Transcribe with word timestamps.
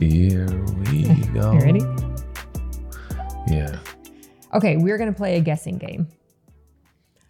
Here 0.00 0.46
we 0.90 1.02
go. 1.34 1.52
You 1.52 1.58
ready? 1.60 1.80
Yeah. 3.48 3.78
Okay, 4.54 4.76
we're 4.76 4.98
gonna 4.98 5.12
play 5.12 5.36
a 5.36 5.40
guessing 5.40 5.78
game. 5.78 6.08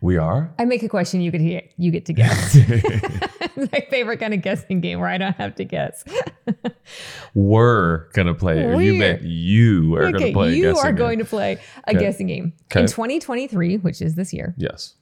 We 0.00 0.16
are? 0.16 0.50
I 0.58 0.64
make 0.64 0.82
a 0.82 0.88
question, 0.88 1.20
you 1.20 1.30
get 1.30 1.38
to, 1.38 1.62
you 1.76 1.90
get 1.90 2.06
to 2.06 2.12
guess. 2.14 2.56
My 3.72 3.86
favorite 3.90 4.18
kind 4.20 4.32
of 4.32 4.40
guessing 4.40 4.80
game 4.80 5.00
where 5.00 5.08
I 5.08 5.18
don't 5.18 5.36
have 5.36 5.54
to 5.56 5.64
guess. 5.64 6.04
We're 7.34 8.08
gonna 8.12 8.34
play. 8.34 8.64
Or 8.64 8.80
you 8.80 8.92
We're. 8.94 8.98
meant 8.98 9.22
you 9.22 9.94
are 9.96 10.04
okay, 10.04 10.12
gonna 10.12 10.32
play 10.32 10.48
a 10.48 10.52
you 10.52 10.62
guessing 10.72 10.86
are 10.86 10.92
game. 10.92 10.96
going 10.98 11.18
to 11.18 11.24
play 11.24 11.58
a 11.86 11.90
Okay. 11.90 11.98
guessing 11.98 12.26
game. 12.28 12.52
Okay. 12.70 12.80
In 12.80 12.86
2023, 12.86 13.78
which 13.78 14.00
is 14.00 14.14
this 14.14 14.32
year, 14.32 14.54
Yes. 14.56 14.94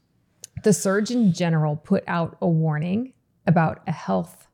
the 0.64 0.72
Surgeon 0.72 1.32
General 1.32 1.76
put 1.76 2.02
out 2.08 2.36
a 2.40 2.48
warning 2.48 3.12
about 3.46 3.80
a 3.86 3.92
health 3.92 4.48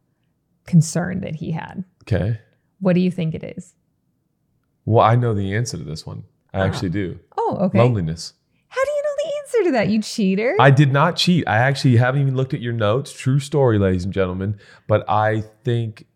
concern 0.66 1.20
that 1.20 1.36
he 1.36 1.52
had. 1.52 1.84
Okay. 2.02 2.38
What 2.84 2.94
do 2.94 3.00
you 3.00 3.10
think 3.10 3.34
it 3.34 3.42
is? 3.56 3.74
Well, 4.84 5.04
I 5.04 5.16
know 5.16 5.32
the 5.34 5.54
answer 5.54 5.76
to 5.78 5.82
this 5.84 6.04
one. 6.06 6.24
I 6.52 6.60
Ah. 6.60 6.64
actually 6.64 6.90
do. 6.90 7.18
Oh, 7.38 7.56
okay. 7.62 7.78
Loneliness. 7.78 8.34
How 8.68 8.84
do 8.84 8.90
you 8.90 9.02
know 9.02 9.10
the 9.24 9.32
answer 9.38 9.64
to 9.68 9.72
that, 9.72 9.88
you 9.88 10.02
cheater? 10.02 10.54
I 10.60 10.70
did 10.70 10.92
not 10.92 11.16
cheat. 11.16 11.44
I 11.48 11.56
actually 11.58 11.96
haven't 11.96 12.20
even 12.20 12.36
looked 12.36 12.52
at 12.54 12.60
your 12.60 12.72
notes. 12.74 13.12
True 13.12 13.38
story, 13.40 13.78
ladies 13.78 14.04
and 14.04 14.12
gentlemen. 14.12 14.58
But 14.86 15.08
I 15.08 15.44
think 15.64 16.06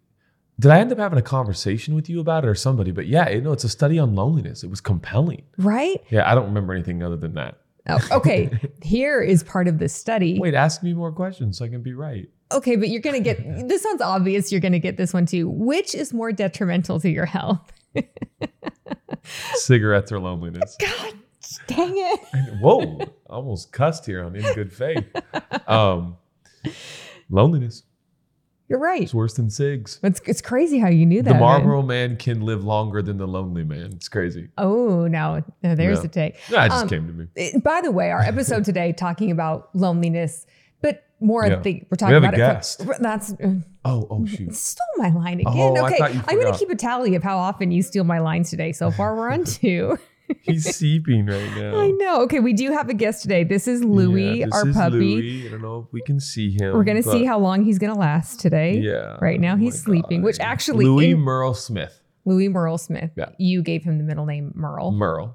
did 0.61 0.73
I 0.73 0.81
end 0.81 0.91
up 0.93 0.99
having 0.99 1.19
a 1.19 1.23
conversation 1.23 1.95
with 1.95 2.11
you 2.11 2.19
about 2.21 2.45
it 2.45 2.49
or 2.49 2.55
somebody? 2.55 2.91
But 2.91 3.07
yeah, 3.07 3.29
you 3.31 3.41
know, 3.41 3.53
it's 3.53 3.63
a 3.65 3.69
study 3.69 3.99
on 3.99 4.15
loneliness. 4.17 4.63
It 4.65 4.69
was 4.71 4.81
compelling. 4.81 5.45
right? 5.57 6.03
Yeah, 6.11 6.31
I 6.31 6.35
don't 6.35 6.47
remember 6.47 6.75
anything 6.75 7.03
other 7.03 7.17
than 7.17 7.35
that. 7.35 7.59
Oh, 7.89 8.07
okay. 8.11 8.51
Here 8.83 9.21
is 9.23 9.43
part 9.45 9.69
of 9.69 9.79
the 9.79 9.89
study. 9.89 10.39
Wait, 10.39 10.55
ask 10.55 10.83
me 10.83 10.93
more 10.95 11.13
questions 11.13 11.59
so 11.59 11.65
I 11.65 11.69
can 11.69 11.81
be 11.83 11.95
right. 11.95 12.29
Okay, 12.51 12.77
but 12.77 12.89
you're 12.89 13.03
going 13.03 13.23
to 13.23 13.35
get 13.35 13.69
this 13.69 13.85
one's 13.85 14.01
obvious. 14.01 14.51
You're 14.51 14.61
going 14.61 14.73
to 14.73 14.79
get 14.79 14.97
this 14.97 15.13
one 15.13 15.27
too. 15.27 15.49
Which 15.49 15.95
is 15.95 16.13
more 16.15 16.33
detrimental 16.33 16.99
to 17.01 17.11
your 17.11 17.27
health? 17.27 17.73
Cigarettes 19.55 20.13
or 20.13 20.19
loneliness. 20.21 20.77
God 20.81 21.15
dang 21.67 21.93
it. 21.95 22.21
Whoa, 22.61 23.01
almost 23.29 23.73
cussed 23.73 24.07
here 24.07 24.25
on 24.25 24.37
in 24.37 24.43
good 24.55 24.73
faith. 24.73 25.05
Um, 25.67 26.17
loneliness 27.31 27.83
You're 28.69 28.79
right. 28.79 29.03
It's 29.03 29.15
worse 29.15 29.35
than 29.35 29.49
cigs. 29.51 29.99
It's, 30.03 30.21
it's 30.27 30.41
crazy 30.43 30.79
how 30.79 30.89
you 30.89 31.07
knew 31.07 31.23
that. 31.23 31.29
The 31.29 31.35
man. 31.35 31.41
Marlboro 31.41 31.83
man 31.83 32.17
can 32.17 32.43
live 32.43 32.65
longer 32.65 33.01
than 33.03 33.17
the 33.19 33.27
lonely 33.27 33.65
man. 33.65 33.93
It's 33.95 34.09
crazy. 34.09 34.49
Oh, 34.59 35.07
now, 35.07 35.43
now 35.63 35.75
there's 35.75 36.03
the 36.03 36.09
take. 36.09 36.37
Yeah, 36.51 36.65
it 36.67 36.69
just 36.69 36.83
Um, 36.85 36.89
came 36.89 37.07
to 37.07 37.13
me. 37.13 37.61
By 37.61 37.81
the 37.81 37.91
way, 37.91 38.11
our 38.11 38.21
episode 38.23 38.65
today 38.65 38.93
talking 38.93 39.31
about 39.31 39.75
loneliness, 39.75 40.47
but 40.83 41.05
more 41.21 41.47
Yeah. 41.47 41.57
I 41.57 41.63
think 41.63 41.83
we're 41.85 41.89
We 41.93 41.97
talking 41.97 42.15
a 42.15 42.19
about 42.19 42.35
guest. 42.35 42.81
it. 42.81 42.85
From, 42.87 43.03
that's 43.03 43.33
uh, 43.33 43.55
Oh, 43.85 44.07
oh 44.11 44.27
shoot. 44.27 44.55
stole 44.55 44.87
my 44.99 45.11
line 45.11 45.41
again. 45.41 45.47
Oh, 45.57 45.87
okay, 45.87 45.99
I'm 46.03 46.41
gonna 46.41 46.57
keep 46.57 46.71
a 46.71 46.77
tally 46.77 47.15
of 47.15 47.23
how 47.23 47.39
often 47.39 47.71
you 47.71 47.83
steal 47.83 48.05
my 48.05 48.19
lines 48.21 48.51
today. 48.51 48.73
So 48.73 48.91
far, 48.91 49.17
we're 49.17 49.31
on 49.31 49.45
two. 49.45 49.99
He's 50.43 50.77
seeping 50.77 51.25
right 51.25 51.51
now. 51.57 51.79
I 51.81 51.89
know. 51.93 52.21
Okay, 52.25 52.39
we 52.41 52.53
do 52.53 52.71
have 52.73 52.91
a 52.91 52.95
guest 52.95 53.23
today. 53.23 53.45
This 53.45 53.67
is 53.67 53.83
Louie, 53.83 54.41
Yeah, 54.41 54.45
this 54.47 54.55
our 54.55 54.69
is 54.69 54.77
puppy. 54.77 54.97
Louie. 54.99 55.47
I 55.47 55.51
don't 55.53 55.63
know 55.63 55.79
if 55.87 55.93
we 55.93 56.03
can 56.03 56.21
see 56.21 56.51
him. 56.53 56.75
We're 56.75 56.85
gonna 56.85 57.03
see 57.03 57.25
how 57.25 57.39
long 57.39 57.65
he's 57.65 57.79
gonna 57.79 57.99
last 57.99 58.39
today. 58.41 58.77
Yeah. 58.79 59.17
Right 59.23 59.41
now 59.41 59.55
Oh 59.55 59.57
he's 59.57 59.81
sleeping, 59.83 60.21
God. 60.21 60.27
which 60.27 60.41
actually 60.41 60.85
Louie 60.85 61.13
in- 61.13 61.21
Merle 61.21 61.55
Smith. 61.55 62.01
Louie 62.27 62.49
Merle 62.51 62.77
Smith. 62.77 63.11
Yeah. 63.17 63.31
You 63.39 63.63
gave 63.63 63.83
him 63.85 63.97
the 63.97 64.05
middle 64.05 64.27
name 64.27 64.53
Merle. 64.55 64.93
Merle. 64.93 65.35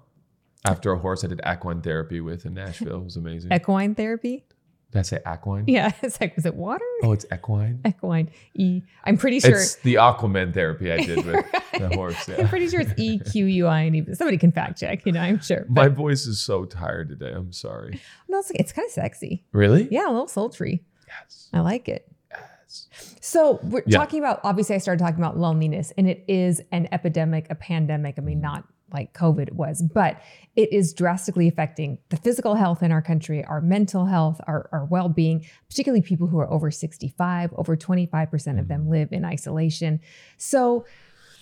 After 0.64 0.92
a 0.94 1.00
horse 1.00 1.24
I 1.24 1.28
did 1.28 1.42
equine 1.52 1.82
therapy 1.82 2.22
with 2.22 2.46
in 2.46 2.54
Nashville. 2.54 3.02
It 3.02 3.04
was 3.06 3.18
amazing. 3.18 3.52
Equine 3.52 3.96
therapy. 3.96 4.46
Did 4.94 5.00
I 5.00 5.02
say 5.02 5.20
equine? 5.28 5.64
Yeah, 5.68 5.92
it's 6.04 6.22
like 6.22 6.36
was 6.36 6.46
it 6.46 6.54
water? 6.54 6.86
Oh, 7.02 7.12
it's 7.14 7.26
equine. 7.34 7.82
Equine. 7.86 8.30
E. 8.54 8.84
I'm 9.04 9.18
pretty 9.18 9.40
sure. 9.40 9.52
It's 9.58 9.76
the 9.78 9.96
Aquaman 9.96 10.54
therapy 10.54 10.92
I 10.92 10.98
did 10.98 11.26
with 11.26 11.46
the 11.80 11.90
horse. 11.96 12.30
I'm 12.30 12.48
pretty 12.48 12.70
sure 12.70 12.82
it's 12.82 12.94
E 12.98 13.18
Q 13.18 13.46
U 13.46 13.66
I 13.68 13.86
N 13.86 13.96
E. 13.96 14.02
but 14.02 14.18
Somebody 14.18 14.38
can 14.38 14.52
fact 14.52 14.80
check. 14.80 15.04
You 15.06 15.12
know, 15.14 15.20
I'm 15.22 15.42
sure. 15.42 15.66
My 15.68 15.88
voice 15.88 16.28
is 16.28 16.40
so 16.40 16.66
tired 16.66 17.10
today. 17.10 17.32
I'm 17.36 17.52
sorry. 17.52 18.00
no, 18.30 18.38
it's, 18.38 18.52
like, 18.52 18.60
it's 18.60 18.72
kind 18.72 18.86
of 18.86 18.92
sexy. 18.92 19.44
Really? 19.52 19.88
Yeah, 19.90 20.08
a 20.08 20.12
little 20.12 20.28
sultry. 20.28 20.84
Yes. 21.08 21.50
I 21.54 21.62
like 21.62 21.90
it. 21.90 22.08
Yes. 22.32 22.88
So 23.20 23.60
we're 23.64 23.82
Yeah. 23.88 23.98
talking 23.98 24.20
about 24.20 24.42
obviously 24.44 24.76
I 24.76 24.78
started 24.80 25.04
talking 25.04 25.20
about 25.20 25.38
loneliness 25.38 25.92
and 25.98 26.08
it 26.08 26.24
is 26.28 26.62
an 26.72 26.88
epidemic, 26.92 27.48
a 27.50 27.56
pandemic. 27.56 28.16
I 28.20 28.22
mean, 28.22 28.42
not 28.42 28.64
like 28.94 29.14
COVID 29.14 29.54
was, 29.54 29.82
but 29.82 30.22
it 30.56 30.72
is 30.72 30.94
drastically 30.94 31.48
affecting 31.48 31.98
the 32.10 32.18
physical 32.18 32.56
health 32.56 32.84
in 32.84 32.92
our 32.92 33.02
country, 33.02 33.44
our 33.46 33.62
mental 33.62 34.06
health, 34.06 34.40
our, 34.48 34.70
our 34.72 34.86
well-being, 34.86 35.46
particularly 35.70 36.02
people 36.02 36.28
who 36.28 36.40
are 36.40 36.52
over 36.52 36.72
65, 36.72 37.54
over 37.56 37.76
25% 37.76 38.60
of 38.60 38.68
them 38.68 38.82
mm-hmm. 38.82 38.92
live 38.92 39.12
in 39.12 39.26
isolation. 39.26 40.00
So 40.38 40.86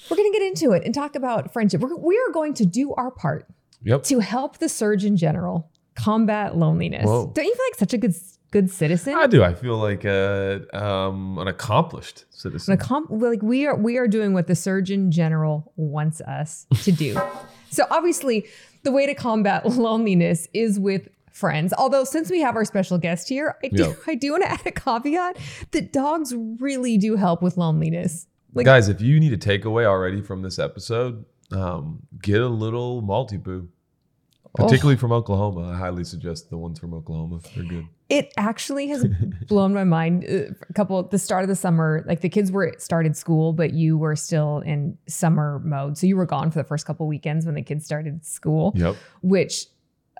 we're 0.09 0.17
going 0.17 0.31
to 0.31 0.39
get 0.39 0.47
into 0.47 0.71
it 0.71 0.83
and 0.85 0.93
talk 0.93 1.15
about 1.15 1.53
friendship. 1.53 1.81
We're, 1.81 1.95
we 1.95 2.17
are 2.17 2.31
going 2.31 2.53
to 2.55 2.65
do 2.65 2.93
our 2.93 3.11
part 3.11 3.47
Yep. 3.83 4.03
to 4.03 4.19
help 4.19 4.59
the 4.59 4.69
Surgeon 4.69 5.17
General 5.17 5.71
combat 5.95 6.55
loneliness. 6.55 7.05
Whoa. 7.05 7.31
Don't 7.33 7.45
you 7.45 7.55
feel 7.55 7.65
like 7.65 7.79
such 7.79 7.93
a 7.93 7.97
good 7.97 8.15
good 8.51 8.69
citizen? 8.69 9.15
I 9.15 9.27
do. 9.27 9.43
I 9.43 9.53
feel 9.53 9.77
like 9.77 10.03
a, 10.05 10.61
um, 10.73 11.37
an 11.37 11.47
accomplished 11.47 12.25
citizen. 12.29 12.73
An 12.73 12.79
accom- 12.79 13.07
like 13.09 13.41
we 13.41 13.65
are 13.65 13.75
we 13.75 13.97
are 13.97 14.07
doing 14.07 14.33
what 14.33 14.47
the 14.47 14.55
surgeon 14.55 15.11
general 15.11 15.71
wants 15.75 16.21
us 16.21 16.65
to 16.83 16.91
do 16.91 17.19
so 17.69 17.85
obviously 17.89 18.45
the 18.83 18.91
way 18.91 19.05
to 19.05 19.13
combat 19.15 19.65
loneliness 19.87 20.47
is 20.53 20.79
with 20.79 21.07
friends 21.31 21.73
although 21.77 22.03
since 22.03 22.29
we 22.29 22.41
have 22.41 22.55
our 22.55 22.65
special 22.65 22.97
guest 22.97 23.29
here 23.29 23.55
i 23.63 23.67
do 23.69 23.83
Yeah. 23.83 23.93
i 24.07 24.15
do 24.15 24.31
want 24.31 24.43
to 24.43 24.51
add 24.51 24.65
a 24.65 24.71
caveat 24.71 25.37
that 25.71 25.93
dogs 25.93 26.33
really 26.59 26.97
do 26.97 27.15
help 27.15 27.41
with 27.41 27.55
loneliness 27.57 28.27
like 28.53 28.65
Guys, 28.65 28.89
if 28.89 28.99
you 28.99 29.17
need 29.19 29.31
a 29.31 29.37
takeaway 29.37 29.85
already 29.85 30.21
from 30.21 30.41
this 30.41 30.59
episode, 30.59 31.23
um, 31.53 32.01
get 32.21 32.41
a 32.41 32.47
little 32.49 33.01
Maltipoo. 33.01 33.67
Oh. 33.67 33.69
Particularly 34.65 34.97
from 34.97 35.13
Oklahoma. 35.13 35.69
I 35.71 35.77
highly 35.77 36.03
suggest 36.03 36.49
the 36.49 36.57
ones 36.57 36.77
from 36.77 36.93
Oklahoma. 36.93 37.39
They're 37.55 37.63
good. 37.63 37.87
It 38.17 38.31
actually 38.37 38.87
has 38.89 39.05
blown 39.47 39.73
my 39.73 39.83
mind 39.85 40.25
Uh, 40.25 40.53
a 40.69 40.73
couple 40.73 41.01
the 41.03 41.17
start 41.17 41.43
of 41.43 41.49
the 41.49 41.55
summer 41.55 42.03
like 42.07 42.19
the 42.21 42.29
kids 42.29 42.51
were 42.51 42.73
started 42.77 43.15
school 43.15 43.53
but 43.53 43.69
you 43.73 43.97
were 43.97 44.15
still 44.15 44.59
in 44.59 44.97
summer 45.07 45.59
mode 45.63 45.97
so 45.97 46.05
you 46.05 46.15
were 46.17 46.25
gone 46.25 46.51
for 46.51 46.59
the 46.59 46.63
first 46.71 46.85
couple 46.85 47.07
weekends 47.07 47.45
when 47.45 47.55
the 47.55 47.61
kids 47.63 47.85
started 47.85 48.23
school 48.25 48.73
Yep. 48.75 48.95
which 49.21 49.65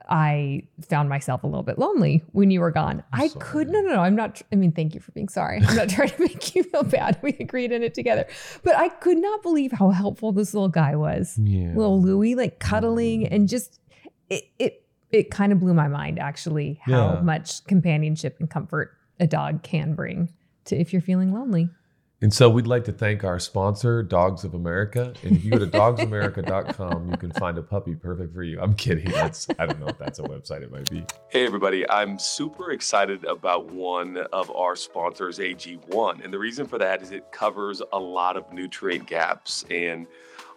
I 0.09 0.63
found 0.89 1.09
myself 1.09 1.43
a 1.43 1.47
little 1.47 1.63
bit 1.63 1.77
lonely 1.77 2.23
when 2.31 2.49
you 2.49 2.59
were 2.59 2.71
gone. 2.71 3.03
I'm 3.13 3.21
I 3.21 3.27
sorry. 3.27 3.45
could 3.45 3.69
no 3.69 3.79
no 3.81 3.89
no. 3.95 3.99
I'm 4.01 4.15
not. 4.15 4.41
I 4.51 4.55
mean, 4.55 4.71
thank 4.71 4.95
you 4.95 4.99
for 4.99 5.11
being 5.11 5.29
sorry. 5.29 5.61
I'm 5.65 5.75
not 5.75 5.89
trying 5.95 6.09
to 6.09 6.19
make 6.21 6.55
you 6.55 6.63
feel 6.63 6.83
bad. 6.83 7.17
We 7.21 7.37
agreed 7.39 7.71
in 7.71 7.83
it 7.83 7.93
together, 7.93 8.25
but 8.63 8.75
I 8.75 8.89
could 8.89 9.19
not 9.19 9.43
believe 9.43 9.71
how 9.71 9.91
helpful 9.91 10.31
this 10.31 10.53
little 10.55 10.69
guy 10.69 10.95
was. 10.95 11.37
Yeah. 11.37 11.73
Little 11.75 12.01
Louie, 12.01 12.33
like 12.35 12.59
cuddling 12.59 13.27
and 13.27 13.47
just 13.47 13.79
it 14.29 14.45
it 14.57 14.83
it 15.11 15.29
kind 15.31 15.51
of 15.51 15.59
blew 15.59 15.73
my 15.73 15.87
mind 15.87 16.19
actually 16.19 16.79
how 16.83 17.15
Yeah. 17.15 17.21
much 17.21 17.63
companionship 17.65 18.37
and 18.39 18.49
comfort 18.49 18.91
a 19.19 19.27
dog 19.27 19.63
can 19.63 19.93
bring 19.93 20.31
to 20.65 20.75
if 20.75 20.93
you're 20.93 21.01
feeling 21.01 21.33
lonely. 21.33 21.69
And 22.23 22.31
so 22.31 22.51
we'd 22.51 22.67
like 22.67 22.83
to 22.83 22.91
thank 22.91 23.23
our 23.23 23.39
sponsor, 23.39 24.03
Dogs 24.03 24.43
of 24.43 24.53
America. 24.53 25.11
And 25.23 25.37
if 25.37 25.43
you 25.43 25.49
go 25.49 25.57
to 25.57 25.65
dogsamerica.com, 26.25 27.09
you 27.09 27.17
can 27.17 27.31
find 27.31 27.57
a 27.57 27.63
puppy 27.63 27.95
perfect 27.95 28.33
for 28.33 28.43
you. 28.43 28.59
I'm 28.61 28.75
kidding. 28.75 29.09
That's 29.11 29.47
I 29.57 29.65
don't 29.65 29.79
know 29.79 29.87
if 29.87 29.97
that's 29.97 30.19
a 30.19 30.23
website 30.23 30.61
it 30.61 30.71
might 30.71 30.87
be. 30.89 31.03
Hey, 31.29 31.45
everybody. 31.47 31.89
I'm 31.89 32.19
super 32.19 32.71
excited 32.71 33.25
about 33.25 33.71
one 33.71 34.17
of 34.31 34.51
our 34.55 34.75
sponsors, 34.75 35.39
AG1. 35.39 36.23
And 36.23 36.31
the 36.31 36.37
reason 36.37 36.67
for 36.67 36.77
that 36.77 37.01
is 37.01 37.11
it 37.11 37.31
covers 37.31 37.81
a 37.91 37.99
lot 37.99 38.37
of 38.37 38.51
nutrient 38.53 39.07
gaps. 39.07 39.65
And 39.71 40.05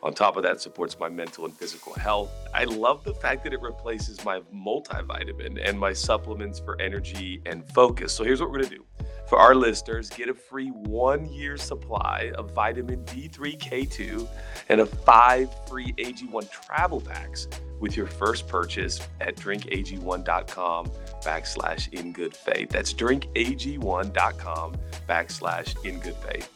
on 0.04 0.12
top 0.12 0.36
of 0.36 0.42
that, 0.42 0.60
supports 0.60 0.98
my 0.98 1.08
mental 1.08 1.46
and 1.46 1.56
physical 1.56 1.94
health. 1.94 2.30
I 2.52 2.64
love 2.64 3.02
the 3.04 3.14
fact 3.14 3.42
that 3.44 3.54
it 3.54 3.62
replaces 3.62 4.22
my 4.22 4.40
multivitamin 4.54 5.58
and 5.66 5.78
my 5.78 5.94
supplements 5.94 6.60
for 6.60 6.80
energy 6.80 7.40
and 7.46 7.66
focus. 7.70 8.12
So 8.12 8.22
here's 8.22 8.40
what 8.40 8.50
we're 8.50 8.58
to 8.58 8.68
do. 8.68 8.84
For 9.26 9.38
our 9.38 9.54
listeners, 9.54 10.10
get 10.10 10.28
a 10.28 10.34
free 10.34 10.68
one 10.68 11.24
year 11.32 11.56
supply 11.56 12.32
of 12.36 12.50
vitamin 12.50 13.02
D3K2 13.06 14.28
and 14.68 14.82
a 14.82 14.86
five 14.86 15.48
free 15.66 15.94
AG1 15.94 16.50
travel 16.50 17.00
packs 17.00 17.48
with 17.80 17.96
your 17.96 18.06
first 18.06 18.46
purchase 18.46 19.00
at 19.22 19.36
drinkag1.com 19.36 20.90
backslash 21.22 21.92
in 21.94 22.12
good 22.12 22.36
faith. 22.36 22.68
That's 22.68 22.92
drinkag1.com 22.92 24.76
backslash 25.08 25.84
in 25.84 26.00
good 26.00 26.16
faith. 26.16 26.53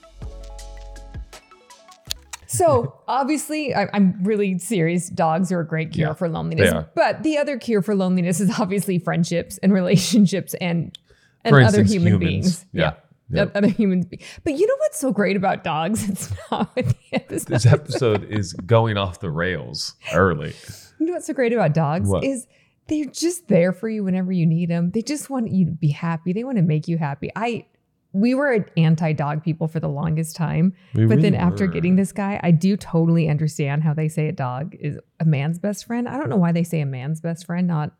So 2.48 2.94
obviously, 3.08 3.74
I, 3.74 3.86
I'm 3.92 4.18
really 4.24 4.58
serious. 4.58 5.08
Dogs 5.08 5.52
are 5.52 5.60
a 5.60 5.66
great 5.66 5.92
cure 5.92 6.08
Yeah, 6.08 6.14
for 6.14 6.28
loneliness. 6.28 6.72
But 6.94 7.22
the 7.22 7.38
other 7.38 7.58
cure 7.58 7.82
for 7.82 7.94
loneliness 7.94 8.40
is 8.40 8.58
obviously 8.58 8.98
friendships 8.98 9.58
and 9.58 9.72
relationships 9.72 10.54
and 10.60 10.98
and 11.44 11.52
For 11.54 11.60
other 11.60 11.80
instance, 11.80 11.92
human 11.92 12.12
humans. 12.14 12.28
beings. 12.28 12.66
Yeah. 12.72 12.94
Yeah. 13.30 13.42
o- 13.44 13.50
Other 13.54 13.68
humans. 13.68 14.06
be- 14.06 14.20
But 14.42 14.54
you 14.54 14.66
know 14.66 14.74
what's 14.78 14.98
so 14.98 15.12
great 15.12 15.36
about 15.36 15.62
dogs? 15.62 16.08
It's 16.10 16.32
not 16.50 16.74
the 16.74 16.94
episode. 17.12 17.48
This 17.54 17.66
episode 17.66 18.24
is 18.24 18.54
going 18.54 18.96
off 18.96 19.20
the 19.20 19.30
rails 19.30 19.94
early. 20.14 20.54
You 20.98 21.06
know 21.06 21.12
what's 21.12 21.26
so 21.26 21.34
great 21.34 21.52
about 21.52 21.74
dogs 21.74 22.08
What? 22.08 22.24
is 22.24 22.46
they're 22.88 23.04
just 23.04 23.46
there 23.48 23.72
for 23.74 23.88
you 23.88 24.02
whenever 24.02 24.32
you 24.32 24.46
need 24.46 24.70
them. 24.70 24.90
They 24.92 25.02
just 25.02 25.28
want 25.28 25.50
you 25.52 25.66
to 25.66 25.70
be 25.70 25.90
happy. 25.90 26.32
They 26.32 26.42
want 26.42 26.56
to 26.56 26.62
make 26.62 26.88
you 26.88 26.96
happy. 26.96 27.30
I 27.36 27.66
we 28.12 28.34
were 28.34 28.66
anti-dog 28.76 29.42
people 29.44 29.68
for 29.68 29.80
the 29.80 29.88
longest 29.88 30.34
time. 30.34 30.72
We 30.94 31.06
but 31.06 31.20
then 31.20 31.34
after 31.34 31.66
were. 31.66 31.72
getting 31.72 31.96
this 31.96 32.10
guy, 32.12 32.40
I 32.42 32.50
do 32.50 32.76
totally 32.76 33.28
understand 33.28 33.82
how 33.82 33.92
they 33.94 34.08
say 34.08 34.28
a 34.28 34.32
dog 34.32 34.74
is 34.80 34.98
a 35.20 35.24
man's 35.24 35.58
best 35.58 35.84
friend. 35.86 36.08
I 36.08 36.16
don't 36.16 36.30
know 36.30 36.36
why 36.36 36.52
they 36.52 36.64
say 36.64 36.80
a 36.80 36.86
man's 36.86 37.20
best 37.20 37.44
friend, 37.46 37.66
not 37.66 37.92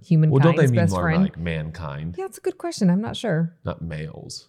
humankind's 0.00 0.32
well, 0.32 0.52
don't 0.52 0.56
they 0.56 0.66
mean 0.70 0.76
best 0.76 0.92
more 0.92 1.02
friend. 1.02 1.22
like 1.24 1.36
mankind, 1.38 2.14
yeah, 2.16 2.26
it's 2.26 2.38
a 2.38 2.40
good 2.40 2.56
question. 2.58 2.88
I'm 2.88 3.00
not 3.00 3.16
sure. 3.16 3.56
not 3.64 3.82
males? 3.82 4.48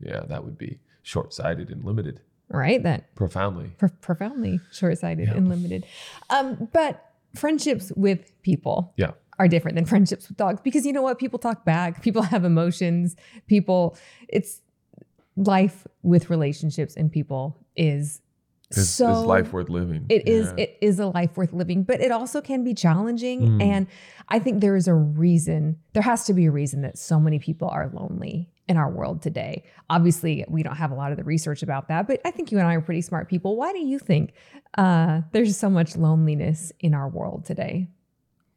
Yeah, 0.00 0.20
that 0.28 0.44
would 0.44 0.58
be 0.58 0.80
short-sighted 1.02 1.70
and 1.70 1.84
limited, 1.84 2.20
Right? 2.48 2.82
That 2.82 3.14
profoundly. 3.14 3.72
pro- 3.78 3.88
profoundly 4.02 4.60
short-sighted 4.72 5.28
Yeah. 5.28 5.34
and 5.34 5.48
limited. 5.48 5.86
Um, 6.28 6.68
but 6.72 7.02
friendships 7.34 7.90
with 7.96 8.30
people 8.42 8.92
Yeah. 8.98 9.12
Are 9.38 9.48
different 9.48 9.76
than 9.76 9.84
friendships 9.84 10.28
with 10.28 10.36
dogs 10.36 10.60
because 10.62 10.86
you 10.86 10.92
know 10.92 11.02
what? 11.02 11.18
People 11.18 11.38
talk 11.38 11.64
back. 11.64 12.02
People 12.02 12.22
have 12.22 12.44
emotions. 12.44 13.16
People, 13.46 13.96
it's 14.28 14.60
life 15.36 15.86
with 16.02 16.30
relationships 16.30 16.96
and 16.96 17.10
people 17.10 17.58
is 17.76 18.20
Is, 18.70 18.88
so 18.88 19.10
is 19.10 19.26
life 19.26 19.52
worth 19.52 19.68
living? 19.68 20.06
It 20.08 20.28
is. 20.28 20.46
Yeah. 20.46 20.64
It 20.64 20.78
is 20.80 20.98
a 20.98 21.06
life 21.06 21.36
worth 21.36 21.52
living, 21.52 21.82
but 21.82 22.00
it 22.00 22.12
also 22.12 22.40
can 22.40 22.62
be 22.64 22.74
challenging. 22.74 23.40
Mm. 23.42 23.62
And 23.62 23.86
I 24.28 24.38
think 24.38 24.60
there 24.60 24.76
is 24.76 24.88
a 24.88 24.94
reason. 24.94 25.78
There 25.92 26.02
has 26.02 26.24
to 26.26 26.34
be 26.34 26.46
a 26.46 26.50
reason 26.50 26.82
that 26.82 26.98
so 26.98 27.18
many 27.18 27.38
people 27.38 27.68
are 27.68 27.90
lonely 27.92 28.50
in 28.68 28.76
our 28.76 28.90
world 28.90 29.22
today. 29.22 29.64
Obviously, 29.90 30.44
we 30.48 30.62
don't 30.62 30.76
have 30.76 30.90
a 30.90 30.94
lot 30.94 31.10
of 31.10 31.18
the 31.18 31.24
research 31.24 31.62
about 31.62 31.88
that, 31.88 32.06
but 32.06 32.20
I 32.24 32.30
think 32.30 32.50
you 32.50 32.58
and 32.58 32.66
I 32.66 32.74
are 32.74 32.80
pretty 32.80 33.02
smart 33.02 33.28
people. 33.28 33.56
Why 33.56 33.72
do 33.72 33.80
you 33.80 33.98
think 33.98 34.32
uh, 34.78 35.20
there's 35.32 35.56
so 35.56 35.68
much 35.68 35.96
loneliness 35.96 36.72
in 36.80 36.94
our 36.94 37.08
world 37.08 37.44
today? 37.44 37.88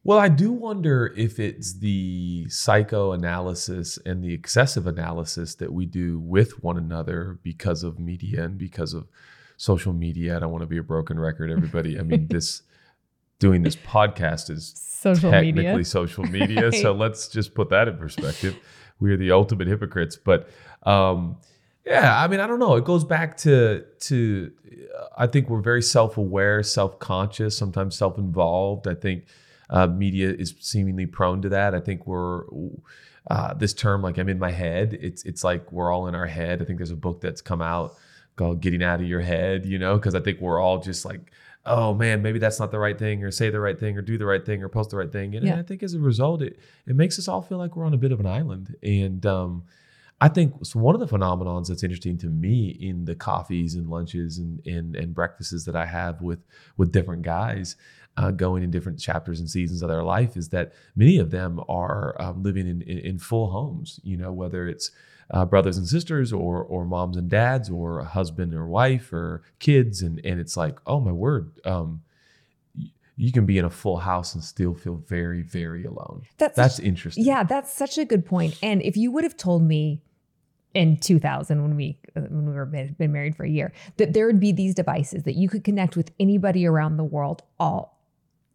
Well, 0.07 0.19
I 0.19 0.29
do 0.29 0.53
wonder 0.53 1.13
if 1.17 1.37
it's 1.37 1.79
the 1.79 2.47
psychoanalysis 2.47 3.99
and 4.05 4.23
the 4.23 4.33
excessive 4.33 4.87
analysis 4.87 5.55
that 5.55 5.73
we 5.73 5.85
do 5.85 6.17
with 6.17 6.63
one 6.63 6.77
another 6.77 7.39
because 7.43 7.83
of 7.83 7.99
media 7.99 8.45
and 8.45 8.57
because 8.57 8.93
of 8.93 9.09
social 9.57 9.91
media. 9.91 10.37
I 10.37 10.39
don't 10.39 10.53
want 10.53 10.61
to 10.61 10.65
be 10.65 10.77
a 10.77 10.83
broken 10.83 11.19
record, 11.19 11.51
everybody. 11.51 11.99
I 11.99 12.03
mean, 12.03 12.27
this 12.29 12.61
doing 13.39 13.63
this 13.63 13.75
podcast 13.75 14.49
is 14.49 14.73
Social 14.77 15.29
technically 15.29 15.65
media. 15.65 15.83
social 15.83 16.23
media. 16.23 16.71
So 16.81 16.93
let's 16.93 17.27
just 17.27 17.53
put 17.53 17.69
that 17.71 17.89
in 17.89 17.97
perspective. 17.97 18.55
We 19.01 19.11
are 19.11 19.17
the 19.17 19.31
ultimate 19.31 19.67
hypocrites. 19.67 20.15
But 20.15 20.47
um, 20.83 21.35
yeah, 21.85 22.17
I 22.17 22.29
mean, 22.29 22.39
I 22.39 22.47
don't 22.47 22.59
know. 22.59 22.77
It 22.77 22.85
goes 22.85 23.03
back 23.03 23.35
to 23.39 23.83
to 23.99 24.53
I 25.17 25.27
think 25.27 25.49
we're 25.49 25.59
very 25.59 25.81
self-aware, 25.81 26.63
self-conscious, 26.63 27.57
sometimes 27.57 27.97
self-involved. 27.97 28.87
I 28.87 28.93
think 28.95 29.25
uh, 29.69 29.87
media 29.87 30.29
is 30.29 30.55
seemingly 30.59 31.05
prone 31.05 31.41
to 31.41 31.49
that. 31.49 31.75
I 31.75 31.79
think 31.79 32.07
we're 32.07 32.43
uh, 33.29 33.53
this 33.53 33.73
term 33.73 34.01
like 34.01 34.17
I'm 34.17 34.29
in 34.29 34.39
my 34.39 34.51
head. 34.51 34.97
It's 35.01 35.23
it's 35.23 35.43
like 35.43 35.71
we're 35.71 35.91
all 35.91 36.07
in 36.07 36.15
our 36.15 36.27
head. 36.27 36.61
I 36.61 36.65
think 36.65 36.77
there's 36.79 36.91
a 36.91 36.95
book 36.95 37.21
that's 37.21 37.41
come 37.41 37.61
out 37.61 37.95
called 38.35 38.61
Getting 38.61 38.83
Out 38.83 39.01
of 39.01 39.07
Your 39.07 39.21
Head. 39.21 39.65
You 39.65 39.79
know, 39.79 39.97
because 39.97 40.15
I 40.15 40.19
think 40.19 40.39
we're 40.39 40.59
all 40.59 40.79
just 40.79 41.05
like 41.05 41.31
oh 41.67 41.93
man, 41.93 42.21
maybe 42.21 42.39
that's 42.39 42.59
not 42.59 42.71
the 42.71 42.79
right 42.79 42.97
thing, 42.97 43.23
or 43.23 43.29
say 43.29 43.49
the 43.49 43.59
right 43.59 43.77
thing, 43.77 43.97
or 43.97 44.01
do 44.01 44.17
the 44.17 44.25
right 44.25 44.45
thing, 44.45 44.63
or 44.63 44.69
post 44.69 44.89
the 44.89 44.95
right 44.97 45.11
thing. 45.11 45.35
And 45.35 45.45
Yeah. 45.45 45.59
I 45.59 45.63
think 45.63 45.83
as 45.83 45.93
a 45.93 45.99
result, 45.99 46.41
it 46.41 46.57
it 46.87 46.95
makes 46.95 47.19
us 47.19 47.27
all 47.27 47.41
feel 47.41 47.57
like 47.57 47.75
we're 47.75 47.85
on 47.85 47.93
a 47.93 47.97
bit 47.97 48.11
of 48.11 48.19
an 48.19 48.25
island. 48.25 48.75
And 48.81 49.25
um, 49.25 49.63
I 50.19 50.29
think 50.29 50.53
one 50.73 50.95
of 50.95 51.01
the 51.01 51.07
phenomenons 51.07 51.67
that's 51.67 51.83
interesting 51.83 52.17
to 52.19 52.27
me 52.27 52.69
in 52.79 53.05
the 53.05 53.15
coffees 53.15 53.75
and 53.75 53.87
lunches 53.89 54.37
and 54.37 54.65
and, 54.65 54.95
and 54.95 55.13
breakfasts 55.13 55.65
that 55.65 55.75
I 55.75 55.85
have 55.85 56.21
with 56.21 56.39
with 56.77 56.91
different 56.91 57.21
guys. 57.21 57.75
Uh, 58.19 58.31
going 58.31 58.63
in 58.63 58.71
different 58.71 58.99
chapters 58.99 59.39
and 59.39 59.47
seasons 59.47 59.83
of 59.83 59.89
their 59.89 60.01
life 60.01 60.35
is 60.35 60.49
that 60.49 60.73
many 60.95 61.19
of 61.19 61.29
them 61.29 61.61
are 61.69 62.19
um, 62.19 62.41
living 62.41 62.65
in, 62.65 62.81
in 62.81 62.97
in 62.97 63.19
full 63.19 63.51
homes. 63.51 63.99
You 64.03 64.17
know, 64.17 64.33
whether 64.33 64.67
it's 64.67 64.89
uh, 65.31 65.45
brothers 65.45 65.77
and 65.77 65.87
sisters 65.87 66.33
or 66.33 66.63
or 66.63 66.85
moms 66.85 67.17
and 67.17 67.29
dads 67.29 67.69
or 67.69 67.99
a 67.99 68.05
husband 68.05 68.53
or 68.53 68.65
wife 68.65 69.11
or 69.13 69.43
kids 69.59 70.01
and 70.01 70.19
and 70.25 70.39
it's 70.39 70.55
like 70.57 70.79
oh 70.87 70.99
my 70.99 71.11
word 71.11 71.51
um 71.65 72.01
you 73.19 73.31
can 73.31 73.45
be 73.45 73.57
in 73.57 73.65
a 73.65 73.69
full 73.69 73.97
house 73.97 74.35
and 74.35 74.43
still 74.43 74.73
feel 74.73 74.95
very 74.95 75.41
very 75.41 75.83
alone 75.83 76.21
That's 76.37 76.55
that's 76.55 76.79
interesting 76.79 77.25
Yeah, 77.25 77.43
that's 77.43 77.73
such 77.73 77.97
a 77.97 78.05
good 78.05 78.25
point. 78.25 78.57
And 78.61 78.81
if 78.81 78.95
you 78.95 79.11
would 79.11 79.23
have 79.23 79.35
told 79.35 79.63
me 79.63 80.01
in 80.77 80.97
2000 80.97 81.61
when 81.61 81.75
we 81.75 81.99
uh, 82.15 82.21
when 82.21 82.45
we 82.45 82.53
were 82.53 82.65
been, 82.65 83.11
married 83.11 83.35
for 83.35 83.43
a 83.43 83.49
year 83.49 83.73
that 83.97 84.13
there 84.13 84.27
would 84.27 84.39
be 84.39 84.51
these 84.51 84.75
devices 84.75 85.23
that 85.23 85.35
you 85.35 85.49
could 85.49 85.63
connect 85.63 85.97
with 85.97 86.11
anybody 86.19 86.65
around 86.65 86.97
the 86.97 87.03
world 87.03 87.41
all 87.59 87.99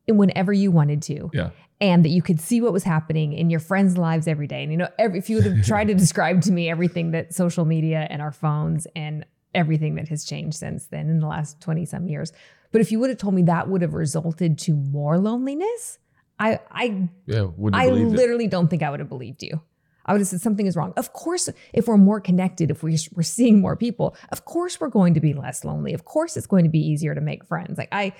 and 0.06 0.18
whenever 0.18 0.52
you 0.52 0.70
wanted 0.70 1.02
to 1.02 1.30
yeah 1.32 1.50
and 1.82 2.04
that 2.04 2.10
you 2.10 2.22
could 2.22 2.40
see 2.40 2.60
what 2.60 2.72
was 2.72 2.84
happening 2.84 3.32
in 3.32 3.50
your 3.50 3.58
friends' 3.58 3.98
lives 3.98 4.28
every 4.28 4.46
day. 4.46 4.62
And 4.62 4.70
you 4.70 4.78
know, 4.78 4.88
every, 5.00 5.18
if 5.18 5.28
you 5.28 5.36
would 5.36 5.46
have 5.46 5.66
tried 5.66 5.88
to 5.88 5.94
describe 5.94 6.40
to 6.42 6.52
me 6.52 6.70
everything 6.70 7.10
that 7.10 7.34
social 7.34 7.64
media 7.64 8.06
and 8.08 8.22
our 8.22 8.30
phones 8.30 8.86
and 8.94 9.26
everything 9.52 9.96
that 9.96 10.06
has 10.06 10.24
changed 10.24 10.56
since 10.56 10.86
then 10.86 11.10
in 11.10 11.18
the 11.18 11.26
last 11.26 11.60
20 11.60 11.84
some 11.84 12.06
years. 12.06 12.32
But 12.70 12.82
if 12.82 12.92
you 12.92 13.00
would 13.00 13.10
have 13.10 13.18
told 13.18 13.34
me 13.34 13.42
that 13.42 13.68
would 13.68 13.82
have 13.82 13.94
resulted 13.94 14.58
to 14.58 14.74
more 14.74 15.18
loneliness, 15.18 15.98
I 16.38 16.60
I 16.70 17.08
yeah 17.26 17.48
I 17.72 17.88
believed 17.88 18.12
it 18.12 18.16
literally 18.16 18.46
don't 18.46 18.68
think 18.68 18.84
I 18.84 18.90
would 18.90 19.00
have 19.00 19.08
believed 19.08 19.42
you. 19.42 19.60
I 20.06 20.12
would 20.12 20.20
have 20.20 20.28
said 20.28 20.40
something 20.40 20.66
is 20.66 20.76
wrong. 20.76 20.92
Of 20.96 21.12
course, 21.12 21.48
if 21.72 21.88
we're 21.88 21.96
more 21.96 22.20
connected, 22.20 22.70
if 22.70 22.82
we're, 22.82 22.96
we're 23.14 23.22
seeing 23.22 23.60
more 23.60 23.76
people, 23.76 24.16
of 24.30 24.44
course 24.44 24.80
we're 24.80 24.88
going 24.88 25.14
to 25.14 25.20
be 25.20 25.32
less 25.34 25.64
lonely. 25.64 25.94
Of 25.94 26.04
course 26.04 26.36
it's 26.36 26.46
going 26.46 26.64
to 26.64 26.70
be 26.70 26.80
easier 26.80 27.14
to 27.14 27.20
make 27.20 27.44
friends. 27.44 27.78
Like 27.78 27.88
I, 27.92 28.12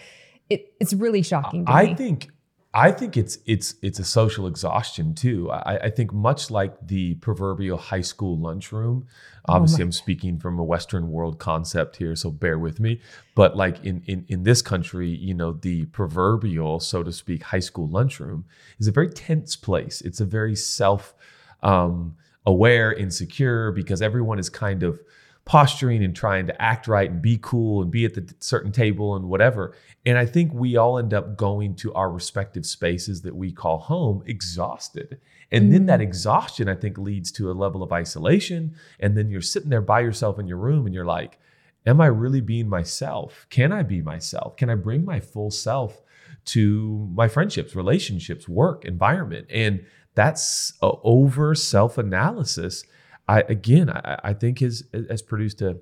it, 0.49 0.73
it's 0.81 0.93
really 0.95 1.23
shocking 1.23 1.67
to 1.67 1.73
I 1.73 1.87
me. 1.87 1.95
think 1.95 2.29
I 2.75 2.91
think 2.91 3.19
it's 3.19 3.39
it's 3.45 3.75
it's 3.83 3.99
a 3.99 4.05
social 4.05 4.47
exhaustion 4.47 5.15
too. 5.15 5.51
I, 5.51 5.77
I 5.85 5.91
think 5.91 6.11
much 6.13 6.51
like 6.51 6.75
the 6.87 7.15
proverbial 7.17 7.77
high 7.77 8.01
school 8.01 8.39
lunchroom. 8.39 9.07
Oh 9.47 9.55
obviously, 9.55 9.81
my- 9.81 9.89
I'm 9.89 9.93
speaking 9.93 10.39
from 10.39 10.59
a 10.59 10.65
Western 10.65 11.11
world 11.11 11.39
concept 11.39 11.97
here, 11.97 12.17
so 12.17 12.31
bear 12.31 12.59
with 12.59 12.81
me. 12.81 13.01
But 13.35 13.57
like 13.59 13.85
in 13.85 14.03
in 14.07 14.25
in 14.29 14.45
this 14.45 14.63
country, 14.63 15.11
you 15.11 15.35
know, 15.35 15.53
the 15.53 15.85
proverbial, 15.87 16.81
so 16.81 17.03
to 17.03 17.13
speak, 17.13 17.43
high 17.43 17.61
school 17.61 17.89
lunchroom 17.89 18.47
is 18.79 18.89
a 18.89 18.93
very 18.93 19.11
tense 19.11 19.55
place. 19.55 20.01
It's 20.01 20.21
a 20.21 20.25
very 20.25 20.57
self 20.57 21.15
um, 21.63 22.17
aware, 22.47 22.93
insecure 22.93 23.73
because 23.73 24.03
everyone 24.03 24.39
is 24.39 24.49
kind 24.49 24.83
of 24.83 25.01
posturing 25.45 26.05
and 26.05 26.15
trying 26.15 26.47
to 26.47 26.63
act 26.63 26.87
right 26.87 27.11
and 27.11 27.21
be 27.21 27.39
cool 27.43 27.83
and 27.83 27.91
be 27.91 28.05
at 28.05 28.15
the 28.15 28.33
certain 28.39 28.71
table 28.71 29.17
and 29.17 29.29
whatever. 29.29 29.75
And 30.07 30.17
I 30.17 30.25
think 30.25 30.53
we 30.53 30.77
all 30.77 30.99
end 30.99 31.13
up 31.13 31.37
going 31.37 31.75
to 31.77 31.93
our 31.95 32.11
respective 32.11 32.65
spaces 32.65 33.23
that 33.23 33.35
we 33.35 33.51
call 33.51 33.79
home 33.79 34.23
exhausted. 34.27 35.21
And 35.51 35.73
then 35.73 35.87
that 35.87 36.01
exhaustion, 36.01 36.69
I 36.69 36.75
think, 36.75 36.97
leads 36.97 37.33
to 37.33 37.51
a 37.51 37.53
level 37.53 37.83
of 37.83 37.93
isolation. 37.93 38.75
And 39.01 39.17
then 39.17 39.31
you're 39.31 39.41
sitting 39.41 39.69
there 39.69 39.83
by 39.83 40.01
yourself 40.01 40.39
in 40.39 40.47
your 40.47 40.59
room 40.59 40.87
and 40.87 40.95
you're 40.95 41.05
like, 41.05 41.39
Am 41.85 42.01
I 42.01 42.07
really 42.07 42.41
being 42.41 42.69
myself? 42.69 43.47
Can 43.51 43.73
I 43.73 43.83
be 43.83 44.03
myself? 44.03 44.57
Can 44.57 44.71
I 44.71 44.77
bring 44.77 45.05
my 45.05 45.19
full 45.19 45.51
self 45.51 46.01
to 46.45 47.11
my 47.13 47.27
friendships, 47.27 47.75
relationships, 47.75 48.49
work, 48.49 48.85
environment? 48.85 49.49
And 49.51 49.85
that's 50.15 50.73
over 50.81 51.55
self 51.55 51.99
analysis. 51.99 52.85
I 53.29 53.41
again, 53.43 53.91
I, 53.91 54.19
I 54.25 54.33
think 54.35 54.61
has 54.61 54.85
has 55.11 55.23
produced 55.23 55.63
a 55.63 55.79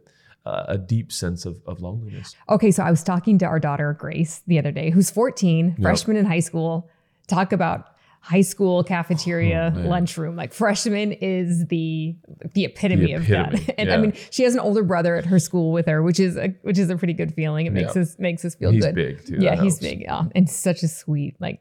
a 0.46 0.78
deep 0.78 1.12
sense 1.12 1.44
of, 1.44 1.60
of 1.66 1.80
loneliness. 1.80 2.34
Okay, 2.48 2.70
so 2.70 2.82
I 2.82 2.90
was 2.90 3.02
talking 3.04 3.38
to 3.38 3.44
our 3.46 3.60
daughter 3.60 3.92
Grace 3.92 4.42
the 4.46 4.58
other 4.58 4.72
day, 4.72 4.90
who's 4.90 5.10
14, 5.10 5.66
Yep. 5.68 5.82
freshman 5.82 6.16
in 6.16 6.24
high 6.24 6.40
school. 6.40 6.88
Talk 7.28 7.52
about 7.52 7.86
high 8.22 8.40
school 8.40 8.82
cafeteria 8.82 9.72
Oh, 9.76 9.80
lunchroom. 9.80 10.36
Like 10.36 10.52
freshman 10.54 11.12
is 11.12 11.66
the 11.66 12.16
the 12.54 12.64
epitome, 12.64 13.06
The 13.06 13.12
of 13.14 13.26
that. 13.28 13.74
And 13.78 13.92
I 13.92 13.98
mean, 13.98 14.14
she 14.30 14.42
has 14.44 14.54
an 14.54 14.60
older 14.60 14.82
brother 14.82 15.14
at 15.14 15.26
her 15.26 15.38
school 15.38 15.72
with 15.72 15.86
her, 15.86 16.02
which 16.02 16.18
is 16.18 16.36
a 16.36 16.48
which 16.62 16.78
is 16.78 16.88
a 16.90 16.96
pretty 16.96 17.14
good 17.14 17.34
feeling. 17.34 17.66
It 17.66 17.72
makes 17.72 17.94
Yeah. 17.94 18.02
us 18.02 18.16
makes 18.18 18.44
us 18.44 18.54
feel 18.54 18.72
He's 18.72 18.84
good. 18.84 18.96
He's 18.96 19.06
big 19.06 19.26
too. 19.26 19.44
yeah, 19.44 19.54
he's 19.62 19.74
helps. 19.74 19.80
big. 19.80 20.00
Yeah, 20.02 20.24
and 20.34 20.48
such 20.48 20.82
a 20.82 20.88
sweet 20.88 21.36
like. 21.38 21.60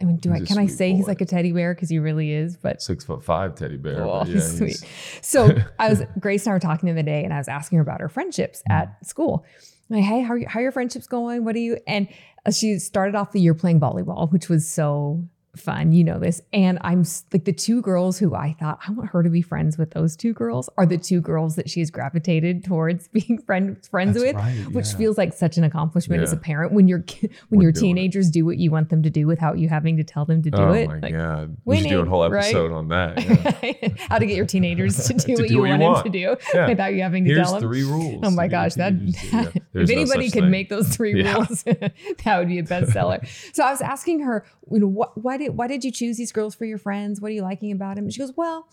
I 0.00 0.04
mean, 0.04 0.16
do 0.18 0.32
I 0.32 0.38
He's 0.38 0.44
a 0.44 0.46
can 0.54 0.58
I 0.58 0.66
say 0.66 0.94
he's 0.94 1.08
like 1.08 1.20
a 1.20 1.24
teddy 1.24 1.50
bear 1.52 1.74
because 1.74 1.88
he 1.88 1.98
really 1.98 2.32
is? 2.32 2.56
But 2.56 2.80
Six 2.80 3.04
foot 3.04 3.24
five 3.24 3.56
teddy 3.56 3.76
bear. 3.76 4.02
Oh, 4.04 4.18
yeah, 4.24 4.34
he's 4.34 4.56
sweet. 4.56 4.84
So 5.22 5.56
I 5.78 5.88
was 5.88 6.02
Grace 6.20 6.46
and 6.46 6.52
I 6.52 6.54
were 6.54 6.60
talking 6.60 6.86
the 6.86 6.92
other 6.92 7.02
day, 7.02 7.24
and 7.24 7.34
I 7.34 7.38
was 7.38 7.48
asking 7.48 7.76
her 7.78 7.82
about 7.82 8.00
her 8.00 8.08
friendships 8.08 8.62
Mm. 8.70 8.74
at 8.74 9.06
school. 9.06 9.44
Like, 9.90 10.04
hey, 10.04 10.20
how 10.20 10.34
are, 10.34 10.36
you, 10.38 10.46
how 10.46 10.60
are 10.60 10.62
your 10.62 10.72
friendships 10.72 11.06
going? 11.06 11.44
What 11.44 11.56
are 11.56 11.60
you? 11.60 11.78
And 11.86 12.08
she 12.52 12.78
started 12.78 13.14
off 13.14 13.32
the 13.32 13.40
year 13.40 13.54
playing 13.54 13.80
volleyball, 13.80 14.30
which 14.30 14.48
was 14.48 14.68
so 14.68 15.24
fun. 15.58 15.92
You 15.92 16.04
know 16.04 16.18
this. 16.18 16.40
And 16.52 16.78
I'm 16.82 17.04
like 17.32 17.44
the 17.44 17.52
two 17.52 17.82
girls 17.82 18.18
who 18.18 18.34
I 18.34 18.56
thought 18.58 18.78
I 18.86 18.92
want 18.92 19.10
her 19.10 19.22
to 19.22 19.30
be 19.30 19.42
friends 19.42 19.76
with. 19.78 19.90
Those 19.90 20.16
two 20.16 20.32
girls 20.32 20.68
are 20.78 20.86
the 20.86 20.98
two 20.98 21.20
girls 21.20 21.56
that 21.56 21.68
she's 21.68 21.90
gravitated 21.90 22.64
towards 22.64 23.08
being 23.12 23.38
friend, 23.46 23.76
friends 23.90 24.14
That's 24.14 24.24
with. 24.26 24.36
right, 24.36 24.66
Which 24.72 24.86
yeah. 24.90 24.96
feels 24.96 25.18
like 25.18 25.32
such 25.32 25.56
an 25.58 25.64
accomplishment 25.64 26.22
as 26.22 26.32
a 26.32 26.36
parent 26.36 26.72
when 26.72 26.88
your 26.88 27.00
ki- 27.00 27.30
when 27.48 27.58
We're 27.58 27.62
your 27.64 27.72
doing 27.72 27.84
it. 27.84 28.00
teenagers 28.00 28.30
do 28.30 28.44
what 28.44 28.58
you 28.58 28.70
want 28.70 28.88
them 28.90 29.02
to 29.02 29.10
do 29.10 29.26
without 29.26 29.58
you 29.58 29.68
having 29.68 29.96
to 29.96 30.04
tell 30.04 30.24
them 30.24 30.42
to 30.42 30.50
do 30.50 30.58
oh 30.58 30.72
it. 30.72 30.88
my 30.88 30.98
Like, 31.00 31.12
god, 31.12 31.56
we 31.64 31.76
should 31.78 31.88
do 31.88 31.94
a 31.96 31.98
winning, 31.98 32.10
whole 32.10 32.30
right? 32.30 32.44
episode 32.44 32.72
on 32.72 32.88
that. 32.88 33.18
Yeah. 33.24 33.88
how 34.08 34.18
to 34.18 34.26
get 34.26 34.36
your 34.36 34.46
teenagers 34.46 34.96
to 35.06 35.14
do 35.14 35.18
To 35.18 35.42
what 35.42 35.48
do 35.48 35.54
you 35.54 35.60
what 35.60 35.66
you 35.66 35.70
want, 35.70 35.80
them 35.80 35.92
want. 35.92 36.04
to 36.06 36.10
do 36.10 36.36
Yeah. 36.54 36.68
without 36.68 36.94
you 36.94 37.02
having 37.02 37.24
to 37.24 37.30
Here's 37.34 37.46
tell 37.46 37.60
them. 37.60 37.68
three 37.68 37.82
rules. 37.82 38.20
Oh 38.22 38.30
my 38.30 38.46
to 38.46 38.48
get 38.50 38.56
your 38.56 38.64
gosh, 38.64 38.74
that 38.74 38.90
teenagers 38.98 39.20
to 39.22 39.30
that. 39.30 39.56
if 39.56 39.62
There's 39.72 39.90
no 39.90 39.96
anybody 39.96 40.30
could 40.30 40.42
thing. 40.42 40.50
make 40.50 40.68
those 40.68 40.88
three 40.94 41.22
Yeah. 41.22 41.34
rules, 41.34 41.62
that 41.64 42.38
would 42.38 42.48
be 42.48 42.58
a 42.58 42.62
bestseller. 42.62 43.26
so 43.54 43.64
I 43.64 43.70
was 43.70 43.80
asking 43.80 44.20
her, 44.20 44.44
you 44.70 44.80
know, 44.80 44.86
what, 44.86 45.16
why 45.22 45.36
did 45.36 45.47
why 45.48 45.66
did 45.66 45.84
you 45.84 45.90
choose 45.90 46.16
these 46.16 46.32
girls 46.32 46.54
for 46.54 46.64
your 46.64 46.78
friends? 46.78 47.20
What 47.20 47.30
are 47.30 47.34
you 47.34 47.42
liking 47.42 47.72
about 47.72 47.96
them? 47.96 48.04
And 48.04 48.12
she 48.12 48.20
goes, 48.20 48.32
well. 48.36 48.68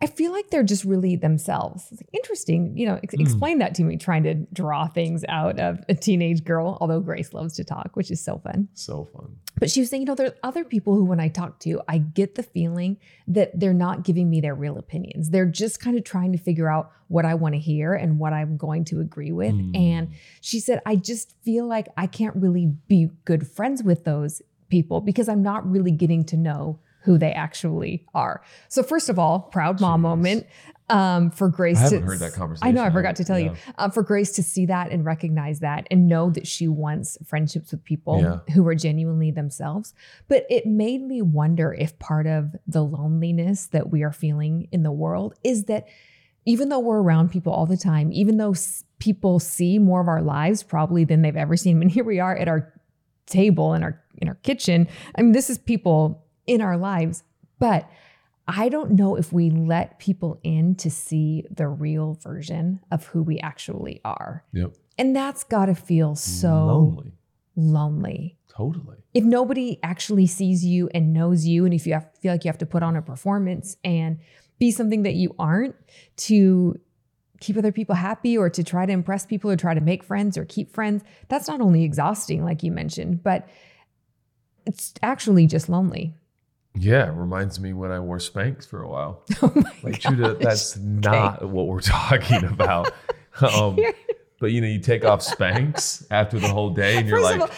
I 0.00 0.06
feel 0.06 0.32
like 0.32 0.50
they're 0.50 0.64
just 0.64 0.84
really 0.84 1.14
themselves. 1.14 1.86
It's 1.92 2.02
like, 2.02 2.10
interesting, 2.12 2.76
you 2.76 2.86
know, 2.86 2.98
ex- 3.04 3.14
Hmm. 3.14 3.20
explain 3.20 3.58
that 3.60 3.72
to 3.76 3.84
me, 3.84 3.96
trying 3.96 4.24
to 4.24 4.34
draw 4.52 4.88
things 4.88 5.24
out 5.28 5.60
of 5.60 5.78
a 5.88 5.94
teenage 5.94 6.42
girl, 6.42 6.76
although 6.80 6.98
Grace 6.98 7.32
loves 7.32 7.54
to 7.54 7.62
talk, 7.62 7.94
which 7.94 8.10
is 8.10 8.20
so 8.20 8.38
fun. 8.38 8.66
So 8.74 9.04
fun. 9.14 9.36
But 9.60 9.70
she 9.70 9.78
was 9.78 9.90
saying, 9.90 10.02
you 10.02 10.06
know, 10.06 10.16
there's 10.16 10.32
other 10.42 10.64
people 10.64 10.96
who, 10.96 11.04
when 11.04 11.20
I 11.20 11.28
talk 11.28 11.60
to, 11.60 11.80
I 11.86 11.98
get 11.98 12.34
the 12.34 12.42
feeling 12.42 12.96
that 13.28 13.52
they're 13.60 13.72
not 13.72 14.02
giving 14.02 14.28
me 14.28 14.40
their 14.40 14.56
real 14.56 14.76
opinions. 14.76 15.30
They're 15.30 15.46
just 15.46 15.78
kind 15.78 15.96
of 15.96 16.02
trying 16.02 16.32
to 16.32 16.38
figure 16.38 16.68
out 16.68 16.90
what 17.06 17.24
I 17.24 17.34
want 17.34 17.54
to 17.54 17.60
hear 17.60 17.94
and 17.94 18.18
what 18.18 18.32
I'm 18.32 18.56
going 18.56 18.84
to 18.86 18.98
agree 18.98 19.30
with. 19.30 19.54
Mm. 19.54 19.76
And 19.78 20.08
she 20.40 20.58
said, 20.58 20.82
I 20.84 20.96
just 20.96 21.36
feel 21.42 21.68
like 21.68 21.86
I 21.96 22.08
can't 22.08 22.34
really 22.34 22.66
be 22.88 23.08
good 23.24 23.46
friends 23.46 23.84
with 23.84 24.02
those 24.02 24.42
people 24.72 25.00
because 25.00 25.28
I'm 25.28 25.42
not 25.42 25.70
really 25.70 25.92
getting 25.92 26.24
to 26.24 26.36
know 26.36 26.80
who 27.02 27.18
they 27.18 27.32
actually 27.32 28.06
are. 28.14 28.42
So, 28.68 28.82
first 28.82 29.08
of 29.08 29.18
all, 29.18 29.40
proud 29.40 29.80
mom 29.80 30.00
Jeez. 30.00 30.02
moment 30.02 30.46
um, 30.88 31.30
for 31.30 31.48
Grace. 31.48 31.78
I 31.78 31.82
haven't 31.82 32.00
to, 32.00 32.06
heard 32.06 32.18
that 32.20 32.32
conversation. 32.32 32.68
I 32.68 32.70
know, 32.70 32.82
I 32.82 32.90
forgot 32.90 33.16
to 33.16 33.24
tell 33.24 33.38
you. 33.38 33.52
Yeah. 33.52 33.72
Um, 33.78 33.90
for 33.90 34.02
Grace 34.02 34.32
to 34.32 34.42
see 34.42 34.66
that 34.66 34.90
and 34.90 35.04
recognize 35.04 35.60
that 35.60 35.86
and 35.90 36.08
know 36.08 36.30
that 36.30 36.46
she 36.46 36.68
wants 36.68 37.18
friendships 37.26 37.70
with 37.72 37.84
people 37.84 38.20
Yeah. 38.20 38.54
who 38.54 38.66
are 38.68 38.74
genuinely 38.74 39.30
themselves. 39.30 39.94
But 40.28 40.46
it 40.50 40.66
made 40.66 41.02
me 41.02 41.22
wonder 41.22 41.72
if 41.72 41.98
part 41.98 42.26
of 42.26 42.54
the 42.66 42.82
loneliness 42.82 43.66
that 43.68 43.90
we 43.90 44.02
are 44.02 44.12
feeling 44.12 44.68
in 44.72 44.82
the 44.82 44.92
world 44.92 45.34
is 45.44 45.64
that 45.64 45.88
even 46.44 46.68
though 46.68 46.80
we're 46.80 47.00
around 47.00 47.30
people 47.30 47.52
all 47.52 47.66
the 47.66 47.76
time, 47.76 48.12
even 48.12 48.36
though 48.36 48.54
people 48.98 49.38
see 49.38 49.78
more 49.78 50.00
of 50.00 50.08
our 50.08 50.22
lives 50.22 50.62
probably 50.62 51.04
than 51.04 51.22
they've 51.22 51.36
ever 51.36 51.56
seen, 51.56 51.76
I 51.78 51.80
mean, 51.80 51.88
here 51.88 52.04
we 52.04 52.20
are 52.20 52.36
at 52.36 52.48
our 52.48 52.72
table 53.26 53.72
and 53.72 53.84
our 53.84 54.01
in 54.22 54.28
our 54.28 54.36
kitchen. 54.36 54.88
I 55.16 55.22
mean, 55.22 55.32
this 55.32 55.50
is 55.50 55.58
people 55.58 56.24
in 56.46 56.62
our 56.62 56.78
lives, 56.78 57.24
but 57.58 57.90
I 58.48 58.70
don't 58.70 58.92
know 58.92 59.16
if 59.16 59.32
we 59.32 59.50
let 59.50 59.98
people 59.98 60.40
in 60.42 60.76
to 60.76 60.90
see 60.90 61.44
the 61.50 61.68
real 61.68 62.14
version 62.14 62.80
of 62.90 63.06
who 63.06 63.22
we 63.22 63.38
actually 63.40 64.00
are. 64.04 64.44
Yep. 64.52 64.74
And 64.96 65.14
that's 65.14 65.44
got 65.44 65.66
to 65.66 65.74
feel 65.74 66.14
so 66.14 66.66
lonely. 66.66 67.12
lonely. 67.56 68.36
Totally. 68.48 68.98
If 69.14 69.24
nobody 69.24 69.78
actually 69.82 70.26
sees 70.26 70.64
you 70.64 70.88
and 70.94 71.12
knows 71.12 71.46
you, 71.46 71.64
and 71.64 71.72
if 71.72 71.86
you 71.86 71.94
have, 71.94 72.08
feel 72.20 72.32
like 72.32 72.44
you 72.44 72.48
have 72.48 72.58
to 72.58 72.66
put 72.66 72.82
on 72.82 72.96
a 72.96 73.02
performance 73.02 73.76
and 73.82 74.18
be 74.58 74.70
something 74.70 75.02
that 75.02 75.14
you 75.14 75.34
aren't 75.38 75.74
to 76.16 76.78
keep 77.40 77.56
other 77.56 77.72
people 77.72 77.94
happy 77.94 78.38
or 78.38 78.48
to 78.50 78.62
try 78.62 78.86
to 78.86 78.92
impress 78.92 79.26
people 79.26 79.50
or 79.50 79.56
try 79.56 79.74
to 79.74 79.80
make 79.80 80.04
friends 80.04 80.36
or 80.38 80.44
keep 80.44 80.72
friends, 80.72 81.02
that's 81.28 81.48
not 81.48 81.60
only 81.60 81.82
exhausting, 81.82 82.44
like 82.44 82.62
you 82.62 82.70
mentioned, 82.70 83.22
but 83.22 83.48
it's 84.66 84.94
actually 85.02 85.46
just 85.46 85.68
lonely. 85.68 86.14
Yeah, 86.74 87.08
it 87.08 87.14
reminds 87.14 87.60
me 87.60 87.72
when 87.74 87.90
I 87.92 88.00
wore 88.00 88.16
Spanx 88.18 88.66
for 88.66 88.82
a 88.82 88.88
while. 88.88 89.22
Oh 89.42 89.52
my 89.54 89.62
Like, 89.82 90.02
gosh. 90.02 90.10
Judah, 90.12 90.34
that's 90.34 90.76
not 90.78 91.46
what 91.48 91.66
we're 91.66 91.80
talking 92.00 92.44
about. 92.44 92.92
um, 93.40 93.78
but 94.40 94.52
you 94.52 94.60
know, 94.60 94.66
you 94.66 94.78
take 94.80 95.04
off 95.04 95.20
Spanx 95.20 96.06
after 96.10 96.38
the 96.38 96.48
whole 96.48 96.70
day, 96.70 96.96
and 96.96 97.06
you're 97.08 97.20
First 97.20 97.38
like, 97.38 97.50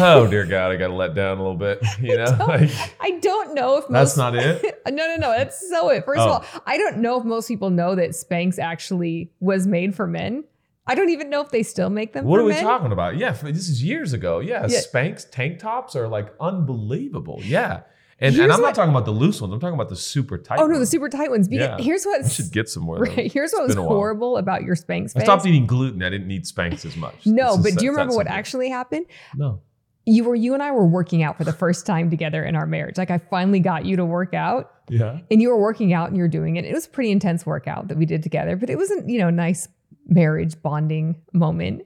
all, 0.00 0.24
"Oh 0.24 0.26
dear 0.26 0.44
God, 0.46 0.72
I 0.72 0.76
got 0.76 0.88
to 0.88 0.94
let 0.94 1.14
down 1.14 1.38
a 1.38 1.42
little 1.42 1.56
bit." 1.56 1.80
You 2.00 2.16
know, 2.16 2.24
don't- 2.24 2.48
like 2.48 2.70
I 3.00 3.18
don't 3.20 3.54
know 3.54 3.76
if 3.76 3.84
that's 3.88 4.16
most, 4.16 4.16
not 4.16 4.34
it. 4.36 4.80
no, 4.88 4.94
no, 5.06 5.16
no. 5.16 5.30
That's 5.36 5.68
so 5.68 5.90
it. 5.90 6.04
First 6.04 6.20
Oh. 6.20 6.24
of 6.24 6.30
all, 6.54 6.62
I 6.66 6.78
don't 6.78 6.98
know 6.98 7.18
if 7.18 7.24
most 7.24 7.48
people 7.48 7.70
know 7.70 7.94
that 7.94 8.10
Spanx 8.10 8.58
actually 8.58 9.30
was 9.40 9.66
made 9.66 9.94
for 9.94 10.06
men. 10.06 10.44
I 10.86 10.94
don't 10.96 11.10
even 11.10 11.30
know 11.30 11.40
if 11.40 11.50
they 11.50 11.62
still 11.62 11.90
make 11.90 12.12
them 12.12 12.24
What 12.24 12.40
are 12.40 12.44
we 12.44 12.52
men. 12.52 12.62
talking 12.64 12.90
about? 12.92 13.16
Yeah, 13.16 13.32
this 13.32 13.68
is 13.68 13.82
years 13.84 14.12
ago. 14.12 14.40
Yeah, 14.40 14.66
Yeah. 14.68 14.80
Spanx 14.80 15.26
tank 15.30 15.58
tops 15.60 15.94
are 15.94 16.08
like 16.08 16.32
unbelievable. 16.40 17.40
Yeah, 17.44 17.82
and, 18.20 18.34
and 18.36 18.52
I'm 18.52 18.60
what- 18.60 18.68
not 18.68 18.74
talking 18.74 18.90
about 18.90 19.04
the 19.04 19.12
loose 19.12 19.40
ones. 19.40 19.52
I'm 19.54 19.60
talking 19.60 19.74
about 19.74 19.88
the 19.88 19.96
super 19.96 20.38
tight. 20.38 20.58
Oh 20.58 20.66
no, 20.66 20.78
the 20.78 20.86
super 20.86 21.08
tight 21.08 21.30
ones. 21.30 21.46
Because 21.48 21.78
Yeah. 21.78 21.84
here's 21.84 22.04
what 22.04 22.28
should 22.30 22.50
get 22.52 22.68
some 22.68 22.82
more. 22.84 22.98
right. 22.98 23.30
Here's 23.32 23.52
what 23.52 23.62
was 23.62 23.74
been 23.74 23.78
a 23.78 23.86
while. 23.86 23.96
horrible 23.96 24.36
about 24.38 24.62
your 24.62 24.74
Spanx. 24.74 25.16
I 25.16 25.22
stopped 25.22 25.46
eating 25.46 25.66
gluten. 25.66 26.02
I 26.02 26.10
didn't 26.10 26.26
need 26.28 26.44
Spanx 26.44 26.84
as 26.84 26.96
much. 26.96 27.26
No, 27.26 27.52
This 27.56 27.62
but 27.62 27.68
is- 27.70 27.76
do 27.76 27.84
you 27.84 27.90
remember 27.92 28.14
what 28.14 28.26
actually 28.26 28.68
happened? 28.68 29.06
No. 29.36 29.60
You 30.04 30.24
were 30.24 30.34
you 30.34 30.52
and 30.52 30.62
I 30.64 30.72
were 30.72 30.84
working 30.86 31.22
out 31.22 31.38
for 31.38 31.44
the 31.44 31.52
first 31.52 31.86
time 31.86 32.10
together 32.10 32.42
in 32.44 32.56
our 32.56 32.66
marriage. 32.66 32.98
Like 32.98 33.12
I 33.12 33.18
finally 33.18 33.60
got 33.60 33.84
you 33.86 33.94
to 33.98 34.04
work 34.04 34.34
out, 34.34 34.72
Yeah. 34.88 35.18
and 35.30 35.40
you 35.40 35.48
were 35.50 35.60
working 35.60 35.92
out 35.92 36.08
and 36.08 36.16
you 36.16 36.24
were 36.24 36.28
doing 36.28 36.56
it. 36.56 36.64
It 36.64 36.74
was 36.74 36.86
a 36.86 36.90
pretty 36.90 37.12
intense 37.12 37.46
workout 37.46 37.86
that 37.86 37.96
we 37.96 38.04
did 38.04 38.20
together, 38.24 38.56
but 38.56 38.68
it 38.68 38.76
wasn't, 38.76 39.08
you 39.08 39.20
know 39.20 39.30
nice 39.30 39.68
marriage 40.06 40.60
bonding 40.62 41.20
moment. 41.32 41.82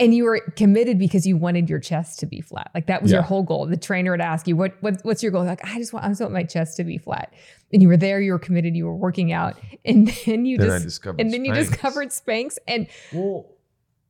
And 0.00 0.14
you 0.14 0.22
were 0.24 0.38
committed 0.54 0.96
because 0.96 1.26
you 1.26 1.36
wanted 1.36 1.68
your 1.68 1.80
chest 1.80 2.20
to 2.20 2.26
be 2.26 2.40
flat. 2.40 2.70
Like 2.72 2.86
that 2.86 3.02
was 3.02 3.10
your 3.10 3.22
whole 3.22 3.42
goal. 3.42 3.66
The 3.66 3.76
trainer 3.76 4.12
would 4.12 4.20
ask 4.20 4.46
you, 4.46 4.54
"What, 4.54 4.74
what 4.80 5.00
what's 5.02 5.24
your 5.24 5.32
goal?" 5.32 5.44
Like 5.44 5.64
I 5.64 5.76
just 5.78 5.92
want 5.92 6.04
I 6.04 6.08
just 6.08 6.20
want 6.20 6.32
my 6.32 6.44
chest 6.44 6.76
to 6.76 6.84
be 6.84 6.98
flat. 6.98 7.34
And 7.72 7.82
you 7.82 7.88
were 7.88 7.96
there. 7.96 8.20
You 8.20 8.30
were 8.30 8.38
committed. 8.38 8.76
You 8.76 8.86
were 8.86 8.94
working 8.94 9.32
out, 9.32 9.56
and 9.84 10.06
then 10.24 10.44
you 10.44 10.56
Then 10.56 10.68
just 10.68 10.84
discovered. 10.84 11.20
and 11.20 11.32
then 11.32 11.44
you 11.44 11.52
Spanx. 11.52 11.56
discovered 11.70 12.08
Spanx, 12.10 12.58
and 12.68 12.86
Well, 13.12 13.46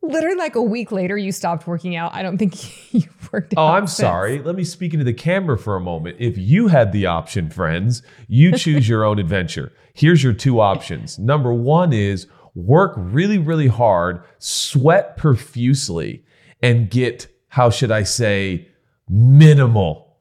literally 0.02 0.37
like 0.37 0.57
a 0.57 0.62
week 0.62 0.93
later, 0.93 1.17
you 1.17 1.33
stopped 1.33 1.67
working 1.67 1.97
out. 1.97 2.14
I 2.14 2.23
don't 2.23 2.37
think 2.37 2.93
you 2.93 3.09
worked 3.33 3.55
oh, 3.57 3.62
out. 3.62 3.71
Oh. 3.71 3.75
I'm 3.78 3.87
since. 3.87 3.97
sorry. 3.97 4.40
Let 4.40 4.57
me 4.57 4.64
speak 4.64 4.93
into 4.93 5.07
the 5.07 5.14
camera 5.14 5.57
for 5.57 5.75
a 5.75 5.81
moment. 5.81 6.17
If 6.19 6.37
you 6.37 6.69
had 6.69 6.93
the 6.93 7.07
option, 7.07 7.49
friends, 7.49 8.02
you 8.26 8.52
choose 8.59 8.87
your 8.90 9.05
own 9.05 9.19
adventure. 9.19 9.73
Here's 9.95 10.23
your 10.23 10.35
two 10.35 10.61
options. 10.61 11.19
Number 11.19 11.52
one 11.52 11.95
is 11.95 12.26
work 12.59 12.95
really, 12.97 13.38
really 13.38 13.69
hard, 13.69 14.23
sweat 14.38 15.17
profusely, 15.17 16.25
and 16.62 16.91
get, 16.91 17.29
how 17.49 17.71
should 17.71 17.91
I 17.91 18.03
say, 18.03 18.69
minimal 19.09 20.17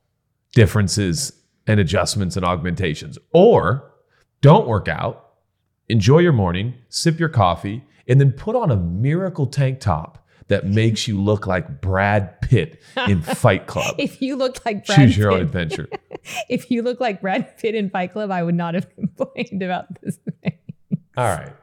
differences 0.53 1.33
and 1.65 1.79
adjustments 1.79 2.35
and 2.35 2.45
augmentations. 2.45 3.17
Or 3.33 3.91
don't 4.41 4.67
work 4.67 4.87
out, 4.87 5.31
enjoy 5.89 6.19
your 6.19 6.33
morning, 6.33 6.75
sip 6.89 7.19
your 7.19 7.29
coffee, 7.29 7.83
and 8.07 8.21
then 8.21 8.31
put 8.31 8.55
on 8.55 8.71
a 8.71 8.77
miracle 8.77 9.47
tank 9.47 9.79
top 9.79 10.25
that 10.47 10.65
makes 10.65 11.07
you 11.07 11.21
look 11.21 11.45
like 11.45 11.81
Brad 11.81 12.39
Pitt 12.41 12.81
in 13.07 13.21
Fight 13.23 13.67
Club. 13.67 13.95
If 13.97 14.21
you 14.21 14.35
looked 14.37 14.65
like 14.65 14.85
Brad 14.85 14.99
Choose 14.99 15.17
your 15.17 15.31
own 15.31 15.41
adventure. 15.41 15.89
if 16.49 16.71
you 16.71 16.83
look 16.83 17.01
like 17.01 17.19
Brad 17.19 17.57
Pitt 17.57 17.75
in 17.75 17.89
Fight 17.89 18.13
Club, 18.13 18.31
I 18.31 18.43
would 18.43 18.55
not 18.55 18.73
have 18.75 18.87
complained 18.95 19.61
about 19.61 19.87
this. 20.01 20.17
Thing. 20.43 20.57
All 21.17 21.25
right. 21.25 21.53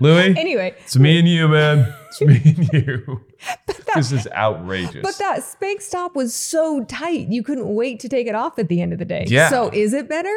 Louie, 0.00 0.34
Anyway, 0.36 0.74
it's 0.80 0.96
me 0.96 1.18
and 1.20 1.28
you, 1.28 1.46
man. 1.46 1.92
It's 2.08 2.20
me 2.20 2.40
and 2.44 2.68
you. 2.72 3.24
This 3.94 4.10
is 4.10 4.26
outrageous. 4.32 5.02
but 5.02 5.16
that 5.18 5.40
Spanx 5.42 5.90
top 5.90 6.16
was 6.16 6.34
so 6.34 6.82
tight, 6.84 7.28
you 7.28 7.42
couldn't 7.44 7.72
wait 7.74 8.00
to 8.00 8.08
take 8.08 8.26
it 8.26 8.34
off 8.34 8.58
at 8.58 8.68
the 8.68 8.80
end 8.82 8.92
of 8.92 8.98
the 8.98 9.04
day. 9.04 9.26
Yeah. 9.28 9.48
So 9.48 9.70
is 9.72 9.92
it 9.92 10.08
better? 10.08 10.34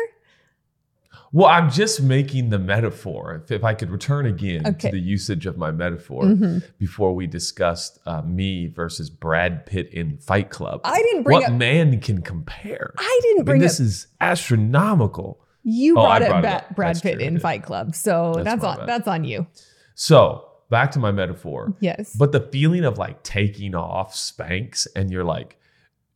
well, 1.35 1.47
I'm 1.47 1.71
just 1.71 1.99
making 1.99 2.51
the 2.51 2.59
metaphor. 2.59 3.41
If, 3.43 3.51
if 3.51 3.63
I 3.63 3.73
could 3.73 3.89
return 3.89 4.27
again 4.27 4.67
Okay. 4.67 4.89
to 4.91 4.95
the 4.95 5.01
usage 5.01 5.47
of 5.47 5.57
my 5.57 5.71
metaphor 5.71 6.25
Mhm. 6.25 6.63
before 6.77 7.15
we 7.15 7.25
discussed 7.25 7.97
uh, 8.05 8.21
me 8.21 8.67
versus 8.67 9.09
Brad 9.09 9.65
Pitt 9.65 9.89
in 9.91 10.17
Fight 10.19 10.51
Club. 10.51 10.81
I 10.83 10.95
didn't 11.01 11.23
bring 11.23 11.39
what 11.39 11.49
up. 11.49 11.53
man 11.55 11.99
can 12.01 12.21
compare? 12.21 12.93
I 12.99 13.19
didn't 13.23 13.37
I 13.37 13.39
mean, 13.39 13.45
bring 13.45 13.61
this 13.61 13.79
up. 13.79 13.85
is 13.87 14.07
astronomical. 14.21 15.39
You 15.63 15.93
Oh, 15.97 16.03
brought 16.03 16.21
up 16.21 16.29
brought 16.29 16.43
it 16.45 16.47
up. 16.47 16.75
Brad 16.75 17.01
Pitt 17.01 17.21
in. 17.21 17.39
Fight 17.39 17.63
Club, 17.63 17.95
so 17.95 18.33
That's 18.35 18.45
that's, 18.45 18.63
on 18.63 18.77
bad. 18.79 18.87
that's 18.89 19.07
on 19.07 19.23
you. 19.23 19.47
So 19.95 20.45
back 20.69 20.91
to 20.91 20.99
my 20.99 21.11
metaphor. 21.11 21.73
Yes. 21.79 22.15
But 22.15 22.31
the 22.31 22.39
feeling 22.41 22.83
of 22.83 22.97
like 22.97 23.23
taking 23.23 23.75
off 23.75 24.13
Spanx 24.15 24.87
and 24.95 25.11
you're 25.11 25.23
like, 25.23 25.57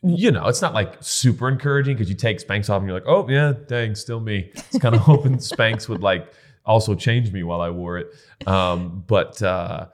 you 0.04 0.32
know, 0.32 0.48
it's 0.48 0.62
not 0.62 0.74
like 0.74 0.96
super 1.00 1.48
encouraging 1.50 1.96
because 1.96 2.10
you 2.10 2.16
take 2.16 2.40
Spanx 2.46 2.70
off 2.70 2.80
and 2.82 2.88
you're 2.88 2.98
like, 3.00 3.08
oh 3.08 3.28
yeah, 3.30 3.54
dang, 3.68 3.96
still 3.96 4.20
me. 4.20 4.52
It's 4.54 4.80
kind 4.80 4.96
of 4.96 5.02
hoping 5.12 5.38
Spanx 5.38 5.88
would 5.90 6.02
like 6.02 6.32
also 6.66 6.96
change 6.96 7.32
me 7.32 7.44
while 7.44 7.62
I 7.62 7.70
wore 7.70 7.98
it. 7.98 8.14
Um, 8.48 9.04
but 9.08 9.42
uh, 9.42 9.88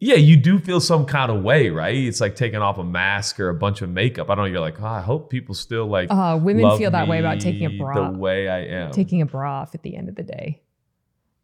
yeah, 0.00 0.14
you 0.14 0.38
do 0.38 0.58
feel 0.58 0.80
some 0.80 1.04
kind 1.04 1.30
of 1.30 1.42
way, 1.42 1.68
right? 1.68 1.94
It's 1.94 2.22
like 2.22 2.34
taking 2.34 2.60
off 2.60 2.78
a 2.78 2.84
mask 2.84 3.38
or 3.38 3.50
a 3.50 3.54
bunch 3.54 3.82
of 3.82 3.90
makeup. 3.90 4.30
I 4.30 4.34
don't 4.34 4.46
know. 4.46 4.50
You're 4.50 4.60
like, 4.60 4.80
oh, 4.80 4.86
I 4.86 5.02
hope 5.02 5.28
people 5.28 5.54
still 5.54 5.86
like 5.86 6.10
uh, 6.10 6.38
women 6.40 6.76
feel 6.78 6.90
that 6.90 7.06
way 7.06 7.18
about 7.18 7.38
taking 7.38 7.66
a 7.66 7.78
bra, 7.78 8.10
the 8.10 8.18
way 8.18 8.48
I 8.48 8.60
am. 8.60 8.92
taking 8.92 9.20
a 9.20 9.26
bra 9.26 9.60
off 9.60 9.74
at 9.74 9.82
the 9.82 9.94
end 9.94 10.08
of 10.08 10.14
the 10.14 10.22
day. 10.22 10.62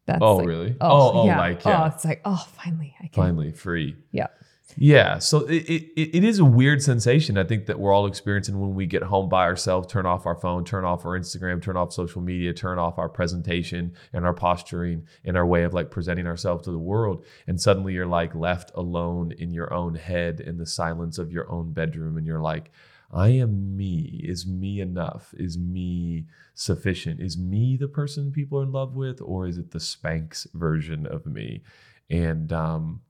That's 0.06 0.22
oh, 0.22 0.36
like, 0.36 0.46
really? 0.46 0.76
Oh, 0.80 0.88
oh, 0.88 1.12
oh, 1.20 1.26
yeah. 1.26 1.38
like 1.38 1.64
yeah. 1.64 1.82
Oh, 1.82 1.86
it's 1.94 2.04
like 2.04 2.22
oh, 2.24 2.46
finally 2.54 2.94
I 2.98 3.08
can. 3.08 3.22
finally 3.22 3.52
free. 3.52 3.96
Yeah. 4.10 4.28
Yeah. 4.74 5.18
So 5.18 5.46
it, 5.46 5.62
it, 5.68 6.16
it 6.16 6.24
is 6.24 6.38
a 6.38 6.44
weird 6.44 6.82
sensation, 6.82 7.38
I 7.38 7.44
think, 7.44 7.66
that 7.66 7.78
we're 7.78 7.94
all 7.94 8.06
experiencing 8.06 8.60
when 8.60 8.74
we 8.74 8.84
get 8.86 9.02
home 9.02 9.28
by 9.28 9.44
ourselves, 9.44 9.86
turn 9.86 10.06
off 10.06 10.26
our 10.26 10.34
phone, 10.34 10.64
turn 10.64 10.84
off 10.84 11.06
our 11.06 11.18
Instagram, 11.18 11.62
turn 11.62 11.76
off 11.76 11.92
social 11.92 12.20
media, 12.20 12.52
turn 12.52 12.78
off 12.78 12.98
our 12.98 13.08
presentation 13.08 13.94
and 14.12 14.26
our 14.26 14.34
posturing 14.34 15.06
and 15.24 15.36
our 15.36 15.46
way 15.46 15.62
of 15.62 15.72
like 15.72 15.90
presenting 15.90 16.26
ourselves 16.26 16.64
to 16.64 16.72
the 16.72 16.78
world. 16.78 17.24
And 17.46 17.60
suddenly 17.60 17.94
you're 17.94 18.06
like 18.06 18.34
left 18.34 18.70
alone 18.74 19.32
in 19.32 19.52
your 19.52 19.72
own 19.72 19.94
head 19.94 20.40
in 20.40 20.58
the 20.58 20.66
silence 20.66 21.16
of 21.18 21.32
your 21.32 21.50
own 21.50 21.72
bedroom. 21.72 22.18
And 22.18 22.26
you're 22.26 22.40
like, 22.40 22.70
I 23.12 23.28
am 23.28 23.76
me. 23.76 24.20
Is 24.24 24.46
me 24.46 24.80
enough? 24.80 25.32
Is 25.38 25.56
me 25.56 26.26
sufficient? 26.54 27.20
Is 27.20 27.38
me 27.38 27.76
the 27.78 27.88
person 27.88 28.32
people 28.32 28.58
are 28.58 28.64
in 28.64 28.72
love 28.72 28.94
with? 28.94 29.20
Or 29.22 29.46
is 29.46 29.58
it 29.58 29.70
the 29.70 29.78
Spanx 29.78 30.46
version 30.52 31.06
of 31.06 31.24
me? 31.24 31.62
And 32.10 32.52
um, 32.52 33.00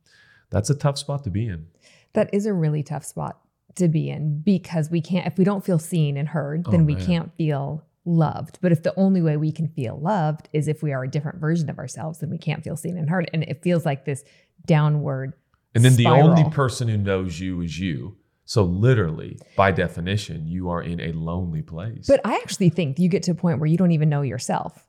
that's 0.50 0.70
a 0.70 0.74
tough 0.74 0.98
spot 0.98 1.24
to 1.24 1.30
be 1.30 1.46
in. 1.46 1.66
That 2.14 2.30
is 2.32 2.46
a 2.46 2.52
really 2.52 2.82
tough 2.82 3.04
spot 3.04 3.38
to 3.76 3.88
be 3.88 4.08
in 4.08 4.40
because 4.40 4.90
we 4.90 5.00
can't 5.00 5.26
if 5.26 5.36
we 5.38 5.44
don't 5.44 5.64
feel 5.64 5.78
seen 5.78 6.16
and 6.16 6.28
heard, 6.28 6.64
then 6.70 6.82
Oh, 6.82 6.84
we 6.84 6.94
can't 6.94 7.34
feel 7.36 7.84
loved. 8.06 8.58
But 8.62 8.72
if 8.72 8.82
the 8.82 8.94
only 8.98 9.20
way 9.20 9.36
we 9.36 9.52
can 9.52 9.68
feel 9.68 9.98
loved 10.00 10.48
is 10.52 10.68
if 10.68 10.82
we 10.82 10.92
are 10.92 11.04
a 11.04 11.10
different 11.10 11.40
version 11.40 11.68
of 11.68 11.78
ourselves, 11.78 12.20
then 12.20 12.30
we 12.30 12.38
can't 12.38 12.64
feel 12.64 12.76
seen 12.76 12.96
and 12.96 13.10
heard. 13.10 13.28
And 13.34 13.42
it 13.42 13.62
feels 13.62 13.84
like 13.84 14.04
this 14.04 14.24
downward. 14.64 15.34
And 15.74 15.84
then 15.84 15.96
the 15.96 16.06
only 16.06 16.48
person 16.50 16.88
who 16.88 16.96
knows 16.96 17.38
you 17.38 17.60
is 17.60 17.78
you. 17.78 18.16
So 18.46 18.62
literally, 18.62 19.38
by 19.56 19.72
definition, 19.72 20.46
you 20.46 20.70
are 20.70 20.80
in 20.80 21.00
a 21.00 21.12
lonely 21.12 21.62
place. 21.62 22.06
But 22.06 22.20
I 22.24 22.36
actually 22.36 22.68
think 22.70 22.98
you 22.98 23.08
get 23.08 23.24
to 23.24 23.32
a 23.32 23.34
point 23.34 23.58
where 23.58 23.66
you 23.66 23.76
don't 23.76 23.90
even 23.90 24.08
know 24.08 24.22
yourself. 24.22 24.85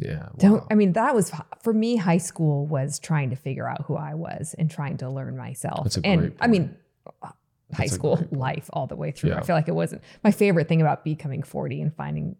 Yeah, 0.00 0.28
Don't. 0.38 0.64
I 0.70 0.74
mean 0.74 0.92
that 0.94 1.14
was 1.14 1.32
for 1.62 1.72
me 1.72 1.96
high 1.96 2.18
school 2.18 2.66
was 2.66 2.98
trying 2.98 3.30
to 3.30 3.36
figure 3.36 3.68
out 3.68 3.84
who 3.84 3.96
I 3.96 4.14
was 4.14 4.54
and 4.58 4.70
trying 4.70 4.96
to 4.98 5.10
learn 5.10 5.36
myself. 5.36 5.84
That's 5.84 5.98
a 5.98 6.06
and 6.06 6.20
great 6.20 6.36
I 6.40 6.46
mean 6.46 6.74
uh, 7.06 7.28
high 7.72 7.84
That's 7.84 7.92
school 7.92 8.26
life 8.30 8.70
all 8.72 8.86
the 8.86 8.96
way 8.96 9.10
through. 9.10 9.34
I 9.34 9.42
feel 9.42 9.54
like 9.54 9.68
it 9.68 9.74
wasn't 9.74 10.02
my 10.24 10.30
favorite 10.30 10.68
thing 10.68 10.80
about 10.80 11.04
becoming 11.04 11.42
40 11.42 11.82
and 11.82 11.94
finding 11.94 12.36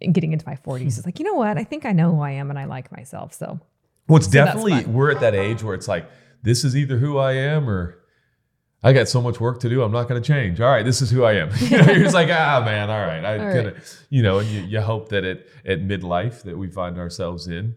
and 0.00 0.14
getting 0.14 0.32
into 0.32 0.46
my 0.48 0.56
40s 0.56 0.86
is 0.98 1.04
like, 1.04 1.18
you 1.18 1.26
know 1.26 1.34
what? 1.34 1.58
I 1.58 1.64
think 1.64 1.84
I 1.84 1.92
know 1.92 2.14
who 2.14 2.22
I 2.22 2.30
am 2.30 2.48
and 2.48 2.58
I 2.58 2.64
like 2.64 2.90
myself. 2.90 3.34
So 3.34 3.60
Well, 4.08 4.16
it's 4.18 4.26
So 4.26 4.32
definitely 4.32 4.84
we're 4.86 5.10
at 5.10 5.20
that 5.20 5.34
age 5.34 5.62
where 5.62 5.74
it's 5.74 5.88
like 5.88 6.08
this 6.42 6.64
is 6.64 6.76
either 6.76 6.98
who 6.98 7.18
I 7.18 7.32
am 7.32 7.68
or 7.68 7.99
I 8.82 8.92
got 8.94 9.08
so 9.08 9.20
much 9.20 9.40
work 9.40 9.60
to 9.60 9.68
do. 9.68 9.82
I'm 9.82 9.92
not 9.92 10.08
going 10.08 10.20
to 10.22 10.26
change. 10.26 10.60
All 10.60 10.70
right, 10.70 10.84
this 10.84 11.02
is 11.02 11.10
who 11.10 11.22
I 11.24 11.34
am. 11.34 11.50
you 11.60 11.76
know, 11.78 11.84
you're 11.92 12.02
just 12.04 12.14
like, 12.14 12.28
ah, 12.30 12.62
man. 12.64 12.88
All 12.90 13.00
right, 13.00 13.22
I 13.24 13.38
All 13.38 13.54
gonna, 13.54 13.74
you 14.08 14.22
know, 14.22 14.38
and 14.38 14.48
you, 14.48 14.62
you 14.62 14.80
hope 14.80 15.10
that 15.10 15.24
at 15.24 15.44
at 15.66 15.80
midlife 15.80 16.42
that 16.44 16.56
we 16.56 16.68
find 16.68 16.96
ourselves 16.98 17.46
in, 17.46 17.76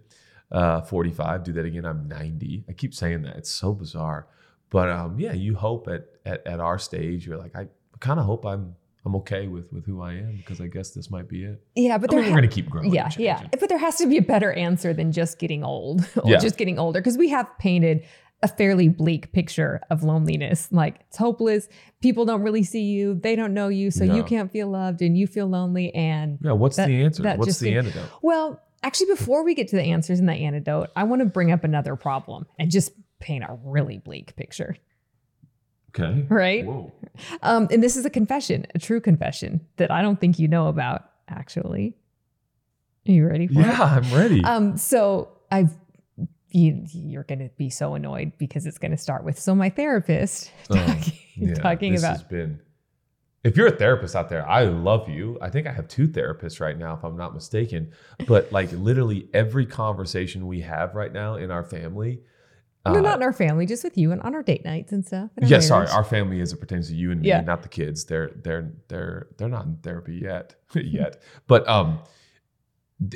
uh, 0.52 0.82
45. 0.82 1.44
Do 1.44 1.54
that 1.54 1.66
again. 1.66 1.86
I'm 1.86 2.08
90. 2.08 2.66
I 2.70 2.74
keep 2.74 2.94
saying 2.94 3.24
that. 3.24 3.36
It's 3.36 3.50
so 3.52 3.74
bizarre, 3.74 4.28
but 4.70 4.90
um, 4.90 5.20
yeah, 5.20 5.34
you 5.34 5.56
hope 5.56 5.88
at 5.90 6.06
at, 6.26 6.46
at 6.48 6.60
our 6.62 6.80
stage, 6.80 7.28
you're 7.28 7.38
like, 7.38 7.54
I 7.56 7.68
kind 8.00 8.20
of 8.20 8.26
hope 8.26 8.46
I'm 8.46 8.76
I'm 9.06 9.16
okay 9.18 9.48
with 9.48 9.74
with 9.74 9.86
who 9.86 10.02
I 10.02 10.14
am 10.14 10.38
because 10.38 10.62
I 10.62 10.68
guess 10.68 10.92
this 10.92 11.12
might 11.12 11.28
be 11.28 11.44
it. 11.44 11.62
yeah, 11.76 11.98
but 11.98 12.14
I 12.14 12.16
mean, 12.16 12.24
there 12.24 12.32
we're 12.32 12.38
going 12.40 12.50
to 12.50 12.56
keep 12.56 12.70
growing. 12.70 12.94
yeah, 12.94 13.10
yeah. 13.18 13.46
But 13.60 13.68
there 13.68 13.78
has 13.78 13.98
to 13.98 14.08
be 14.08 14.18
a 14.18 14.22
better 14.22 14.54
answer 14.54 14.94
than 14.94 15.12
just 15.12 15.38
getting 15.38 15.66
old 15.66 16.08
or 16.16 16.30
Yeah. 16.32 16.38
just 16.38 16.56
getting 16.56 16.80
older 16.80 17.02
because 17.02 17.18
we 17.18 17.28
have 17.28 17.48
painted 17.60 18.06
a 18.44 18.48
fairly 18.48 18.88
bleak 18.90 19.32
picture 19.32 19.82
of 19.90 20.04
loneliness. 20.04 20.68
Like 20.72 21.00
it's 21.08 21.18
hopeless. 21.18 21.68
People 22.02 22.26
don't 22.26 22.42
really 22.44 22.64
see 22.64 22.84
you. 22.84 23.16
They 23.16 23.36
don't 23.36 23.54
know 23.54 23.70
you. 23.70 23.90
So 23.90 24.06
No. 24.06 24.16
you 24.16 24.24
can't 24.24 24.52
feel 24.52 24.68
loved 24.68 25.02
and 25.02 25.18
you 25.18 25.26
feel 25.26 25.48
lonely. 25.48 25.94
And 25.96 26.38
Yeah. 26.42 26.52
What's 26.52 26.76
That- 26.76 26.88
the 26.88 27.02
answer? 27.04 27.24
What's 27.24 27.46
the 27.48 27.54
seemed- 27.54 27.78
antidote? 27.78 28.10
well, 28.22 28.62
actually, 28.84 29.08
before 29.08 29.44
we 29.44 29.56
get 29.56 29.70
to 29.70 29.76
the 29.78 29.82
answers 29.84 30.20
and 30.20 30.28
the 30.30 30.34
antidote, 30.34 30.90
I 30.96 31.06
want 31.06 31.22
to 31.22 31.26
bring 31.26 31.52
up 31.52 31.64
another 31.64 31.96
problem 31.96 32.46
and 32.60 32.70
just 32.70 32.92
paint 33.20 33.44
a 33.46 33.58
really 33.64 33.98
bleak 33.98 34.36
picture. 34.36 34.76
Okay. 35.98 36.26
Right? 36.28 36.66
Whoa. 36.66 36.92
Um, 37.42 37.68
and 37.72 37.82
this 37.82 37.96
is 37.96 38.06
a 38.06 38.10
confession, 38.10 38.66
a 38.76 38.80
true 38.80 39.00
confession 39.00 39.62
that 39.78 39.90
I 39.92 40.02
don't 40.02 40.20
think 40.20 40.40
you 40.40 40.48
know 40.48 40.68
about, 40.68 41.04
actually. 41.30 41.96
Are 43.08 43.12
you 43.12 43.28
ready 43.28 43.48
for 43.48 43.60
it? 43.60 43.66
Yeah, 43.68 44.02
I'm 44.04 44.14
ready. 44.14 44.44
Um, 44.44 44.76
so 44.78 45.30
I've 45.52 45.74
you, 46.54 46.84
you're 46.94 47.24
going 47.24 47.40
to 47.40 47.50
be 47.58 47.70
so 47.70 47.96
annoyed 47.96 48.32
because 48.38 48.66
it's 48.66 48.78
going 48.78 48.92
to 48.92 48.98
start 48.98 49.24
with 49.26 49.40
so 49.40 49.54
my 49.56 49.70
therapist 49.70 50.52
Oh, 50.70 50.76
talking, 50.76 51.14
Yeah, 51.36 51.54
talking 51.56 51.92
this 51.94 52.02
about 52.04 52.14
has 52.18 52.24
been. 52.24 52.60
If 53.44 53.58
you're 53.58 53.68
a 53.68 53.72
therapist 53.72 54.16
out 54.16 54.30
there, 54.30 54.48
I 54.48 54.64
love 54.64 55.10
you. 55.10 55.38
I 55.42 55.50
think 55.50 55.68
I 55.68 55.74
have 55.74 55.90
two 55.90 56.08
therapists 56.08 56.62
right 56.62 56.78
now, 56.78 56.94
if 56.94 57.04
I'm 57.04 57.18
not 57.18 57.34
mistaken. 57.34 57.92
But 58.26 58.52
like 58.54 58.72
literally 58.72 59.28
every 59.34 59.66
conversation 59.66 60.48
we 60.48 60.62
have 60.62 60.96
right 60.96 61.12
now 61.12 61.36
in 61.36 61.52
our 61.52 61.64
family. 61.66 62.22
no, 62.88 62.94
uh, 62.96 63.02
not 63.02 63.18
in 63.18 63.24
our 63.24 63.34
family, 63.34 63.66
just 63.66 63.84
with 63.84 63.98
you 63.98 64.14
and 64.14 64.22
on 64.22 64.34
our 64.34 64.44
date 64.44 64.64
nights 64.64 64.94
and 64.94 65.06
stuff. 65.06 65.30
and 65.36 65.50
yeah, 65.50 65.60
sorry, 65.60 65.88
our 65.90 66.06
family 66.06 66.40
as 66.40 66.54
it 66.54 66.58
pertains 66.62 66.88
to 66.88 66.96
you 66.96 67.12
and 67.12 67.20
me, 67.22 67.28
Yeah. 67.30 67.42
not 67.42 67.64
the 67.64 67.68
kids. 67.70 68.06
They're 68.06 68.32
they're 68.44 68.72
they're 68.88 69.28
they're 69.38 69.50
not 69.50 69.66
in 69.66 69.76
therapy 69.84 70.20
yet, 70.24 70.56
yet. 70.76 71.22
But 71.48 71.68
um, 71.68 72.00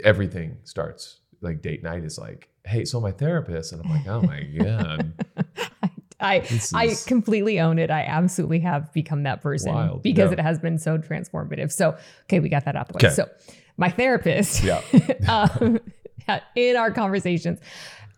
everything 0.04 0.58
starts 0.64 1.20
like 1.42 1.62
date 1.62 1.84
night 1.84 2.04
is 2.04 2.18
like, 2.18 2.50
hey, 2.68 2.86
so 2.86 3.00
my 3.00 3.12
therapist, 3.12 3.72
and 3.72 3.82
I'm 3.84 3.90
like, 3.90 4.08
oh 4.08 4.22
my 4.22 4.44
god, 4.44 5.14
I 6.20 6.62
I 6.74 6.96
completely 7.06 7.60
own 7.60 7.80
it. 7.80 7.92
I 7.92 8.02
absolutely 8.02 8.60
have 8.60 8.92
become 8.94 9.24
that 9.24 9.42
person 9.42 9.74
Wild, 9.74 10.04
because 10.04 10.32
yeah. 10.32 10.40
it 10.40 10.40
has 10.40 10.60
been 10.60 10.80
so 10.80 10.98
transformative. 10.98 11.72
So, 11.72 11.98
okay, 12.24 12.40
we 12.40 12.50
got 12.50 12.66
that 12.66 12.76
out 12.76 12.88
the 12.88 12.94
way. 12.94 13.08
Okay. 13.08 13.14
So, 13.14 13.30
my 13.78 13.90
therapist, 13.90 14.64
yeah, 14.64 14.82
um, 15.30 15.80
in 16.56 16.76
our 16.76 16.92
conversations, 16.92 17.60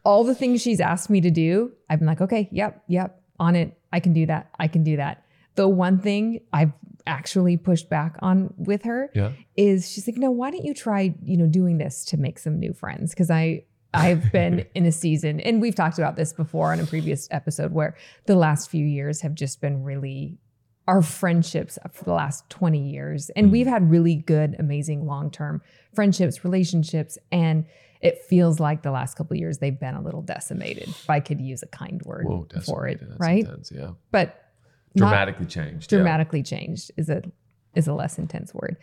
all 0.04 0.23
the 0.23 0.36
things 0.36 0.62
she's 0.62 0.80
asked 0.80 1.10
me 1.10 1.21
to 1.21 1.32
do, 1.32 1.71
I've 1.89 2.00
been 2.00 2.08
like, 2.08 2.21
okay, 2.21 2.50
yep, 2.52 2.84
yep, 2.88 3.21
on 3.39 3.56
it. 3.56 3.78
I 3.91 4.00
can 4.00 4.13
do 4.13 4.26
that. 4.28 4.50
I 4.60 4.67
can 4.67 4.84
do 4.84 4.97
that. 4.97 5.26
The 5.56 5.67
one 5.67 6.00
thing 6.00 6.41
I've 6.54 6.71
actually 7.06 7.58
pushed 7.58 7.89
back 7.89 8.15
on 8.21 8.54
with 8.56 8.84
her 8.84 9.10
yeah. 9.13 9.32
is 9.58 9.91
she's 9.91 10.08
like, 10.08 10.15
no, 10.17 10.32
why 10.32 10.52
don't 10.52 10.63
you 10.63 10.73
try, 10.73 11.13
you 11.23 11.36
know, 11.36 11.47
doing 11.47 11.80
this 11.80 12.06
to 12.06 12.17
make 12.17 12.39
some 12.39 12.60
new 12.60 12.71
friends? 12.71 13.12
Because 13.12 13.30
I 13.30 13.63
I've 13.93 14.32
been 14.32 14.65
in 14.75 14.86
a 14.86 14.91
season, 14.91 15.39
and 15.39 15.62
we've 15.62 15.75
talked 15.75 15.97
about 15.97 16.15
this 16.15 16.34
before 16.34 16.71
on 16.71 16.80
a 16.80 16.86
previous 16.86 17.28
episode, 17.32 17.71
where 17.71 17.95
the 18.25 18.36
last 18.36 18.69
few 18.69 18.86
years 18.86 19.21
have 19.21 19.34
just 19.36 19.62
been 19.62 19.84
really 19.84 20.38
our 20.88 21.02
friendships 21.04 21.78
for 21.91 22.04
the 22.04 22.13
last 22.13 22.49
20 22.49 22.80
years. 22.80 23.30
And 23.36 23.47
Mhm. 23.47 23.52
we've 23.52 23.67
had 23.67 23.91
really 23.91 24.15
good, 24.15 24.56
amazing 24.58 25.06
long-term 25.06 25.62
friendships, 25.93 26.43
relationships, 26.43 27.17
and 27.32 27.65
it 28.02 28.17
feels 28.23 28.60
like 28.60 28.82
the 28.82 28.89
last 28.91 29.15
couple 29.15 29.36
of 29.36 29.39
years 29.39 29.60
they've 29.60 29.80
been 29.80 29.93
a 29.93 30.02
little 30.02 30.21
decimated, 30.23 30.88
if 30.88 31.10
I 31.10 31.19
could 31.19 31.39
use 31.41 31.62
a 31.62 31.67
kind 31.67 32.02
word 32.04 32.25
Whoa, 32.25 32.47
for 32.65 32.88
it. 32.88 33.02
Right? 33.19 33.43
intense, 33.45 33.71
yeah, 33.71 33.91
But 34.12 34.41
dramatically 34.95 35.45
changed. 35.45 35.91
yeah. 35.91 35.97
dramatically 35.99 36.41
changed 36.43 36.91
is 36.97 37.10
a 37.10 37.21
is 37.75 37.88
a 37.88 37.93
less 37.93 38.17
intense 38.17 38.52
word. 38.54 38.78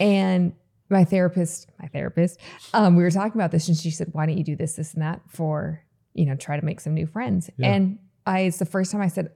And 0.00 0.52
my 0.88 1.04
therapist, 1.04 1.68
my 1.80 1.88
therapist, 1.88 2.40
um, 2.74 2.96
we 2.96 3.02
were 3.02 3.10
talking 3.10 3.40
about 3.40 3.50
this, 3.50 3.68
and 3.68 3.76
she 3.76 3.90
said, 3.90 4.08
"Why 4.12 4.26
don't 4.26 4.38
you 4.38 4.44
do 4.44 4.56
this, 4.56 4.74
this, 4.74 4.94
and 4.94 5.02
that 5.02 5.20
for 5.28 5.82
you 6.14 6.26
know 6.26 6.36
try 6.36 6.58
to 6.58 6.64
make 6.64 6.80
some 6.80 6.94
new 6.94 7.06
friends?" 7.06 7.50
Yeah. 7.56 7.72
And 7.72 7.98
I, 8.26 8.40
it's 8.40 8.58
the 8.58 8.66
first 8.66 8.92
time 8.92 9.00
I 9.00 9.08
said, 9.08 9.30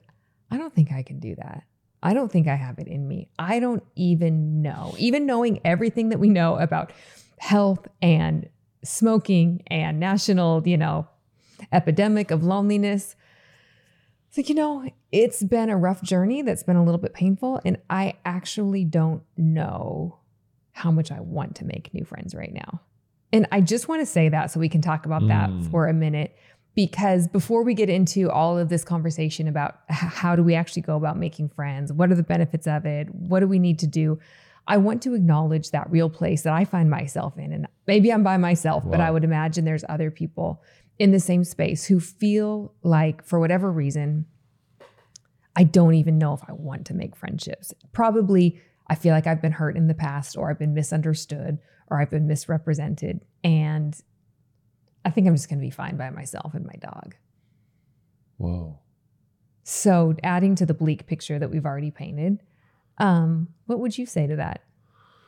"I 0.49 0.57
don't 0.57 0.73
think 0.73 0.91
I 0.91 1.03
can 1.03 1.19
do 1.19 1.35
that. 1.35 1.63
I 2.03 2.13
don't 2.13 2.31
think 2.31 2.47
I 2.47 2.55
have 2.55 2.79
it 2.79 2.87
in 2.87 3.07
me. 3.07 3.29
I 3.37 3.59
don't 3.59 3.83
even 3.95 4.61
know, 4.61 4.95
even 4.97 5.25
knowing 5.25 5.59
everything 5.63 6.09
that 6.09 6.19
we 6.19 6.29
know 6.29 6.57
about 6.57 6.91
health 7.39 7.87
and 8.01 8.49
smoking 8.83 9.61
and 9.67 9.99
national, 9.99 10.67
you 10.67 10.77
know, 10.77 11.07
epidemic 11.71 12.31
of 12.31 12.43
loneliness." 12.43 13.15
It's 14.29 14.37
like, 14.37 14.47
you 14.47 14.55
know, 14.55 14.89
it's 15.11 15.43
been 15.43 15.69
a 15.69 15.75
rough 15.75 16.01
journey 16.01 16.41
that's 16.41 16.63
been 16.63 16.77
a 16.77 16.85
little 16.85 17.01
bit 17.01 17.13
painful. 17.13 17.59
And 17.65 17.77
I 17.89 18.13
actually 18.23 18.85
don't 18.85 19.23
know 19.35 20.20
how 20.73 20.91
much 20.91 21.11
I 21.11 21.19
want 21.19 21.55
to 21.57 21.65
make 21.65 21.93
new 21.93 22.05
friends 22.05 22.33
right 22.35 22.53
now. 22.53 22.81
And 23.33 23.47
I 23.51 23.61
just 23.61 23.87
want 23.87 24.01
to 24.01 24.05
say 24.05 24.29
that 24.29 24.51
so 24.51 24.59
we 24.59 24.69
can 24.69 24.81
talk 24.81 25.05
about 25.05 25.27
that 25.27 25.49
Mm. 25.49 25.71
for 25.71 25.87
a 25.87 25.93
minute. 25.93 26.35
Because 26.73 27.27
before 27.27 27.63
we 27.63 27.73
get 27.73 27.89
into 27.89 28.31
all 28.31 28.57
of 28.57 28.69
this 28.69 28.85
conversation 28.85 29.49
about 29.49 29.79
how 29.89 30.37
do 30.37 30.43
we 30.43 30.55
actually 30.55 30.83
go 30.83 30.95
about 30.95 31.17
making 31.17 31.49
friends, 31.49 31.91
what 31.91 32.09
are 32.11 32.15
the 32.15 32.23
benefits 32.23 32.65
of 32.65 32.85
it, 32.85 33.13
what 33.13 33.41
do 33.41 33.47
we 33.47 33.59
need 33.59 33.77
to 33.79 33.87
do, 33.87 34.19
I 34.67 34.77
want 34.77 35.01
to 35.01 35.13
acknowledge 35.13 35.71
that 35.71 35.91
real 35.91 36.09
place 36.09 36.43
that 36.43 36.53
I 36.53 36.63
find 36.63 36.89
myself 36.89 37.37
in. 37.37 37.51
And 37.51 37.67
maybe 37.87 38.13
I'm 38.13 38.23
by 38.23 38.37
myself, 38.37 38.89
but 38.89 39.01
I 39.01 39.11
would 39.11 39.25
imagine 39.25 39.65
there's 39.65 39.83
other 39.89 40.09
people 40.11 40.61
in 40.97 41.11
the 41.11 41.19
same 41.19 41.43
space 41.43 41.85
who 41.85 41.99
feel 41.99 42.73
like, 42.83 43.25
for 43.25 43.37
whatever 43.39 43.69
reason, 43.69 44.25
I 45.55 45.63
don't 45.65 45.95
even 45.95 46.17
know 46.17 46.33
if 46.33 46.41
I 46.47 46.53
want 46.53 46.85
to 46.87 46.93
make 46.93 47.17
friendships. 47.17 47.73
Probably, 47.91 48.61
I 48.91 48.95
feel 48.95 49.13
like 49.13 49.25
I've 49.25 49.41
been 49.41 49.53
hurt 49.53 49.77
in 49.77 49.87
the 49.87 49.93
past, 49.93 50.35
or 50.35 50.51
I've 50.51 50.59
been 50.59 50.73
misunderstood, 50.73 51.59
or 51.89 52.01
I've 52.01 52.09
been 52.09 52.27
misrepresented. 52.27 53.21
And 53.41 53.97
I 55.05 55.09
think 55.11 55.27
I'm 55.27 55.33
just 55.33 55.47
going 55.47 55.59
to 55.59 55.65
be 55.65 55.71
fine 55.71 55.95
by 55.95 56.09
myself 56.09 56.53
and 56.53 56.65
my 56.65 56.75
dog. 56.81 57.15
Whoa. 58.35 58.79
So, 59.63 60.15
adding 60.23 60.55
to 60.55 60.65
the 60.65 60.73
bleak 60.73 61.07
picture 61.07 61.39
that 61.39 61.49
we've 61.49 61.65
already 61.65 61.89
painted, 61.89 62.41
um, 62.97 63.47
what 63.65 63.79
would 63.79 63.97
you 63.97 64.05
say 64.05 64.27
to 64.27 64.35
that? 64.35 64.61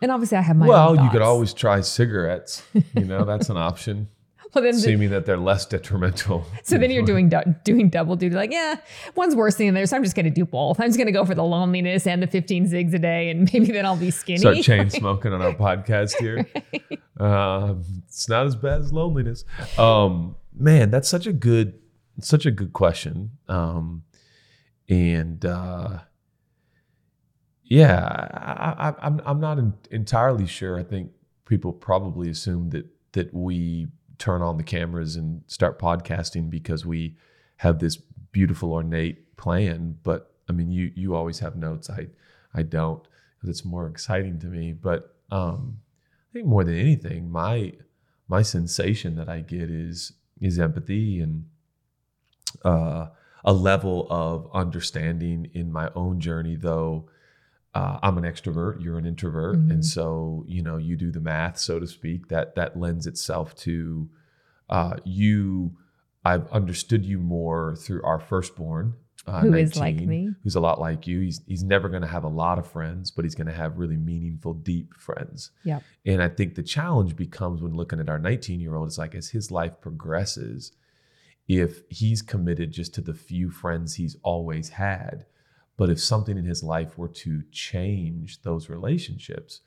And 0.01 0.11
obviously, 0.11 0.37
I 0.37 0.41
have 0.41 0.57
my 0.57 0.67
well, 0.67 1.01
you 1.01 1.09
could 1.09 1.21
always 1.21 1.53
try 1.53 1.79
cigarettes. 1.79 2.63
You 2.73 3.05
know, 3.05 3.23
that's 3.23 3.49
an 3.49 3.55
option. 3.55 4.09
Well, 4.53 4.63
then 4.63 4.73
the- 4.73 4.77
Assuming 4.77 5.09
that 5.09 5.25
they're 5.25 5.37
less 5.37 5.65
detrimental. 5.65 6.45
So 6.63 6.77
then 6.77 6.91
you're 6.91 7.03
doing 7.05 7.31
doing 7.63 7.89
double 7.89 8.15
duty. 8.15 8.35
Like, 8.35 8.51
yeah, 8.51 8.75
one's 9.15 9.35
worse 9.35 9.55
than 9.55 9.73
the 9.73 9.79
other. 9.79 9.85
So 9.87 9.97
I'm 9.97 10.03
just 10.03 10.15
going 10.15 10.25
to 10.25 10.31
do 10.31 10.45
both. 10.45 10.79
I'm 10.79 10.87
just 10.87 10.97
going 10.97 11.07
to 11.07 11.11
go 11.11 11.25
for 11.25 11.35
the 11.35 11.43
loneliness 11.43 12.05
and 12.07 12.21
the 12.23 12.27
15 12.27 12.67
zigs 12.69 12.93
a 12.93 12.99
day, 12.99 13.29
and 13.29 13.41
maybe 13.53 13.71
then 13.71 13.85
I'll 13.85 13.97
be 13.97 14.11
skinny. 14.11 14.37
start 14.39 14.57
chain 14.61 14.89
smoking 14.89 15.33
on 15.33 15.41
our 15.41 15.53
podcast 15.53 16.15
here. 16.19 16.45
Um, 17.19 17.83
it's 18.07 18.29
not 18.29 18.45
as 18.45 18.55
bad 18.55 18.81
as 18.81 18.93
loneliness. 18.93 19.43
Um, 19.77 20.35
man, 20.55 20.89
that's 20.91 21.09
such 21.09 21.27
a 21.27 21.33
good, 21.33 21.73
such 22.19 22.45
a 22.45 22.51
good 22.51 22.73
question. 22.73 23.31
Um, 23.49 24.03
and 24.89 25.43
uh, 25.45 25.99
yeah, 27.63 28.05
I, 28.05 28.89
I, 28.89 28.93
I'm 29.01 29.21
I'm 29.25 29.39
not 29.39 29.57
en- 29.57 29.73
entirely 29.91 30.45
sure. 30.47 30.77
I 30.79 30.83
think 30.83 31.11
people 31.45 31.71
probably 31.73 32.29
assume 32.29 32.69
that 32.71 32.85
that 33.13 33.33
we 33.33 33.87
turn 34.23 34.41
on 34.41 34.55
the 34.55 34.63
cameras 34.63 35.17
and 35.17 35.41
start 35.47 35.77
podcasting 35.77 36.49
because 36.49 36.85
we 36.85 37.17
have 37.57 37.79
this 37.79 37.97
beautiful 38.31 38.71
ornate 38.71 39.35
plan. 39.35 39.97
But 40.01 40.31
I 40.47 40.53
mean, 40.53 40.71
you 40.71 40.93
you 40.95 41.13
always 41.13 41.39
have 41.39 41.57
notes. 41.57 41.89
I 41.89 42.07
I 42.53 42.63
don't 42.63 43.03
because 43.35 43.49
it's 43.49 43.65
more 43.65 43.85
exciting 43.85 44.39
to 44.39 44.47
me. 44.47 44.71
But 44.71 45.13
um, 45.29 45.79
I 46.29 46.31
think 46.31 46.45
more 46.45 46.63
than 46.63 46.77
anything, 46.77 47.29
my 47.29 47.73
my 48.29 48.43
sensation 48.43 49.17
that 49.17 49.27
I 49.27 49.41
get 49.41 49.69
is 49.69 50.13
is 50.39 50.57
empathy 50.57 51.19
and 51.19 51.43
uh, 52.63 53.07
a 53.43 53.51
level 53.51 54.07
of 54.09 54.49
understanding 54.53 55.49
in 55.53 55.69
my 55.69 55.91
own 55.95 56.21
journey. 56.21 56.55
Though 56.55 57.09
uh, 57.75 57.97
I'm 58.03 58.17
an 58.17 58.23
extrovert, 58.23 58.83
you're 58.83 58.97
an 58.99 59.05
introvert, 59.05 59.55
Mhm. 59.57 59.71
and 59.71 59.85
so 59.85 60.43
you 60.47 60.61
know 60.61 60.77
you 60.77 60.95
do 60.95 61.11
the 61.11 61.19
math, 61.19 61.57
so 61.57 61.79
to 61.79 61.87
speak. 61.87 62.27
That 62.29 62.55
that 62.55 62.77
lends 62.79 63.07
itself 63.07 63.55
to 63.57 64.09
uh, 64.69 64.97
you. 65.03 65.77
I've 66.25 66.47
understood 66.51 67.03
you 67.05 67.19
more 67.19 67.75
through 67.75 68.01
our 68.03 68.17
firstborn, 68.19 68.93
uh, 69.27 69.41
Who 69.41 69.53
is 69.55 69.75
like 69.75 69.97
me. 69.97 70.29
who's 70.43 70.55
a 70.55 70.61
lot 70.61 70.79
like 70.79 71.05
you. 71.05 71.19
He's 71.19 71.41
he's 71.47 71.63
never 71.63 71.89
going 71.89 72.01
to 72.01 72.07
have 72.07 72.23
a 72.23 72.29
lot 72.29 72.57
of 72.59 72.65
friends, 72.67 73.11
but 73.11 73.25
he's 73.25 73.35
going 73.35 73.47
to 73.47 73.53
have 73.53 73.77
really 73.77 73.97
meaningful, 73.97 74.53
deep 74.53 74.93
friends. 74.93 75.51
Yep. 75.65 75.83
And 76.05 76.21
I 76.21 76.29
think 76.29 76.55
the 76.55 76.63
challenge 76.63 77.15
becomes 77.17 77.61
when 77.61 77.73
looking 77.73 77.99
at 77.99 78.09
our 78.09 78.19
19 78.19 78.59
year 78.61 78.75
old, 78.75 78.87
it's 78.87 78.97
like 78.97 79.15
as 79.15 79.29
his 79.31 79.51
life 79.51 79.81
progresses, 79.81 80.71
if 81.47 81.81
he's 81.89 82.21
committed 82.21 82.71
just 82.71 82.93
to 82.95 83.01
the 83.01 83.13
few 83.13 83.49
friends 83.49 83.95
he's 83.95 84.15
always 84.23 84.69
had, 84.69 85.25
but 85.77 85.89
if 85.89 85.99
something 85.99 86.37
in 86.37 86.45
his 86.45 86.63
life 86.63 86.97
were 86.97 87.07
to 87.09 87.43
change 87.51 88.41
those 88.43 88.69
relationships, 88.69 89.61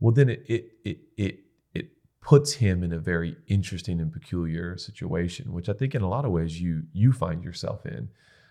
well, 0.00 0.12
then 0.12 0.28
it 0.28 0.44
it 0.46 0.72
it 0.84 0.98
it 1.16 1.38
it 1.74 1.86
puts 2.20 2.54
him 2.54 2.82
in 2.82 2.92
a 2.92 2.98
very 2.98 3.36
interesting 3.48 4.00
and 4.00 4.12
peculiar 4.12 4.76
situation, 4.78 5.52
which 5.52 5.68
I 5.68 5.72
think 5.72 5.94
in 5.94 6.02
a 6.02 6.08
lot 6.08 6.24
of 6.24 6.30
ways 6.30 6.60
you 6.60 6.84
you 6.92 7.12
find 7.12 7.42
yourself 7.42 7.84
in. 7.86 8.08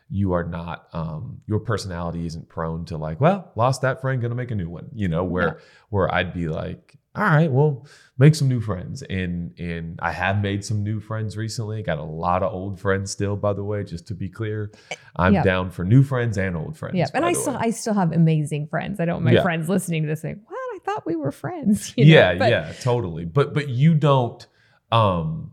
You 0.10 0.32
are 0.34 0.46
not 0.46 0.88
um, 0.94 1.42
your 1.48 1.60
personality 1.60 2.26
isn't 2.26 2.48
prone 2.48 2.86
to 2.86 2.98
like, 2.98 3.20
well, 3.20 3.52
lost 3.56 3.82
that 3.82 4.00
friend, 4.00 4.22
gonna 4.22 4.36
make 4.36 4.52
a 4.52 4.56
new 4.56 4.70
one. 4.70 4.90
You 4.94 5.08
know, 5.10 5.24
where 5.24 5.44
Yeah. 5.56 5.64
where 5.90 6.14
I'd 6.14 6.34
be 6.34 6.48
like, 6.48 6.97
all 7.18 7.24
right, 7.24 7.52
well, 7.52 7.86
make 8.18 8.36
some 8.36 8.48
new 8.48 8.62
friends. 8.62 9.02
And 9.04 9.58
and 9.60 10.00
I 10.02 10.12
have 10.12 10.42
made 10.42 10.64
some 10.64 10.84
new 10.84 11.00
friends 11.00 11.36
recently. 11.36 11.82
Got 11.84 11.98
a 11.98 12.04
lot 12.04 12.44
of 12.44 12.54
old 12.54 12.80
friends 12.80 13.12
still, 13.12 13.36
by 13.36 13.54
the 13.54 13.64
way, 13.64 13.84
just 13.84 14.08
to 14.08 14.14
be 14.14 14.30
clear. 14.30 14.72
I'm 15.16 15.34
Yeah. 15.34 15.44
down 15.44 15.72
for 15.72 15.84
new 15.84 16.04
friends 16.04 16.38
and 16.38 16.56
old 16.56 16.78
friends. 16.78 16.96
Yeah, 16.96 17.08
and 17.14 17.26
I 17.26 17.34
still 17.34 17.54
way. 17.54 17.60
I 17.62 17.70
still 17.72 17.94
have 17.96 18.12
amazing 18.14 18.68
friends. 18.68 19.00
I 19.00 19.06
don't 19.06 19.16
want 19.16 19.26
my 19.26 19.32
Yeah. 19.32 19.44
friends 19.44 19.68
listening 19.68 20.04
to 20.04 20.08
this 20.08 20.22
saying, 20.22 20.42
"What? 20.46 20.56
I 20.76 20.80
thought 20.86 21.06
we 21.06 21.16
were 21.16 21.32
friends." 21.32 21.94
you 21.98 22.06
know? 22.06 22.12
yeah, 22.14 22.36
But- 22.36 22.50
yeah, 22.50 22.72
totally. 22.82 23.26
But 23.26 23.54
but 23.54 23.68
you 23.70 23.96
don't 23.96 24.46
um 24.92 25.52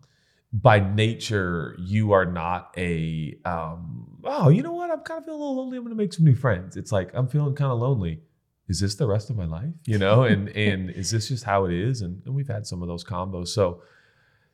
by 0.52 0.78
nature 0.78 1.74
you 1.80 2.12
are 2.12 2.24
not 2.26 2.72
a 2.76 3.36
um 3.44 4.18
oh, 4.22 4.48
you 4.48 4.62
know 4.62 4.72
what? 4.72 4.90
I'm 4.90 5.00
kind 5.00 5.18
of 5.18 5.24
feeling 5.24 5.40
a 5.40 5.42
little 5.44 5.56
lonely. 5.56 5.76
I'm 5.76 5.82
going 5.84 5.94
to 5.96 6.00
make 6.02 6.12
some 6.12 6.24
new 6.24 6.34
friends. 6.36 6.76
It's 6.76 6.92
like 6.92 7.10
I'm 7.14 7.26
feeling 7.28 7.54
kind 7.54 7.72
of 7.72 7.78
lonely. 7.78 8.20
Is 8.68 8.80
this 8.80 8.94
the 8.94 9.06
rest 9.06 9.30
of 9.30 9.36
my 9.36 9.44
life? 9.44 9.74
You 9.86 9.98
know, 9.98 10.24
and 10.24 10.48
and 10.56 10.90
is 10.90 11.10
this 11.10 11.28
just 11.28 11.44
how 11.44 11.64
it 11.66 11.72
is? 11.72 12.00
And, 12.00 12.22
and 12.24 12.34
we've 12.34 12.48
had 12.48 12.66
some 12.66 12.82
of 12.82 12.88
those 12.88 13.04
combos. 13.04 13.48
So 13.48 13.82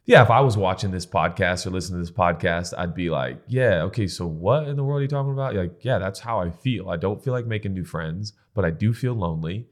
yeah, 0.07 0.23
if 0.23 0.31
I 0.31 0.41
was 0.41 0.57
watching 0.57 0.91
this 0.91 1.07
podcast 1.07 1.67
or 1.67 1.71
listening 1.71 2.01
to 2.01 2.05
this 2.05 2.17
podcast, 2.17 2.75
I'd 2.77 2.95
be 2.95 3.11
like, 3.11 3.41
yeah, 3.47 3.83
okay, 3.83 4.07
so 4.07 4.27
what 4.27 4.67
in 4.67 4.77
the 4.77 4.83
world 4.83 5.01
are 5.01 5.03
you 5.03 5.09
talking 5.09 5.33
about? 5.33 5.55
You're 5.55 5.65
like, 5.65 5.85
yeah, 5.85 5.99
that's 5.99 6.19
how 6.19 6.41
I 6.41 6.51
feel. 6.51 6.91
I 6.91 6.97
don't 6.97 7.23
feel 7.23 7.33
like 7.33 7.47
making 7.47 7.75
new 7.75 7.85
friends, 7.85 8.33
but 8.55 8.65
I 8.65 8.71
do 8.71 8.93
feel 8.93 9.15
lonely. 9.15 9.67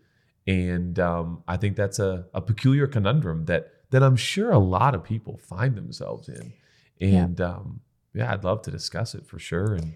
And 0.46 0.98
um, 0.98 1.42
I 1.48 1.56
think 1.56 1.76
that's 1.76 1.98
a, 1.98 2.26
a 2.34 2.40
peculiar 2.40 2.86
conundrum 2.86 3.46
that 3.46 3.72
that 3.90 4.02
I'm 4.02 4.16
sure 4.16 4.50
a 4.50 4.58
lot 4.58 4.94
of 4.94 5.02
people 5.02 5.38
find 5.38 5.74
themselves 5.74 6.28
in. 6.28 6.52
Yeah. 6.98 7.24
And 7.24 7.40
um, 7.40 7.80
yeah, 8.14 8.32
I'd 8.32 8.44
love 8.44 8.62
to 8.62 8.70
discuss 8.70 9.14
it 9.14 9.26
for 9.26 9.38
sure 9.38 9.74
and 9.74 9.94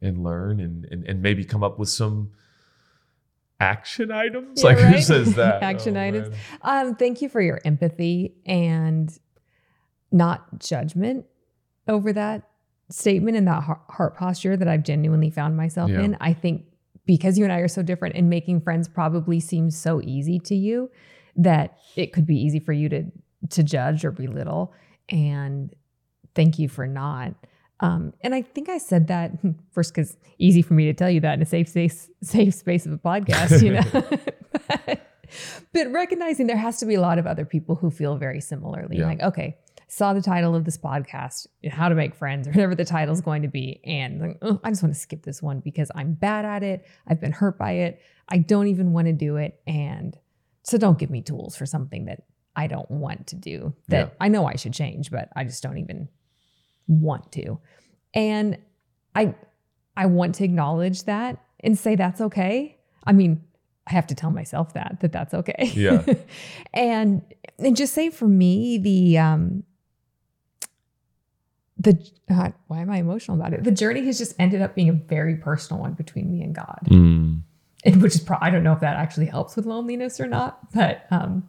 and 0.00 0.24
learn 0.24 0.60
and 0.60 0.86
and, 0.90 1.04
and 1.04 1.22
maybe 1.22 1.44
come 1.44 1.62
up 1.62 1.78
with 1.78 1.88
some 1.88 2.30
action 3.60 4.10
items. 4.10 4.62
Yeah, 4.62 4.70
like 4.70 4.78
who 4.78 5.00
says 5.00 5.34
that? 5.34 5.62
Action 5.62 5.96
Oh, 5.96 6.00
items. 6.02 6.36
Um, 6.62 6.94
thank 6.96 7.20
you 7.22 7.28
for 7.28 7.40
your 7.40 7.60
empathy 7.64 8.34
and 8.46 9.16
not 10.12 10.60
judgment 10.60 11.26
over 11.86 12.12
that 12.12 12.48
statement 12.90 13.36
and 13.36 13.46
that 13.48 13.62
heart, 13.62 13.80
heart 13.90 14.16
posture 14.16 14.56
that 14.56 14.68
I've 14.68 14.82
genuinely 14.84 15.30
found 15.30 15.56
myself 15.56 15.90
Yeah. 15.90 16.00
in. 16.02 16.16
I 16.20 16.32
think 16.32 16.64
because 17.04 17.38
you 17.38 17.44
and 17.44 17.52
I 17.52 17.58
are 17.58 17.68
so 17.68 17.82
different 17.82 18.14
and 18.16 18.30
making 18.30 18.60
friends 18.60 18.86
probably 18.88 19.40
seems 19.40 19.76
so 19.76 20.00
easy 20.02 20.38
to 20.40 20.54
you 20.54 20.90
that 21.36 21.78
it 21.96 22.12
could 22.12 22.26
be 22.26 22.36
easy 22.36 22.60
for 22.60 22.72
you 22.72 22.88
to 22.88 23.04
to 23.50 23.62
judge 23.62 24.04
or 24.04 24.10
belittle. 24.10 24.74
And 25.08 25.72
thank 26.34 26.58
you 26.58 26.68
for 26.68 26.86
not. 26.88 27.34
Um, 27.80 28.12
and 28.22 28.34
I 28.34 28.42
think 28.42 28.68
I 28.68 28.78
said 28.78 29.06
that 29.08 29.32
first 29.72 29.94
because 29.94 30.16
easy 30.38 30.62
for 30.62 30.74
me 30.74 30.86
to 30.86 30.94
tell 30.94 31.10
you 31.10 31.20
that 31.20 31.34
in 31.34 31.42
a 31.42 31.46
safe 31.46 31.68
space, 31.68 32.10
safe 32.22 32.54
space 32.54 32.86
of 32.86 32.92
a 32.92 32.98
podcast, 32.98 33.62
you 33.62 33.72
know. 33.72 33.82
but, 34.86 35.00
but 35.72 35.92
recognizing 35.92 36.46
there 36.46 36.56
has 36.56 36.78
to 36.78 36.86
be 36.86 36.94
a 36.94 37.00
lot 37.00 37.18
of 37.18 37.26
other 37.26 37.44
people 37.44 37.76
who 37.76 37.90
feel 37.90 38.16
very 38.16 38.40
similarly. 38.40 38.98
Yeah. 38.98 39.06
Like, 39.06 39.20
okay, 39.20 39.58
saw 39.88 40.12
the 40.12 40.22
title 40.22 40.54
of 40.54 40.64
this 40.64 40.76
podcast, 40.76 41.46
how 41.70 41.88
to 41.88 41.94
make 41.94 42.14
friends, 42.14 42.46
or 42.46 42.50
whatever 42.50 42.74
the 42.74 42.84
title's 42.84 43.20
going 43.20 43.42
to 43.42 43.48
be, 43.48 43.80
and 43.84 44.20
like, 44.20 44.38
"Oh, 44.42 44.60
I 44.62 44.70
just 44.70 44.82
want 44.82 44.94
to 44.94 45.00
skip 45.00 45.22
this 45.22 45.42
one 45.42 45.60
because 45.60 45.90
I'm 45.94 46.14
bad 46.14 46.44
at 46.44 46.62
it. 46.62 46.86
I've 47.06 47.20
been 47.20 47.32
hurt 47.32 47.58
by 47.58 47.72
it. 47.72 48.00
I 48.28 48.38
don't 48.38 48.68
even 48.68 48.92
want 48.92 49.06
to 49.06 49.12
do 49.12 49.36
it, 49.36 49.60
and 49.66 50.16
so 50.62 50.76
don't 50.78 50.98
give 50.98 51.10
me 51.10 51.22
tools 51.22 51.56
for 51.56 51.64
something 51.64 52.04
that 52.06 52.24
I 52.54 52.66
don't 52.66 52.90
want 52.90 53.28
to 53.28 53.36
do. 53.36 53.74
That 53.88 54.08
Yeah. 54.08 54.14
I 54.20 54.28
know 54.28 54.46
I 54.46 54.56
should 54.56 54.74
change, 54.74 55.10
but 55.10 55.30
I 55.34 55.44
just 55.44 55.62
don't 55.62 55.78
even 55.78 56.08
want 56.88 57.30
to. 57.32 57.58
And 58.14 58.58
I 59.14 59.34
I 59.96 60.06
want 60.06 60.34
to 60.36 60.44
acknowledge 60.44 61.04
that 61.04 61.38
and 61.60 61.78
say 61.78 61.94
that's 61.94 62.20
okay. 62.20 62.76
I 63.04 63.12
mean, 63.12 63.42
I 63.86 63.92
have 63.92 64.06
to 64.08 64.14
tell 64.14 64.30
myself 64.30 64.72
that 64.74 64.98
that 65.00 65.12
that's 65.12 65.34
okay. 65.34 65.70
Yeah. 65.74 66.04
and 66.74 67.22
and 67.58 67.76
just 67.76 67.94
say 67.94 68.10
for 68.10 68.26
me 68.26 68.78
the 68.78 69.18
um 69.18 69.62
the 71.80 71.96
uh, 72.28 72.50
why 72.66 72.80
am 72.80 72.90
I 72.90 72.96
emotional 72.96 73.36
about 73.38 73.52
it? 73.52 73.62
The 73.62 73.70
journey 73.70 74.04
has 74.06 74.18
just 74.18 74.34
ended 74.40 74.62
up 74.62 74.74
being 74.74 74.88
a 74.88 74.92
very 74.94 75.36
personal 75.36 75.80
one 75.80 75.92
between 75.92 76.28
me 76.30 76.42
and 76.42 76.52
God, 76.54 76.80
Mm. 76.86 77.42
and 77.84 78.02
which 78.02 78.16
is 78.16 78.20
pro- 78.20 78.38
I 78.40 78.50
don't 78.50 78.64
know 78.64 78.72
if 78.72 78.80
that 78.80 78.96
actually 78.96 79.26
helps 79.26 79.54
with 79.54 79.64
loneliness 79.64 80.18
or 80.18 80.26
not, 80.26 80.72
but 80.72 81.06
um, 81.12 81.48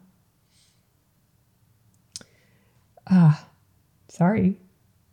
uh, 3.10 3.34
sorry 4.08 4.56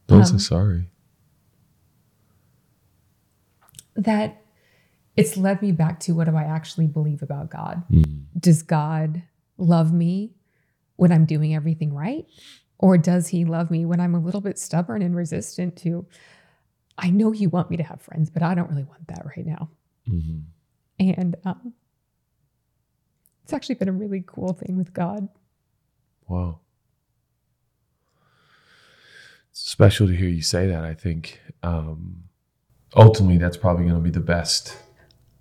Don't 0.08 0.26
say 0.26 0.34
Um, 0.34 0.40
sorry. 0.40 0.90
that 3.96 4.42
it's 5.16 5.36
led 5.38 5.62
me 5.62 5.72
back 5.72 6.00
to 6.02 6.14
what 6.14 6.26
do 6.30 6.36
I 6.36 6.44
actually 6.44 6.86
believe 6.88 7.24
about 7.24 7.50
God? 7.50 7.84
Mm. 7.92 8.26
Does 8.40 8.62
God 8.62 9.24
love 9.58 9.92
me 9.92 10.36
when 10.98 11.12
I'm 11.12 11.26
doing 11.26 11.56
everything 11.56 11.94
right? 11.94 12.26
Or 12.78 12.98
does 13.00 13.30
he 13.30 13.44
love 13.44 13.72
me 13.72 13.86
when 13.86 14.00
I'm 14.00 14.14
a 14.14 14.20
little 14.20 14.42
bit 14.42 14.60
stubborn 14.60 15.02
and 15.02 15.16
resistant 15.16 15.76
to, 15.78 16.06
I 17.00 17.10
know 17.10 17.32
you 17.32 17.50
want 17.50 17.72
me 17.72 17.78
to 17.78 17.84
have 17.84 18.00
friends, 18.02 18.30
but 18.30 18.44
I 18.44 18.54
don't 18.54 18.70
really 18.70 18.84
want 18.84 19.08
that 19.08 19.26
right 19.26 19.46
now. 19.46 19.70
Mhm. 20.08 20.44
And 21.00 21.36
um, 21.44 21.74
it's 23.44 23.54
actually 23.54 23.76
been 23.76 23.90
a 23.90 23.94
really 23.94 24.24
cool 24.28 24.54
thing 24.54 24.78
with 24.78 24.94
God. 24.94 25.28
Wow. 26.28 26.60
It's 29.50 29.57
special 29.68 30.08
to 30.08 30.16
hear 30.16 30.30
you 30.30 30.42
say 30.42 30.66
that. 30.68 30.86
I 30.86 30.94
think 30.94 31.42
um, 31.62 32.24
ultimately 32.96 33.38
that's 33.38 33.58
probably 33.58 33.84
going 33.84 33.96
to 33.98 34.02
be 34.02 34.10
the 34.10 34.20
best 34.22 34.78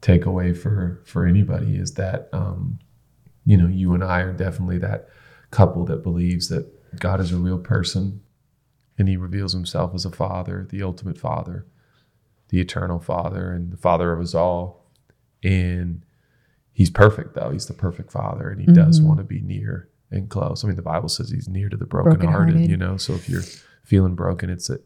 takeaway 0.03 0.57
for 0.57 1.01
for 1.05 1.27
anybody 1.27 1.77
is 1.77 1.95
that 1.95 2.29
um, 2.33 2.79
you 3.45 3.57
know 3.57 3.69
you 3.69 3.95
and 3.95 4.03
I 4.03 4.21
are 4.23 4.33
definitely 4.33 4.79
that 4.79 5.09
couple 5.53 5.85
that 5.87 6.03
believes 6.03 6.49
that 6.49 6.67
God 6.99 7.21
is 7.21 7.33
a 7.33 7.37
real 7.37 7.59
person 7.59 8.21
and 8.99 9.09
He 9.09 9.17
reveals 9.17 9.53
Himself 9.53 9.95
as 9.95 10.05
a 10.05 10.11
Father, 10.11 10.67
the 10.71 10.83
ultimate 10.83 11.19
Father, 11.19 11.65
the 12.49 12.61
eternal 12.61 12.99
Father, 12.99 13.53
and 13.53 13.71
the 13.73 13.77
Father 13.77 14.13
of 14.13 14.21
us 14.21 14.35
all. 14.35 14.91
And 15.45 16.03
He's 16.73 16.91
perfect 16.91 17.35
though; 17.35 17.51
He's 17.51 17.67
the 17.67 17.75
perfect 17.75 18.11
Father, 18.11 18.51
and 18.51 18.61
He 18.61 18.67
does 18.67 19.01
Mhm. 19.01 19.05
want 19.05 19.19
to 19.19 19.25
be 19.25 19.41
near 19.41 19.89
and 20.11 20.29
close. 20.29 20.65
I 20.65 20.67
mean, 20.67 20.77
the 20.77 20.83
Bible 20.83 21.09
says 21.09 21.31
He's 21.31 21.49
near 21.49 21.69
to 21.69 21.77
the 21.77 21.87
brokenhearted. 21.87 22.21
Brokenhearted. 22.29 22.69
You 22.69 22.77
know, 22.77 22.97
so 22.97 23.13
if 23.15 23.29
you're 23.29 23.43
feeling 23.87 24.15
broken, 24.15 24.51
it's 24.51 24.69
a 24.69 24.79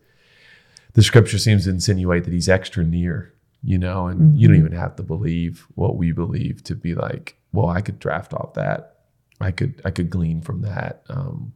the 0.95 1.03
Scripture 1.03 1.39
seems 1.39 1.65
to 1.65 1.71
insinuate 1.71 2.25
that 2.25 2.33
He's 2.33 2.49
extra 2.49 2.85
near. 2.85 3.35
You 3.63 3.77
know, 3.79 4.07
and 4.07 4.39
you 4.41 4.49
don't 4.49 4.57
Mhm. 4.57 4.61
even 4.61 4.73
have 4.73 4.97
to 4.97 5.03
believe 5.03 5.67
what 5.75 5.97
we 5.99 6.13
believe 6.13 6.65
to 6.65 6.75
be 6.75 6.95
like, 6.95 7.37
well, 7.53 7.67
I 7.69 7.83
could 7.83 7.99
draft 7.99 8.33
off 8.33 8.55
that. 8.55 8.97
I 9.39 9.51
could 9.51 9.83
I 9.85 9.91
could 9.91 10.09
glean 10.09 10.41
from 10.41 10.63
that. 10.63 11.03
Um, 11.11 11.53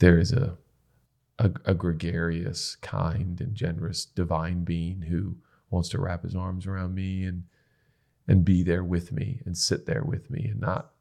there 0.00 0.18
is 0.18 0.32
a, 0.32 0.56
a 1.38 1.52
a 1.64 1.74
gregarious, 1.74 2.76
kind, 2.76 3.40
and 3.40 3.54
generous 3.54 4.04
divine 4.04 4.64
being 4.64 5.02
who 5.02 5.36
wants 5.70 5.88
to 5.90 6.00
wrap 6.00 6.24
his 6.24 6.34
arms 6.34 6.66
around 6.66 6.94
me 6.94 7.24
and 7.24 7.44
and 8.26 8.44
be 8.44 8.62
there 8.64 8.84
with 8.84 9.12
me 9.12 9.40
and 9.46 9.56
sit 9.56 9.86
there 9.86 10.02
with 10.04 10.28
me 10.30 10.48
and 10.50 10.60
not 10.60 10.91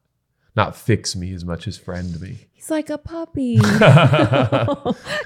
not 0.56 0.76
fix 0.76 1.16
me 1.16 1.34
as 1.34 1.44
much 1.46 1.68
as 1.68 1.78
friend 1.78 2.20
me. 2.22 2.48
He's 2.54 2.70
like 2.70 2.90
a 2.90 2.98
puppy. 2.98 3.58
By 3.60 3.70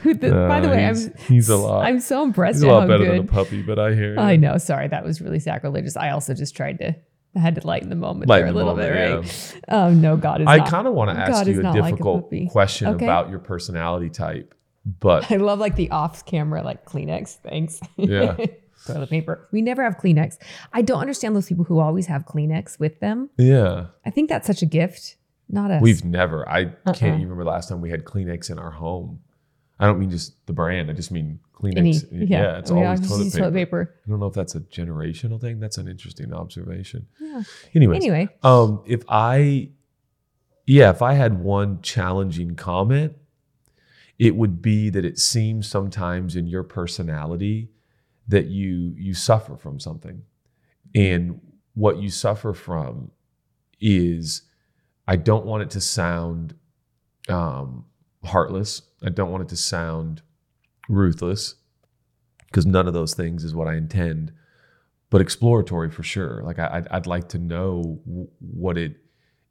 the 0.03 0.31
Uh, 0.31 0.69
way, 0.71 0.83
he's- 0.85 1.07
I'm 1.07 1.13
he's 1.27 1.49
a 1.49 1.57
lot. 1.57 1.85
I'm 1.85 1.99
so 1.99 2.23
impressed 2.23 2.57
He's 2.57 2.63
a 2.63 2.67
lot 2.67 2.88
better 2.88 3.05
good. 3.05 3.19
than 3.19 3.29
a 3.29 3.31
puppy, 3.31 3.61
but 3.61 3.79
I 3.79 3.93
hear. 3.93 4.13
You. 4.13 4.19
I 4.19 4.35
know. 4.35 4.57
Sorry, 4.57 4.88
that 4.88 5.03
was 5.03 5.21
really 5.21 5.39
sacrilegious. 5.39 5.97
I 5.97 6.11
also 6.11 6.33
just 6.33 6.55
tried 6.55 6.79
to 6.79 6.95
I 7.35 7.39
had 7.39 7.55
to 7.55 7.67
lighten 7.67 7.89
the 7.89 7.97
moment 7.97 8.29
Lighten 8.29 8.45
there 8.45 8.53
a 8.53 8.55
little 8.55 8.75
moment, 8.77 8.93
bit, 9.25 9.43
right? 9.43 9.61
Oh 9.67 9.93
no, 9.93 10.15
God 10.15 10.41
is 10.41 10.47
I 10.47 10.59
kind 10.61 10.88
of 10.88 10.93
want 10.93 11.09
to 11.11 11.17
ask 11.21 11.45
you 11.47 11.59
a 11.59 11.63
not 11.63 11.75
like 11.75 11.93
a 11.93 11.97
difficult 11.97 12.31
question 12.51 12.88
Okay. 12.88 13.03
about 13.05 13.29
your 13.29 13.39
personality 13.39 14.09
type, 14.09 14.55
but 14.85 15.29
I 15.31 15.35
love 15.35 15.59
like 15.59 15.75
the 15.75 15.89
off 15.91 16.25
camera, 16.25 16.63
like 16.63 16.85
Kleenex. 16.85 17.38
Thanks. 17.43 17.81
Yeah. 17.97 18.38
Toilet 18.85 19.09
paper. 19.09 19.47
We 19.51 19.61
never 19.61 19.83
have 19.83 19.97
Kleenex. 19.97 20.37
I 20.73 20.81
don't 20.81 20.99
understand 20.99 21.35
those 21.35 21.47
people 21.47 21.65
who 21.65 21.79
always 21.79 22.05
have 22.07 22.25
Kleenex 22.25 22.79
with 22.79 22.99
them. 22.99 23.29
yeah, 23.37 23.87
I 24.05 24.09
think 24.09 24.29
that's 24.29 24.47
such 24.47 24.61
a 24.61 24.65
gift. 24.65 25.17
Not 25.49 25.69
us. 25.71 25.81
we've 25.81 26.03
never. 26.03 26.47
I 26.49 26.63
Uh-uh. 26.65 26.93
can't 26.93 27.15
even 27.15 27.21
remember 27.23 27.43
the 27.43 27.51
last 27.51 27.69
time 27.69 27.79
we 27.81 27.89
had 27.91 28.03
Kleenex 28.03 28.49
in 28.49 28.57
our 28.59 28.71
home. 28.71 29.19
I 29.79 29.85
don't 29.85 29.99
mean 29.99 30.09
just 30.09 30.45
the 30.47 30.53
brand. 30.53 30.89
I 30.89 30.93
just 30.93 31.11
mean 31.11 31.39
Kleenex. 31.53 31.77
Any, 32.11 32.25
yeah, 32.25 32.57
it's 32.59 32.71
we 32.71 32.81
always 32.83 32.99
just 33.01 33.11
toilet 33.11 33.23
use 33.25 33.35
paper. 33.35 33.51
paper. 33.51 33.95
I 34.05 34.09
don't 34.09 34.19
know 34.19 34.25
if 34.27 34.33
that's 34.33 34.55
a 34.55 34.61
generational 34.61 35.39
thing. 35.39 35.59
That's 35.59 35.77
an 35.77 35.87
interesting 35.87 36.33
observation. 36.33 37.07
Yeah. 37.19 37.43
Anyways, 37.75 37.97
Anyway, 37.97 38.29
Um, 38.41 38.81
if 38.87 39.03
I, 39.09 39.69
yeah, 40.65 40.89
if 40.91 41.01
I 41.01 41.13
had 41.13 41.39
one 41.41 41.81
challenging 41.81 42.55
comment, 42.55 43.13
it 44.17 44.35
would 44.35 44.61
be 44.61 44.89
that 44.89 45.03
it 45.05 45.19
seems 45.19 45.67
sometimes 45.67 46.35
in 46.37 46.47
your 46.47 46.63
personality 46.63 47.69
that 48.27 48.47
you 48.47 48.93
you 48.97 49.13
suffer 49.13 49.55
from 49.55 49.79
something, 49.79 50.23
and 50.93 51.39
what 51.73 51.97
you 51.97 52.09
suffer 52.09 52.53
from 52.53 53.11
is, 53.79 54.43
I 55.07 55.15
don't 55.15 55.45
want 55.45 55.63
it 55.63 55.69
to 55.71 55.81
sound 55.81 56.55
um, 57.29 57.85
heartless. 58.23 58.81
I 59.03 59.09
don't 59.09 59.31
want 59.31 59.43
it 59.43 59.49
to 59.49 59.57
sound 59.57 60.21
ruthless, 60.88 61.55
because 62.47 62.65
none 62.65 62.88
of 62.88 62.93
those 62.93 63.13
things 63.13 63.43
is 63.43 63.53
what 63.53 63.67
I 63.67 63.75
intend 63.75 64.31
but 65.09 65.21
exploratory 65.21 65.89
for 65.89 66.03
sure. 66.03 66.41
Like 66.43 66.59
I, 66.59 66.67
I'd, 66.73 66.88
I'd 66.89 67.07
like 67.07 67.29
to 67.29 67.38
know 67.39 68.01
what 68.39 68.77
it, 68.77 68.97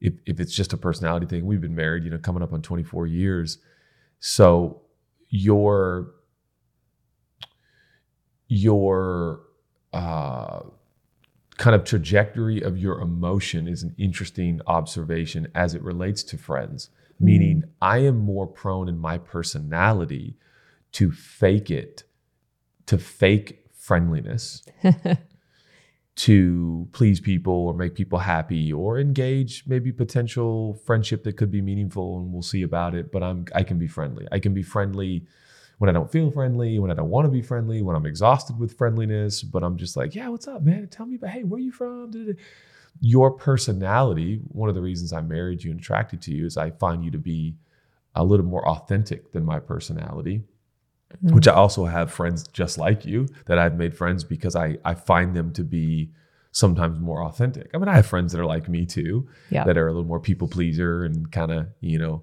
if, 0.01 0.15
if 0.27 0.41
it's 0.41 0.55
just 0.55 0.73
a 0.73 0.77
personality 0.77 1.27
thing. 1.27 1.47
We've 1.47 1.61
been 1.61 1.75
married, 1.75 2.05
you 2.05 2.11
know, 2.11 2.19
coming 2.19 2.43
up 2.43 2.53
on 2.53 2.63
24 2.63 3.07
years. 3.07 3.59
So 4.21 4.83
your, 5.31 6.13
your, 8.49 9.41
uh, 9.93 10.61
kind 11.57 11.77
of 11.77 11.85
trajectory 11.85 12.61
of 12.61 12.77
your 12.77 13.01
emotion 13.01 13.69
is 13.69 13.83
an 13.83 13.95
interesting 13.97 14.61
observation 14.67 15.47
as 15.55 15.75
it 15.75 15.83
relates 15.83 16.23
to 16.25 16.37
friends. 16.37 16.91
Meaning, 17.21 17.63
I 17.81 17.99
am 17.99 18.19
more 18.19 18.47
prone 18.47 18.89
in 18.89 18.99
my 18.99 19.19
personality 19.19 20.37
to 20.93 21.13
fake 21.13 21.71
it, 21.71 22.03
to 22.87 22.99
fake 22.99 23.65
friendliness 23.73 24.63
to 26.17 26.89
please 26.93 27.21
people 27.21 27.53
or 27.53 27.75
make 27.75 27.95
people 27.95 28.19
happy 28.19 28.73
or 28.73 28.99
engage 28.99 29.65
maybe 29.67 29.93
potential 29.93 30.73
friendship 30.87 31.25
that 31.25 31.37
could 31.37 31.51
be 31.51 31.61
meaningful 31.61 32.19
and 32.19 32.33
we'll 32.33 32.41
see 32.41 32.63
about 32.63 32.95
it 32.95 33.13
but 33.13 33.23
i'm 33.23 33.45
i 33.55 33.63
can 33.63 33.79
be 33.79 33.87
friendly 33.87 34.27
i 34.33 34.39
can 34.39 34.55
be 34.55 34.63
friendly 34.63 35.27
when 35.79 35.89
i 35.91 35.93
don't 35.93 36.11
feel 36.11 36.31
friendly 36.31 36.79
when 36.79 36.91
i 36.91 36.95
don't 36.95 37.11
want 37.11 37.25
to 37.25 37.31
be 37.31 37.43
friendly 37.43 37.83
when 37.83 37.97
i'm 37.97 38.07
exhausted 38.07 38.59
with 38.59 38.77
friendliness 38.77 39.43
but 39.43 39.63
i'm 39.63 39.77
just 39.77 39.97
like 39.97 40.15
yeah 40.15 40.29
what's 40.29 40.49
up 40.49 40.63
man 40.63 40.87
tell 40.89 41.07
me 41.07 41.17
about 41.17 41.31
hey 41.31 41.43
where 41.43 41.61
you 41.61 41.73
from 41.73 42.11
Da-da-da. 42.11 42.39
your 43.01 43.31
personality 43.31 44.41
one 44.49 44.69
of 44.69 44.75
the 44.75 44.81
reasons 44.83 45.13
i 45.13 45.21
married 45.21 45.63
you 45.65 45.71
and 45.71 45.81
attracted 45.81 46.21
to 46.23 46.33
you 46.33 46.47
is 46.47 46.57
i 46.57 46.71
find 46.71 47.05
you 47.05 47.11
to 47.11 47.19
be 47.19 47.57
a 48.15 48.25
little 48.25 48.47
more 48.47 48.67
authentic 48.69 49.33
than 49.33 49.45
my 49.45 49.59
personality 49.59 50.43
mm-hmm. 51.25 51.35
which 51.35 51.49
I 51.49 51.53
also 51.53 51.85
have 51.85 52.13
friends 52.13 52.47
just 52.49 52.79
like 52.79 53.05
you 53.05 53.29
that 53.47 53.59
I've 53.59 53.77
made 53.77 53.97
friends 53.97 54.25
because 54.25 54.55
I 54.57 54.79
I 54.85 54.95
find 54.95 55.35
them 55.35 55.53
to 55.55 55.65
be 55.65 56.11
sometimes 56.53 57.01
more 57.01 57.25
authentic. 57.25 57.71
I 57.75 57.79
mean, 57.79 57.89
I 57.89 57.97
have 57.97 58.07
friends 58.07 58.31
that 58.33 58.41
are 58.41 58.47
like 58.47 58.69
me 58.69 58.87
too, 58.87 59.27
Yeah. 59.51 59.65
that 59.65 59.77
are 59.77 59.89
a 59.89 59.91
little 59.91 60.07
more 60.07 60.21
people 60.21 60.47
pleaser 60.47 61.03
and 61.05 61.31
kind 61.33 61.51
of 61.51 61.67
you 61.81 61.99
know 61.99 62.23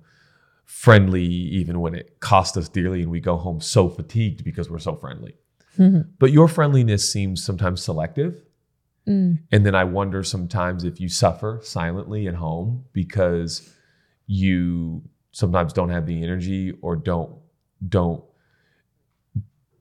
friendly 0.71 1.21
even 1.21 1.81
when 1.81 1.93
it 1.93 2.19
costs 2.21 2.55
us 2.55 2.69
dearly 2.69 3.01
and 3.01 3.11
we 3.11 3.19
go 3.19 3.35
home 3.35 3.59
so 3.59 3.89
fatigued 3.89 4.41
because 4.43 4.69
we're 4.69 4.79
so 4.79 4.95
friendly. 4.95 5.35
But 6.17 6.31
your 6.31 6.47
friendliness 6.47 7.11
seems 7.11 7.43
sometimes 7.43 7.83
selective. 7.83 8.41
Mm. 9.07 9.39
And 9.51 9.65
then 9.65 9.75
I 9.75 9.83
wonder 9.83 10.23
sometimes 10.23 10.85
if 10.85 11.01
you 11.01 11.09
suffer 11.09 11.59
silently 11.61 12.25
at 12.27 12.35
home 12.35 12.85
because 12.93 13.69
you 14.27 15.03
sometimes 15.33 15.73
don't 15.73 15.89
have 15.89 16.05
the 16.05 16.23
energy 16.23 16.71
or 16.81 16.95
don't 16.95 17.35
don't 17.87 18.23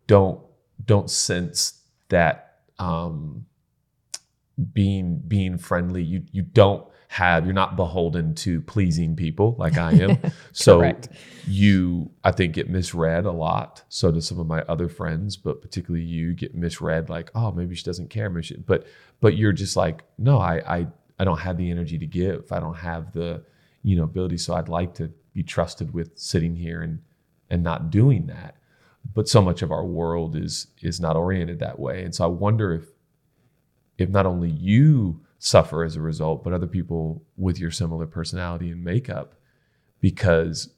don't 0.09 0.41
don't 0.85 1.09
sense 1.09 1.83
that 2.09 2.59
um 2.79 3.47
being 4.73 5.23
being 5.27 5.57
friendly 5.57 6.03
you 6.03 6.25
you 6.33 6.43
don't 6.43 6.90
have 7.11 7.45
you're 7.45 7.53
not 7.53 7.75
beholden 7.75 8.33
to 8.37 8.61
pleasing 8.61 9.17
people 9.17 9.57
like 9.59 9.77
I 9.77 9.91
am. 9.95 10.19
So 10.53 10.93
you 11.45 12.09
I 12.23 12.31
think 12.31 12.55
get 12.55 12.71
misread 12.71 13.27
a 13.27 13.33
lot. 13.33 13.83
So 13.89 14.13
do 14.13 14.21
some 14.21 14.39
of 14.39 14.47
my 14.47 14.61
other 14.63 14.89
friends 14.89 15.37
but 15.37 15.61
particularly 15.61 16.05
you 16.05 16.35
get 16.35 16.55
misread 16.55 17.11
like 17.11 17.33
oh 17.35 17.51
maybe 17.51 17.75
she 17.75 17.83
doesn't 17.83 18.11
care 18.11 18.31
maybe 18.31 18.47
she, 18.47 18.57
but 18.59 18.87
but 19.21 19.37
you're 19.37 19.51
just 19.51 19.77
like 19.77 20.05
no 20.19 20.39
I 20.39 20.79
I 20.79 20.87
I 21.19 21.25
don't 21.25 21.41
have 21.41 21.57
the 21.57 21.69
energy 21.69 21.99
to 21.99 22.07
give. 22.07 22.53
I 22.53 22.61
don't 22.61 22.77
have 22.77 23.13
the 23.13 23.43
you 23.83 23.97
know 23.97 24.05
ability. 24.05 24.39
So 24.39 24.55
I'd 24.55 24.69
like 24.69 24.95
to 24.95 25.13
be 25.35 25.43
trusted 25.43 25.93
with 25.93 26.17
sitting 26.17 26.55
here 26.55 26.81
and 26.81 27.01
and 27.51 27.65
not 27.65 27.91
doing 27.91 28.29
that. 28.29 28.55
But 29.15 29.29
so 29.29 29.43
much 29.43 29.63
of 29.63 29.73
our 29.73 29.85
world 29.85 30.37
is 30.37 30.69
is 30.81 31.01
not 31.01 31.17
oriented 31.17 31.59
that 31.59 31.81
way. 31.81 32.05
And 32.05 32.15
so 32.15 32.25
I 32.25 32.29
wonder 32.29 32.73
if 32.73 32.85
if 33.99 34.09
not 34.11 34.27
only 34.27 34.51
you 34.51 35.23
suffer 35.43 35.83
as 35.85 35.97
a 35.97 36.01
result 36.03 36.45
but 36.45 36.53
other 36.53 36.67
people 36.67 37.25
with 37.37 37.59
your 37.59 37.71
similar 37.71 38.07
personality 38.07 38.71
and 38.71 38.85
makeup 38.85 39.35
because 40.01 40.73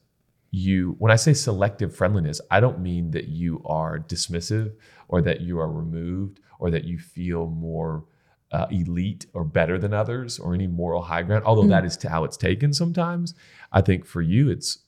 you 0.51 0.95
when 0.99 1.11
i 1.11 1.17
say 1.17 1.33
selective 1.35 1.95
friendliness 1.95 2.41
i 2.51 2.61
don't 2.61 2.79
mean 2.81 3.11
that 3.11 3.27
you 3.29 3.61
are 3.67 3.99
dismissive 3.99 4.73
or 5.09 5.21
that 5.21 5.41
you 5.41 5.59
are 5.59 5.71
removed 5.71 6.39
or 6.61 6.71
that 6.71 6.85
you 6.85 6.99
feel 6.99 7.47
more 7.49 8.05
uh, 8.53 8.67
elite 8.71 9.27
or 9.35 9.45
better 9.45 9.79
than 9.79 9.93
others 9.95 10.39
or 10.39 10.55
any 10.55 10.67
moral 10.67 11.03
high 11.03 11.23
ground 11.23 11.43
although 11.45 11.65
Mm. 11.65 11.71
that 11.71 11.85
is 11.85 11.97
to 11.99 12.09
how 12.09 12.23
it's 12.25 12.37
taken 12.37 12.73
sometimes 12.73 13.35
i 13.73 13.81
think 13.81 14.05
for 14.07 14.23
you 14.23 14.49
it's 14.51 14.79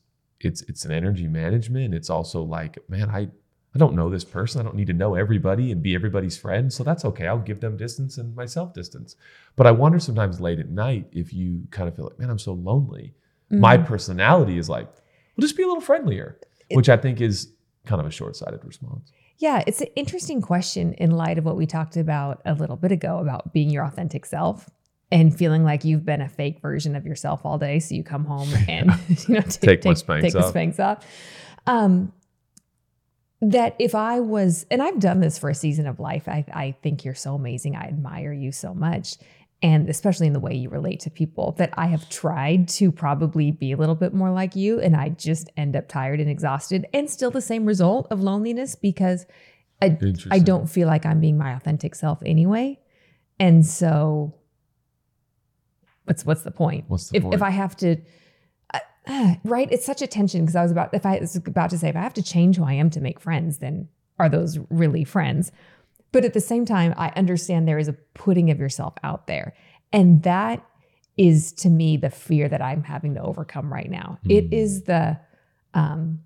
it's 0.40 0.62
it's 0.62 0.84
an 0.84 0.92
energy 0.92 1.26
management 1.26 1.94
it's 1.94 2.10
also 2.10 2.42
like 2.42 2.78
man 2.88 3.08
i 3.10 3.28
i 3.74 3.78
don't 3.78 3.94
know 3.94 4.08
this 4.10 4.24
person 4.24 4.60
i 4.60 4.64
don't 4.64 4.76
need 4.76 4.86
to 4.86 4.92
know 4.92 5.14
everybody 5.14 5.70
and 5.72 5.82
be 5.82 5.94
everybody's 5.94 6.36
friend 6.36 6.72
so 6.72 6.82
that's 6.84 7.04
okay 7.04 7.26
i'll 7.26 7.38
give 7.38 7.60
them 7.60 7.76
distance 7.76 8.18
and 8.18 8.34
myself 8.36 8.72
distance 8.74 9.16
but 9.56 9.66
i 9.66 9.70
wonder 9.70 9.98
sometimes 9.98 10.40
late 10.40 10.58
at 10.58 10.68
night 10.68 11.06
if 11.12 11.32
you 11.32 11.62
kind 11.70 11.88
of 11.88 11.94
feel 11.96 12.04
like 12.06 12.18
man 12.18 12.30
i'm 12.30 12.38
so 12.38 12.52
lonely 12.52 13.14
my 13.50 13.76
Mm. 13.76 13.86
personality 13.86 14.58
is 14.58 14.68
like, 14.68 14.86
well, 14.86 15.42
just 15.42 15.56
be 15.56 15.62
a 15.62 15.66
little 15.66 15.82
friendlier, 15.82 16.40
which 16.72 16.88
I 16.88 16.96
think 16.96 17.20
is 17.20 17.52
kind 17.86 18.00
of 18.00 18.06
a 18.06 18.10
short 18.10 18.34
sighted 18.34 18.64
response. 18.64 19.12
Yeah, 19.38 19.62
it's 19.66 19.80
an 19.82 19.88
interesting 19.94 20.40
question 20.40 20.94
in 20.94 21.10
light 21.12 21.38
of 21.38 21.44
what 21.44 21.54
we 21.56 21.66
talked 21.66 21.96
about 21.96 22.40
a 22.46 22.54
little 22.54 22.74
bit 22.76 22.90
ago 22.90 23.18
about 23.18 23.52
being 23.52 23.68
your 23.70 23.84
authentic 23.84 24.24
self 24.26 24.70
and 25.12 25.36
feeling 25.36 25.62
like 25.62 25.84
you've 25.84 26.04
been 26.06 26.22
a 26.22 26.28
fake 26.28 26.60
version 26.60 26.96
of 26.96 27.04
yourself 27.04 27.44
all 27.44 27.58
day. 27.58 27.78
So 27.78 27.94
you 27.94 28.02
come 28.02 28.24
home 28.24 28.48
and 28.68 28.90
you 29.28 29.34
know 29.34 29.40
take, 29.42 29.82
Take 29.82 29.84
my 29.84 29.92
Spanx 29.92 30.20
take 30.22 30.32
the. 30.32 30.40
Spanx 30.50 30.80
off. 30.80 31.04
Um, 31.66 32.12
that 33.52 33.76
if 33.78 33.94
I 33.94 34.20
was, 34.20 34.66
and 34.70 34.82
I've 34.82 34.98
done 34.98 35.20
this 35.20 35.38
for 35.38 35.50
a 35.50 35.54
season 35.54 35.86
of 35.86 36.00
life, 36.00 36.28
I, 36.28 36.44
I 36.52 36.76
think 36.82 37.04
you're 37.04 37.14
so 37.14 37.34
amazing. 37.34 37.76
I 37.76 37.84
admire 37.86 38.32
you 38.32 38.52
so 38.52 38.74
much. 38.74 39.16
And 39.62 39.88
especially 39.88 40.26
in 40.26 40.34
the 40.34 40.40
way 40.40 40.54
you 40.54 40.68
relate 40.68 41.00
to 41.00 41.10
people, 41.10 41.52
that 41.58 41.70
I 41.74 41.86
have 41.86 42.08
tried 42.10 42.68
to 42.70 42.92
probably 42.92 43.50
be 43.50 43.72
a 43.72 43.76
little 43.76 43.94
bit 43.94 44.12
more 44.12 44.30
like 44.30 44.54
you. 44.54 44.78
And 44.78 44.94
I 44.94 45.08
just 45.10 45.50
end 45.56 45.74
up 45.74 45.88
tired 45.88 46.20
and 46.20 46.28
exhausted 46.28 46.86
and 46.92 47.08
still 47.08 47.30
the 47.30 47.40
same 47.40 47.64
result 47.64 48.06
of 48.10 48.20
loneliness 48.20 48.74
because 48.74 49.26
I, 49.80 49.98
I 50.30 50.38
don't 50.38 50.66
feel 50.66 50.86
like 50.86 51.06
I'm 51.06 51.20
being 51.20 51.38
my 51.38 51.54
authentic 51.54 51.94
self 51.94 52.18
anyway. 52.24 52.78
And 53.40 53.64
so 53.64 54.34
what's 56.04 56.24
what's 56.24 56.42
the 56.42 56.50
point? 56.50 56.84
What's 56.88 57.10
the 57.10 57.16
if, 57.16 57.22
point? 57.22 57.34
if 57.34 57.42
I 57.42 57.50
have 57.50 57.76
to 57.78 57.96
uh, 59.06 59.34
right, 59.44 59.68
it's 59.70 59.84
such 59.86 60.02
a 60.02 60.06
tension 60.06 60.42
because 60.42 60.56
I 60.56 60.62
was 60.62 60.72
about 60.72 60.92
if 60.94 61.04
I 61.06 61.18
was 61.18 61.36
about 61.36 61.70
to 61.70 61.78
say 61.78 61.88
if 61.88 61.96
I 61.96 62.00
have 62.00 62.14
to 62.14 62.22
change 62.22 62.56
who 62.56 62.64
I 62.64 62.74
am 62.74 62.90
to 62.90 63.00
make 63.00 63.20
friends, 63.20 63.58
then 63.58 63.88
are 64.18 64.28
those 64.28 64.58
really 64.70 65.04
friends? 65.04 65.52
But 66.12 66.24
at 66.24 66.32
the 66.34 66.40
same 66.40 66.64
time, 66.64 66.94
I 66.96 67.08
understand 67.16 67.66
there 67.66 67.78
is 67.78 67.88
a 67.88 67.96
putting 68.14 68.50
of 68.50 68.60
yourself 68.60 68.94
out 69.02 69.26
there. 69.26 69.52
And 69.92 70.22
that 70.22 70.64
is 71.16 71.52
to 71.52 71.70
me 71.70 71.96
the 71.96 72.10
fear 72.10 72.48
that 72.48 72.62
I'm 72.62 72.82
having 72.84 73.14
to 73.14 73.20
overcome 73.22 73.72
right 73.72 73.90
now. 73.90 74.18
It 74.28 74.50
Mm. 74.50 74.52
is 74.52 74.82
the 74.82 75.18
um 75.74 76.20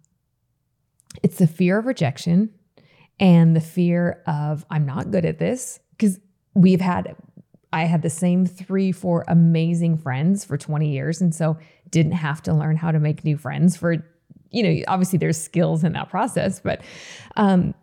it's 1.22 1.38
the 1.38 1.46
fear 1.46 1.78
of 1.78 1.86
rejection 1.86 2.50
and 3.18 3.56
the 3.56 3.60
fear 3.60 4.22
of 4.26 4.64
I'm 4.70 4.86
not 4.86 5.10
good 5.10 5.24
at 5.24 5.38
this 5.38 5.80
because 5.90 6.20
we've 6.54 6.80
had 6.80 7.16
I 7.72 7.84
had 7.84 8.00
the 8.02 8.10
same 8.10 8.46
3 8.46 8.92
4 8.92 9.24
amazing 9.28 9.98
friends 9.98 10.44
for 10.44 10.56
20 10.56 10.90
years 10.90 11.20
and 11.20 11.34
so 11.34 11.58
didn't 11.90 12.12
have 12.12 12.42
to 12.42 12.52
learn 12.52 12.76
how 12.76 12.90
to 12.90 12.98
make 12.98 13.24
new 13.24 13.36
friends 13.36 13.76
for 13.76 13.96
you 14.50 14.62
know 14.62 14.82
obviously 14.88 15.18
there's 15.18 15.40
skills 15.40 15.84
in 15.84 15.92
that 15.92 16.08
process 16.08 16.60
but 16.60 16.80
um 17.36 17.74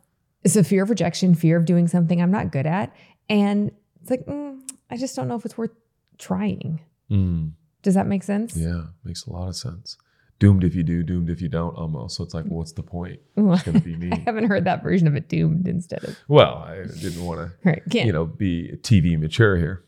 it's 0.44 0.56
a 0.56 0.64
fear 0.64 0.84
of 0.84 0.90
rejection 0.90 1.34
fear 1.36 1.58
of 1.58 1.66
doing 1.66 1.88
something 1.88 2.22
I'm 2.22 2.32
not 2.32 2.52
good 2.52 2.66
at 2.66 2.96
and 3.30 3.72
it's 4.02 4.10
like 4.12 4.26
mm, 4.26 4.60
I 4.90 4.98
just 4.98 5.16
don't 5.16 5.28
know 5.28 5.36
if 5.36 5.46
it's 5.46 5.58
worth 5.58 5.72
trying. 6.18 6.80
Mm, 7.12 7.52
Does 7.82 7.96
that 7.96 8.08
make 8.08 8.24
sense? 8.24 8.56
yeah, 8.56 8.84
makes 9.04 9.26
a 9.26 9.32
lot 9.32 9.48
of 9.48 9.56
sense. 9.56 9.98
Doomed 10.38 10.64
if 10.64 10.76
you 10.76 10.84
do, 10.84 11.02
doomed 11.02 11.30
if 11.30 11.42
you 11.42 11.48
don't, 11.50 11.76
almost. 11.76 12.18
So 12.18 12.24
it's 12.24 12.34
like, 12.34 12.44
well, 12.46 12.60
what's 12.60 12.74
the 12.74 12.84
point? 12.84 13.20
It's 13.38 13.64
going 13.64 13.80
to 13.80 13.84
be 13.84 13.96
me. 13.98 14.12
I 14.12 14.18
haven't 14.18 14.46
heard 14.46 14.66
that 14.66 14.84
version 14.84 15.08
of 15.08 15.16
it 15.16 15.30
doomed 15.30 15.68
instead 15.68 16.04
of 16.04 16.18
well, 16.28 16.56
I 16.58 16.84
didn't 16.84 17.24
want 17.26 17.40
to, 17.40 17.54
right. 17.70 17.82
Can't 17.90 18.06
you 18.06 18.14
know, 18.14 18.26
be 18.26 18.74
TV 18.82 19.18
mature 19.20 19.58
here. 19.58 19.84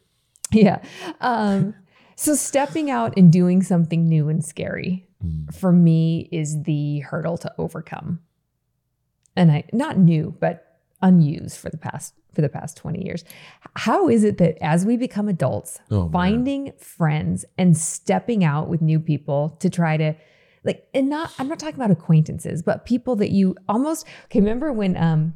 Yeah. 0.51 0.81
Um, 1.21 1.75
so 2.19 2.33
stepping 2.35 2.89
out 2.91 3.13
and 3.15 3.31
doing 3.31 3.61
something 3.61 4.07
new 4.09 4.27
and 4.27 4.43
scary 4.43 5.03
Mm. 5.25 5.51
for 5.55 5.71
me 5.71 6.27
is 6.31 6.61
the 6.63 6.99
hurdle 6.99 7.37
to 7.39 7.51
overcome. 7.57 8.19
And 9.35 9.51
I 9.51 9.63
not 9.73 9.97
new, 9.97 10.35
but 10.39 10.77
unused 11.01 11.57
for 11.57 11.69
the 11.71 11.77
past 11.77 12.13
for 12.33 12.41
the 12.41 12.49
past 12.49 12.77
20 12.77 13.03
years. 13.03 13.23
How 13.75 14.09
is 14.09 14.23
it 14.23 14.37
that 14.37 14.57
as 14.63 14.85
we 14.85 14.95
become 14.95 15.27
adults, 15.27 15.79
Oh, 15.89 16.03
man. 16.03 16.11
finding 16.11 16.71
friends 16.77 17.45
and 17.57 17.75
stepping 17.75 18.43
out 18.43 18.69
with 18.69 18.79
new 18.81 18.99
people 18.99 19.57
to 19.59 19.69
try 19.71 19.97
to 19.97 20.13
like 20.63 20.87
and 20.93 21.09
not 21.09 21.31
I'm 21.39 21.47
not 21.47 21.57
talking 21.59 21.75
about 21.75 21.89
acquaintances, 21.91 22.61
but 22.61 22.85
people 22.85 23.15
that 23.15 23.31
you 23.31 23.55
almost 23.67 24.05
okay, 24.25 24.39
remember 24.39 24.71
when 24.71 24.95
um 24.97 25.33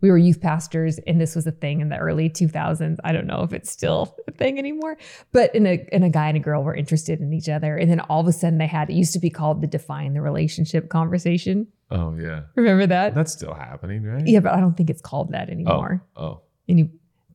we 0.00 0.10
were 0.10 0.18
youth 0.18 0.40
pastors 0.40 0.98
and 1.06 1.20
this 1.20 1.34
was 1.36 1.46
a 1.46 1.52
thing 1.52 1.80
in 1.80 1.88
the 1.90 1.96
early 1.98 2.30
2000s. 2.30 2.96
I 3.04 3.12
don't 3.12 3.26
know 3.26 3.42
if 3.42 3.52
it's 3.52 3.70
still 3.70 4.16
a 4.26 4.30
thing 4.32 4.58
anymore, 4.58 4.96
but 5.32 5.54
in 5.54 5.66
a 5.66 5.86
in 5.92 6.02
a 6.02 6.10
guy 6.10 6.28
and 6.28 6.36
a 6.36 6.40
girl 6.40 6.62
were 6.64 6.74
interested 6.74 7.20
in 7.20 7.32
each 7.32 7.48
other 7.48 7.76
and 7.76 7.90
then 7.90 8.00
all 8.00 8.20
of 8.20 8.26
a 8.26 8.32
sudden 8.32 8.58
they 8.58 8.66
had 8.66 8.88
it 8.90 8.94
used 8.94 9.12
to 9.12 9.18
be 9.18 9.30
called 9.30 9.60
the 9.60 9.66
define 9.66 10.14
the 10.14 10.20
relationship 10.22 10.88
conversation. 10.88 11.66
Oh, 11.90 12.14
yeah. 12.16 12.42
Remember 12.54 12.86
that? 12.86 13.14
That's 13.14 13.32
still 13.32 13.52
happening, 13.54 14.04
right? 14.04 14.24
yeah, 14.26 14.38
but 14.40 14.52
I 14.54 14.60
don't 14.60 14.76
think 14.76 14.90
it's 14.90 15.02
called 15.02 15.32
that 15.32 15.48
Oh, 15.48 15.52
anymore. 15.52 16.02
oh. 16.16 16.40
And 16.68 16.78
you 16.78 16.90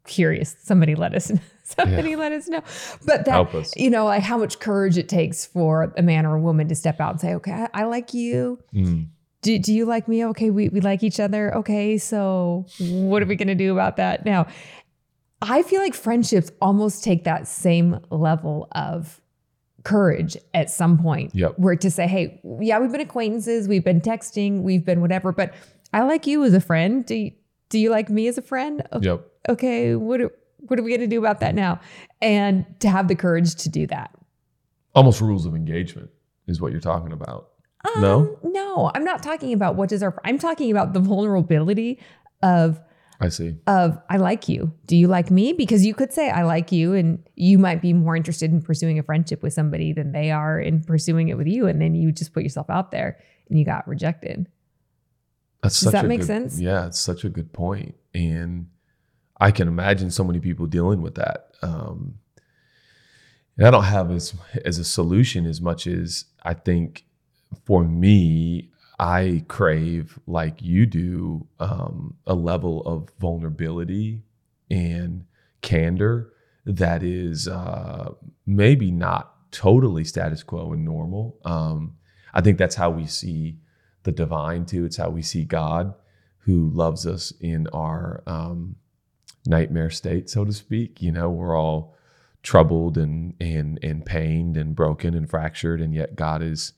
curious, 0.06 0.56
somebody 0.63 0.95
let 0.95 1.13
us 1.13 1.30
know. 1.30 1.41
somebody 1.63 2.15
let 2.15 2.32
us 2.32 2.47
know. 2.47 2.62
But 3.06 3.25
that 3.25 3.32
Help 3.32 3.54
us. 3.56 3.75
you 3.75 3.89
know, 3.89 4.06
like 4.06 4.21
how 4.23 4.38
much 4.38 4.60
courage 4.60 4.97
it 4.97 5.10
takes 5.10 5.45
for 5.45 5.93
a 5.97 6.01
man 6.01 6.25
or 6.25 6.36
a 6.36 6.39
woman 6.39 6.67
to 6.69 6.75
step 6.75 7.01
out 7.01 7.12
and 7.12 7.19
say, 7.19 7.34
okay, 7.36 7.51
I, 7.51 7.69
I 7.73 7.84
like 7.86 8.13
you. 8.13 8.60
Mm. 8.73 9.08
Do, 9.45 9.60
do 9.60 9.71
you 9.71 9.86
like 9.86 10.08
me? 10.08 10.25
Okay, 10.25 10.49
we, 10.49 10.69
we 10.69 10.81
like 10.81 11.03
each 11.03 11.19
other. 11.19 11.55
Okay, 11.58 11.99
so 11.99 12.65
what 12.79 13.21
are 13.21 13.27
we 13.27 13.36
going 13.36 13.47
to 13.47 13.53
do 13.53 13.71
about 13.71 13.97
that? 13.97 14.25
Now, 14.25 14.47
I 15.39 15.62
feel 15.62 15.81
like 15.81 15.93
friendships 15.93 16.49
almost 16.63 17.03
take 17.03 17.25
that 17.25 17.47
same 17.47 17.99
level 18.10 18.67
of 18.71 19.21
courage 19.84 20.36
at 20.55 20.71
some 20.71 20.97
point 20.97 21.29
Yep. 21.36 21.60
where 21.60 21.75
to 21.75 21.91
say, 21.91 22.08
hey, 22.08 22.41
yeah, 22.60 22.79
we've 22.79 22.91
been 22.91 23.01
acquaintances, 23.01 23.67
we've 23.67 23.84
been 23.84 24.01
texting, 24.01 24.63
we've 24.63 24.84
been 24.84 24.99
whatever, 24.99 25.31
but 25.31 25.53
I 25.93 26.01
like 26.01 26.25
you 26.25 26.43
as 26.43 26.55
a 26.55 26.60
friend. 26.60 27.05
Do 27.05 27.13
you, 27.13 27.31
do 27.69 27.77
you 27.77 27.91
like 27.91 28.10
me 28.10 28.27
as 28.27 28.39
a 28.39 28.41
friend? 28.41 28.81
Okay, 28.93 29.05
Yep. 29.05 29.31
okay 29.49 29.93
what 29.95 30.21
are, 30.21 30.31
what 30.62 30.79
are 30.79 30.81
we 30.84 30.89
going 30.89 31.01
to 31.01 31.08
do 31.08 31.19
about 31.19 31.39
that 31.41 31.53
now? 31.53 31.79
And 32.19 32.65
to 32.79 32.89
have 32.89 33.08
the 33.10 33.15
courage 33.15 33.53
to 33.58 33.69
do 33.69 33.86
that. 33.88 34.10
Almost 34.95 35.21
rules 35.21 35.45
of 35.45 35.53
engagement 35.53 36.10
is 36.47 36.60
what 36.60 36.71
you're 36.71 36.81
talking 36.81 37.12
about. 37.12 37.49
No? 37.97 38.37
Um, 38.43 38.51
no, 38.51 38.91
I'm 38.95 39.03
not 39.03 39.21
talking 39.23 39.53
about 39.53 39.75
what 39.75 39.89
does 39.89 40.01
our, 40.03 40.19
I'm 40.23 40.37
talking 40.39 40.71
about 40.71 40.93
the 40.93 40.99
vulnerability 40.99 41.99
of, 42.43 42.79
I 43.19 43.29
see. 43.29 43.55
of 43.67 43.97
I 44.09 44.17
like 44.17 44.49
you. 44.49 44.73
Do 44.87 44.95
you 44.97 45.07
like 45.07 45.31
me? 45.31 45.53
Because 45.53 45.85
you 45.85 45.93
could 45.93 46.11
say 46.11 46.29
I 46.29 46.43
like 46.43 46.71
you 46.71 46.93
and 46.93 47.23
you 47.35 47.57
might 47.57 47.81
be 47.81 47.93
more 47.93 48.15
interested 48.15 48.51
in 48.51 48.61
pursuing 48.61 48.99
a 48.99 49.03
friendship 49.03 49.41
with 49.41 49.53
somebody 49.53 49.93
than 49.93 50.11
they 50.11 50.31
are 50.31 50.59
in 50.59 50.83
pursuing 50.83 51.29
it 51.29 51.37
with 51.37 51.47
you. 51.47 51.67
And 51.67 51.81
then 51.81 51.95
you 51.95 52.11
just 52.11 52.33
put 52.33 52.43
yourself 52.43 52.69
out 52.69 52.91
there 52.91 53.17
and 53.49 53.57
you 53.57 53.63
got 53.65 53.87
rejected. 53.87 54.47
That's 55.63 55.79
Does 55.79 55.93
that 55.93 56.05
a 56.05 56.07
make 56.07 56.19
good- 56.19 56.27
sense? 56.27 56.59
Yeah, 56.59 56.87
it's 56.87 56.99
such 56.99 57.23
a 57.23 57.29
good 57.29 57.51
point, 57.51 57.95
and 58.13 58.67
I 59.39 59.49
can 59.49 59.67
imagine 59.67 60.11
so 60.11 60.23
many 60.23 60.39
people 60.39 60.67
dealing 60.67 61.01
with 61.01 61.15
that. 61.15 61.47
Um, 61.63 62.19
and 63.57 63.65
I 63.65 63.71
don't 63.71 63.85
have 63.85 64.11
as 64.11 64.35
as 64.63 64.77
a 64.77 64.83
solution 64.83 65.45
as 65.47 65.61
much 65.61 65.87
as 65.87 66.25
I 66.43 66.53
think 66.53 67.05
for 67.65 67.83
me, 67.83 68.71
I 68.99 69.43
crave 69.47 70.19
like 70.25 70.61
you 70.61 70.85
do 70.85 71.47
um, 71.59 72.15
a 72.25 72.33
level 72.33 72.81
of 72.83 73.09
vulnerability 73.19 74.21
and 74.69 75.25
candor 75.61 76.33
that 76.65 77.03
is 77.03 77.47
uh, 77.47 78.13
maybe 78.45 78.91
not 78.91 79.51
totally 79.51 80.03
status 80.03 80.43
quo 80.43 80.73
and 80.73 80.83
normal. 80.85 81.37
Um, 81.45 81.95
I 82.33 82.41
think 82.41 82.57
that's 82.57 82.75
how 82.75 82.89
we 82.89 83.05
see 83.05 83.57
the 84.03 84.11
divine 84.11 84.65
too. 84.65 84.85
It's 84.85 84.97
how 84.97 85.09
we 85.09 85.21
see 85.21 85.43
God, 85.43 85.93
who 86.39 86.69
loves 86.69 87.05
us 87.05 87.31
in 87.39 87.67
our 87.67 88.23
um, 88.27 88.75
nightmare 89.45 89.89
state, 89.89 90.29
so 90.29 90.45
to 90.45 90.53
speak. 90.53 91.01
You 91.01 91.11
know, 91.11 91.29
we're 91.29 91.57
all 91.57 91.95
troubled 92.43 92.97
and 92.97 93.33
and 93.39 93.79
and 93.81 94.05
pained 94.05 94.57
and 94.57 94.75
broken 94.75 95.15
and 95.15 95.29
fractured, 95.29 95.81
and 95.81 95.93
yet 95.93 96.15
God 96.15 96.41
is 96.41 96.73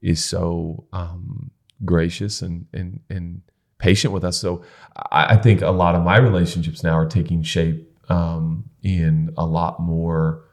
is 0.00 0.24
so 0.24 0.84
um, 0.92 1.50
gracious 1.84 2.42
and 2.42 2.66
and 2.72 3.00
and 3.10 3.42
patient 3.78 4.12
with 4.12 4.24
us. 4.24 4.38
So 4.38 4.62
I, 5.10 5.34
I 5.34 5.36
think 5.36 5.62
a 5.62 5.70
lot 5.70 5.94
of 5.94 6.02
my 6.02 6.16
relationships 6.16 6.82
now 6.82 6.96
are 6.96 7.06
taking 7.06 7.42
shape 7.42 7.92
um, 8.08 8.64
in 8.82 9.32
a 9.36 9.44
lot 9.44 9.80
more 9.80 10.44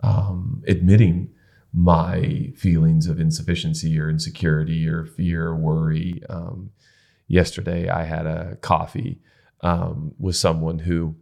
um, 0.00 0.62
admitting 0.66 1.30
my 1.72 2.52
feelings 2.56 3.06
of 3.06 3.20
insufficiency 3.20 3.98
or 4.00 4.08
insecurity 4.08 4.88
or 4.88 5.04
fear 5.04 5.48
or 5.48 5.56
worry. 5.56 6.22
Um, 6.28 6.70
yesterday, 7.28 7.88
I 7.88 8.04
had 8.04 8.26
a 8.26 8.56
coffee 8.60 9.20
um, 9.60 10.12
with 10.18 10.36
someone 10.36 10.80
who 10.80 11.14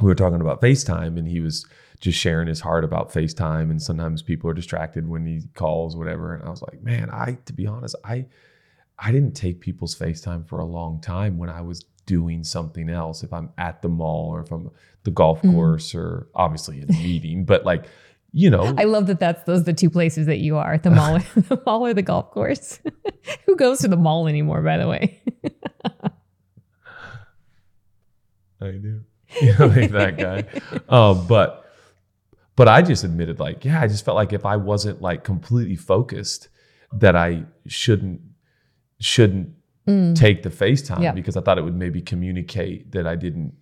we 0.00 0.08
were 0.08 0.14
talking 0.14 0.40
about 0.40 0.60
FaceTime, 0.60 1.18
and 1.18 1.28
he 1.28 1.40
was 1.40 1.66
just 2.04 2.18
sharing 2.18 2.46
his 2.46 2.60
heart 2.60 2.84
about 2.84 3.10
FaceTime. 3.10 3.70
And 3.70 3.80
sometimes 3.80 4.20
people 4.20 4.50
are 4.50 4.54
distracted 4.54 5.08
when 5.08 5.24
he 5.24 5.40
calls, 5.54 5.96
whatever. 5.96 6.34
And 6.34 6.44
I 6.44 6.50
was 6.50 6.60
like, 6.60 6.82
man, 6.82 7.08
I 7.10 7.38
to 7.46 7.52
be 7.54 7.66
honest, 7.66 7.96
I 8.04 8.26
I 8.98 9.10
didn't 9.10 9.32
take 9.32 9.60
people's 9.60 9.96
FaceTime 9.98 10.46
for 10.46 10.60
a 10.60 10.66
long 10.66 11.00
time 11.00 11.38
when 11.38 11.48
I 11.48 11.62
was 11.62 11.82
doing 12.04 12.44
something 12.44 12.90
else. 12.90 13.22
If 13.22 13.32
I'm 13.32 13.48
at 13.56 13.80
the 13.80 13.88
mall 13.88 14.28
or 14.34 14.42
if 14.42 14.52
I'm 14.52 14.70
the 15.04 15.10
golf 15.12 15.40
Mm. 15.40 15.52
course 15.54 15.94
or 15.94 16.28
obviously 16.34 16.82
in 16.82 16.90
a 16.90 16.92
meeting, 16.92 17.46
but 17.46 17.64
like, 17.64 17.86
you 18.32 18.50
know, 18.50 18.74
I 18.76 18.84
love 18.84 19.06
that 19.06 19.18
that's 19.18 19.42
those 19.44 19.60
are 19.62 19.64
the 19.64 19.72
two 19.72 19.88
places 19.88 20.26
that 20.26 20.38
you 20.40 20.56
are 20.58 20.76
the 20.76 20.90
mall, 20.90 21.18
the 21.36 21.62
mall 21.64 21.86
or 21.86 21.94
the 21.94 22.02
golf 22.02 22.30
course. 22.32 22.80
Who 23.46 23.56
goes 23.56 23.78
to 23.80 23.88
the 23.88 23.96
mall 23.96 24.28
anymore, 24.28 24.60
by 24.60 24.76
the 24.76 24.86
way? 24.88 25.22
I 28.60 28.72
do. 28.72 29.00
You 29.40 29.58
know, 29.58 29.66
like 29.66 29.90
that 29.90 30.18
guy. 30.18 30.44
Um, 30.88 31.26
but 31.26 31.63
but 32.56 32.68
I 32.68 32.82
just 32.82 33.04
admitted, 33.04 33.40
like, 33.40 33.64
yeah, 33.64 33.80
I 33.80 33.88
just 33.88 34.04
felt 34.04 34.14
like 34.16 34.32
if 34.32 34.44
I 34.46 34.56
wasn't 34.56 35.00
like 35.02 35.24
completely 35.24 35.76
focused, 35.76 36.48
that 36.92 37.16
I 37.16 37.44
shouldn't 37.66 38.20
shouldn't 39.00 39.50
Mm. 39.86 40.14
take 40.16 40.42
the 40.42 40.48
FaceTime 40.48 41.02
Yeah. 41.02 41.12
because 41.12 41.36
I 41.36 41.42
thought 41.42 41.58
it 41.58 41.64
would 41.64 41.76
maybe 41.76 42.00
communicate 42.00 42.92
that 42.92 43.06
I 43.06 43.16
didn't 43.16 43.52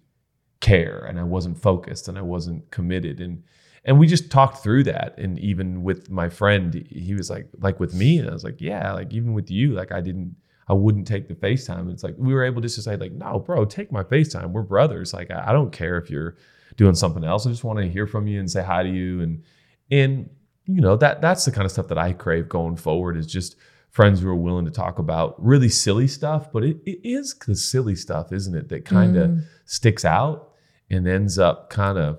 care 0.61 1.05
and 1.09 1.19
I 1.19 1.25
wasn't 1.25 1.61
focused 1.61 2.07
and 2.07 2.17
I 2.17 2.23
wasn't 2.23 2.71
committed 2.71 3.21
and 3.21 3.43
and 3.85 3.99
we 3.99 4.07
just 4.07 4.31
talked 4.31 4.59
through 4.63 4.85
that 4.85 5.19
and 5.19 5.37
even 5.41 5.83
with 5.83 6.09
my 6.11 6.29
friend 6.29 6.87
he 6.89 7.15
was 7.15 7.29
like 7.29 7.49
like 7.61 7.81
with 7.81 7.93
me 7.93 8.19
and 8.19 8.31
I 8.31 8.33
was 8.33 8.45
like 8.45 8.61
yeah 8.61 8.93
like 8.93 9.13
even 9.13 9.33
with 9.33 9.51
you 9.51 9.73
like 9.73 9.91
I 9.91 10.01
didn't 10.01 10.37
I 10.69 10.75
wouldn't 10.75 11.07
take 11.07 11.29
the 11.29 11.35
FaceTime. 11.35 11.91
It's 11.93 12.03
like 12.05 12.15
we 12.19 12.33
were 12.35 12.45
able 12.45 12.61
just 12.61 12.77
to 12.77 12.83
say 12.83 12.97
like 12.97 13.13
no 13.13 13.39
bro 13.39 13.65
take 13.65 13.91
my 13.93 14.03
FaceTime. 14.03 14.51
We're 14.53 14.63
brothers. 14.63 15.13
Like 15.13 15.31
I, 15.31 15.49
I 15.49 15.53
don't 15.53 15.73
care 15.73 15.99
if 15.99 16.11
you're 16.11 16.37
doing 16.77 16.95
something 16.95 17.25
else. 17.25 17.47
I 17.47 17.51
just 17.51 17.65
want 17.65 17.79
to 17.81 17.89
hear 17.89 18.07
from 18.07 18.27
you 18.27 18.39
and 18.41 18.51
say 18.51 18.63
hi 18.63 18.83
to 18.83 18.89
you. 18.89 19.21
And 19.23 19.43
and 19.91 20.31
you 20.67 20.81
know 20.81 20.97
that 20.97 21.21
that's 21.21 21.45
the 21.45 21.51
kind 21.53 21.65
of 21.65 21.73
stuff 21.73 21.89
that 21.89 21.99
I 21.99 22.13
crave 22.13 22.49
going 22.49 22.77
forward 22.77 23.17
is 23.17 23.27
just 23.27 23.57
friends 23.91 24.21
who 24.21 24.29
are 24.29 24.35
willing 24.35 24.65
to 24.65 24.71
talk 24.71 24.99
about 24.99 25.35
really 25.45 25.69
silly 25.69 26.07
stuff, 26.09 26.51
but 26.51 26.65
it, 26.65 26.79
it 26.87 27.01
is 27.05 27.35
the 27.47 27.55
silly 27.55 27.95
stuff, 27.95 28.33
isn't 28.33 28.55
it, 28.57 28.69
that 28.71 28.85
kind 28.87 29.17
of 29.19 29.31
Mm. 29.31 29.43
sticks 29.67 30.05
out 30.05 30.53
and 30.89 31.07
ends 31.07 31.39
up 31.39 31.69
kind 31.69 31.99
of 31.99 32.19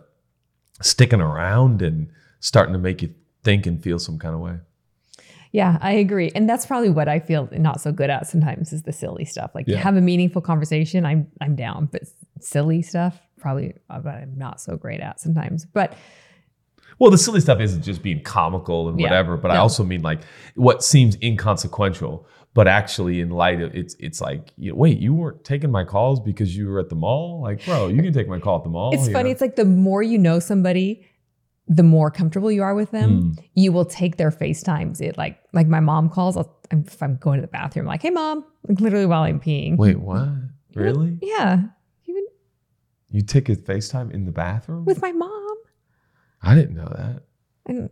sticking 0.81 1.19
around 1.21 1.81
and 1.81 2.09
starting 2.41 2.73
to 2.73 2.79
make 2.79 3.01
you 3.01 3.13
think 3.43 3.65
and 3.65 3.81
feel 3.81 3.97
some 3.97 4.19
kind 4.19 4.35
of 4.35 4.41
way. 4.41 4.57
Yeah, 5.53 5.77
I 5.81 5.91
agree. 5.93 6.31
And 6.33 6.49
that's 6.49 6.65
probably 6.65 6.89
what 6.89 7.07
I 7.07 7.19
feel 7.19 7.47
not 7.53 7.79
so 7.79 7.91
good 7.93 8.09
at 8.09 8.27
sometimes 8.27 8.73
is 8.73 8.81
the 8.83 8.91
silly 8.91 9.23
stuff. 9.23 9.51
Like 9.55 9.65
Yeah. 9.67 9.77
have 9.77 9.95
a 9.95 10.01
meaningful 10.01 10.41
conversation, 10.41 11.05
I'm 11.05 11.27
I'm 11.39 11.55
down, 11.55 11.87
but 11.91 12.01
silly 12.41 12.81
stuff 12.81 13.21
probably 13.39 13.73
uh, 13.89 14.01
I'm 14.05 14.33
not 14.37 14.59
so 14.59 14.75
great 14.77 14.99
at 14.99 15.19
sometimes. 15.19 15.65
But 15.65 15.93
Well, 16.99 17.11
the 17.11 17.17
silly 17.17 17.39
stuff 17.39 17.59
isn't 17.59 17.83
just 17.83 18.01
being 18.01 18.21
comical 18.23 18.89
and 18.89 18.99
Yeah. 18.99 19.05
whatever, 19.07 19.37
but 19.37 19.51
I 19.51 19.57
also 19.57 19.83
mean 19.83 20.01
like 20.01 20.21
what 20.55 20.83
seems 20.83 21.17
inconsequential, 21.21 22.25
but 22.55 22.67
actually 22.67 23.19
in 23.19 23.29
light 23.29 23.61
of 23.61 23.75
it's 23.75 23.95
it's 23.99 24.21
like, 24.21 24.51
you 24.57 24.75
wait, 24.75 24.97
you 24.99 25.13
weren't 25.13 25.43
taking 25.43 25.69
my 25.71 25.83
calls 25.83 26.19
because 26.19 26.55
you 26.57 26.67
were 26.67 26.79
at 26.79 26.89
the 26.89 26.95
mall? 26.95 27.41
Like, 27.41 27.63
bro, 27.65 27.89
you 27.89 28.01
can 28.01 28.11
take 28.13 28.27
my 28.27 28.39
call 28.39 28.57
at 28.57 28.63
the 28.63 28.69
mall. 28.69 28.91
it's 28.93 29.07
funny. 29.09 29.25
know? 29.29 29.31
It's 29.31 29.41
like 29.41 29.55
the 29.55 29.65
more 29.65 30.01
you 30.01 30.17
know 30.17 30.39
somebody, 30.39 31.05
the 31.67 31.83
more 31.83 32.11
comfortable 32.11 32.51
you 32.51 32.61
are 32.63 32.75
with 32.75 32.91
them. 32.91 33.33
Mm. 33.35 33.43
You 33.55 33.71
will 33.71 33.85
take 33.85 34.17
their 34.17 34.31
FaceTimes. 34.31 35.01
It 35.01 35.17
like 35.17 35.39
like 35.53 35.67
my 35.67 35.79
mom 35.79 36.09
calls. 36.09 36.35
I'll, 36.37 36.55
I'm, 36.71 36.83
if 36.85 37.01
I'm 37.01 37.17
going 37.17 37.37
to 37.37 37.41
the 37.41 37.47
bathroom, 37.47 37.85
like, 37.85 38.01
hey 38.01 38.09
mom, 38.09 38.45
like 38.67 38.79
literally 38.79 39.05
while 39.05 39.23
I'm 39.23 39.39
peeing. 39.39 39.77
Wait, 39.77 39.99
what? 39.99 40.27
Really? 40.75 41.17
Yeah, 41.21 41.61
even 42.05 42.23
You 43.11 43.21
take 43.21 43.49
a 43.49 43.55
FaceTime 43.55 44.11
in 44.11 44.25
the 44.25 44.31
bathroom? 44.31 44.85
with 44.85 45.01
my 45.01 45.11
mom. 45.11 45.57
I 46.41 46.55
didn't 46.55 46.75
know 46.75 46.91
that. 46.95 47.23
And 47.65 47.89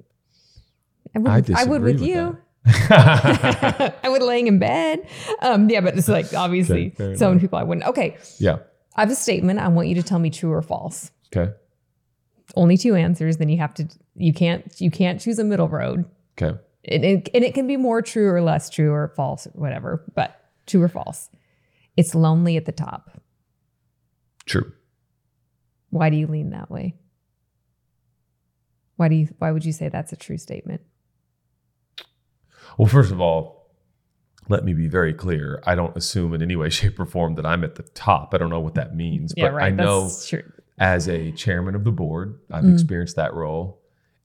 I 1.15 1.19
would, 1.19 1.51
I 1.51 1.61
I, 1.61 1.63
would 1.65 1.81
with, 1.81 1.99
with 1.99 2.07
you. 2.09 2.37
I 2.65 3.93
would 4.05 4.21
laying 4.21 4.47
in 4.47 4.59
bed. 4.59 5.07
Um, 5.41 5.69
yeah, 5.69 5.81
but 5.81 5.97
it's 5.97 6.07
like 6.07 6.33
obviously 6.35 6.93
Okay, 6.99 7.15
so 7.15 7.29
many 7.29 7.39
people 7.39 7.57
I 7.57 7.63
wouldn't. 7.63 7.87
Okay, 7.87 8.17
yeah. 8.39 8.57
I 8.95 9.01
have 9.01 9.11
a 9.11 9.15
statement. 9.15 9.59
I 9.59 9.69
want 9.69 9.87
you 9.87 9.95
to 9.95 10.03
tell 10.03 10.19
me 10.19 10.29
true 10.29 10.51
or 10.51 10.61
false. 10.61 11.11
Okay. 11.35 11.53
Only 12.55 12.77
two 12.77 12.95
answers. 12.95 13.37
Then 13.37 13.49
you 13.49 13.57
have 13.57 13.73
to. 13.75 13.87
You 14.15 14.33
can't. 14.33 14.79
You 14.79 14.91
can't 14.91 15.19
choose 15.21 15.39
a 15.39 15.43
middle 15.43 15.69
road. 15.69 16.05
Okay. 16.37 16.57
And 16.85 17.05
it, 17.05 17.29
and 17.33 17.43
it 17.43 17.53
can 17.53 17.67
be 17.67 17.77
more 17.77 18.01
true 18.01 18.29
or 18.29 18.41
less 18.41 18.69
true 18.69 18.91
or 18.91 19.13
false 19.15 19.47
or 19.47 19.51
whatever. 19.51 20.03
But 20.15 20.35
true 20.65 20.81
or 20.81 20.87
false. 20.87 21.29
It's 21.95 22.15
lonely 22.15 22.57
at 22.57 22.65
the 22.65 22.71
top. 22.71 23.21
True. 24.45 24.71
Why 25.89 26.09
do 26.09 26.15
you 26.15 26.27
lean 26.27 26.49
that 26.51 26.71
way? 26.71 26.95
Why 28.95 29.07
do 29.07 29.15
you? 29.15 29.27
Why 29.39 29.51
would 29.51 29.65
you 29.65 29.73
say 29.73 29.89
that's 29.89 30.11
a 30.11 30.15
true 30.15 30.37
statement? 30.37 30.81
Well, 32.77 32.87
first 32.87 33.11
of 33.11 33.19
all, 33.19 33.61
let 34.47 34.63
me 34.63 34.73
be 34.73 34.87
very 34.87 35.13
clear. 35.13 35.61
I 35.65 35.75
don't 35.75 35.95
assume 35.95 36.33
in 36.33 36.41
any 36.41 36.55
way, 36.55 36.69
shape, 36.69 36.99
or 36.99 37.05
form 37.05 37.35
that 37.35 37.45
I'm 37.45 37.63
at 37.63 37.75
the 37.75 37.83
top. 37.83 38.33
I 38.33 38.37
don't 38.37 38.49
know 38.49 38.59
what 38.59 38.75
that 38.75 38.95
means, 38.95 39.33
Yeah, 39.35 39.45
but 39.45 39.53
right. 39.53 39.65
I 39.65 39.69
know 39.69 40.03
That's 40.03 40.27
true. 40.27 40.51
As 40.81 41.07
a 41.07 41.31
chairman 41.33 41.75
of 41.75 41.83
the 41.83 41.91
board, 41.91 42.39
I've 42.49 42.63
Mm. 42.65 42.73
experienced 42.73 43.15
that 43.15 43.35
role 43.35 43.79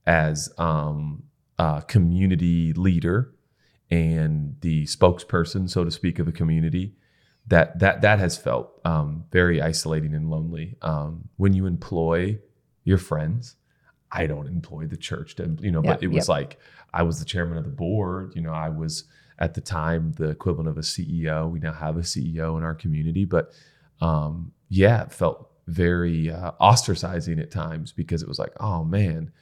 as 0.07 0.51
um, 0.57 1.23
a 1.59 1.85
community 1.87 2.73
leader 2.73 3.35
and 3.91 4.57
the 4.63 4.85
spokesperson, 4.85 5.69
so 5.69 5.85
to 5.85 5.91
speak, 5.91 6.19
of 6.19 6.27
a 6.27 6.33
community. 6.33 6.95
That 7.49 7.79
that 7.79 8.01
that 8.01 8.19
has 8.19 8.37
felt 8.39 8.81
um, 8.85 9.25
very 9.31 9.61
isolating 9.63 10.15
and 10.15 10.31
lonely. 10.31 10.77
Um, 10.83 11.29
when 11.37 11.53
you 11.53 11.67
employ 11.67 12.39
your 12.85 12.99
friends, 12.99 13.55
I 14.11 14.27
don't 14.27 14.49
employ 14.49 14.87
the 14.87 14.97
church 14.97 15.37
to 15.37 15.57
you 15.61 15.71
know, 15.71 15.83
but 15.83 16.03
it 16.03 16.09
was 16.09 16.27
like 16.29 16.59
I 16.93 17.03
was 17.03 17.19
the 17.21 17.25
chairman 17.27 17.59
of 17.59 17.65
the 17.65 17.71
board. 17.71 18.33
You 18.35 18.41
know, 18.43 18.53
I 18.53 18.71
was 18.71 19.05
at 19.39 19.55
the 19.55 19.61
time 19.61 20.13
the 20.13 20.31
equivalent 20.31 20.69
of 20.71 20.79
a 20.79 20.83
CEO. 20.83 21.49
We 21.51 21.61
now 21.61 21.75
have 21.75 21.97
a 21.99 22.01
CEO 22.03 22.57
in 22.57 22.65
our 22.65 22.75
community, 22.75 23.25
but 23.27 23.53
um, 24.01 24.53
yeah, 24.69 25.03
it 25.03 25.13
felt 25.13 25.51
very 25.67 26.31
uh, 26.31 26.53
ostracizing 26.61 27.41
at 27.41 27.51
times 27.51 27.93
because 27.93 28.23
it 28.23 28.29
was 28.29 28.39
like, 28.39 28.53
oh 28.61 28.85
man, 28.85 29.33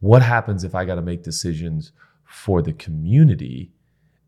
what 0.00 0.22
happens 0.22 0.64
if 0.64 0.74
I 0.74 0.84
got 0.84 0.96
to 0.96 1.02
make 1.02 1.22
decisions 1.22 1.92
for 2.24 2.62
the 2.62 2.72
community 2.72 3.72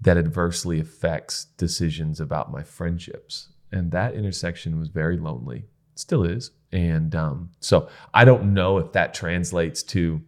that 0.01 0.16
adversely 0.16 0.80
affects 0.80 1.47
decisions 1.57 2.20
about 2.20 2.51
my 2.51 2.62
friendships? 2.62 3.49
And 3.72 3.90
that 3.92 4.14
intersection 4.14 4.78
was 4.78 4.88
very 4.88 5.18
lonely, 5.18 5.66
still 5.94 6.24
is. 6.24 6.51
And 6.72 7.14
um, 7.14 7.51
so 7.61 7.88
I 8.12 8.24
don't 8.24 8.55
know 8.55 8.78
if 8.78 8.92
that 8.92 9.14
translates 9.14 9.82
to 9.84 10.22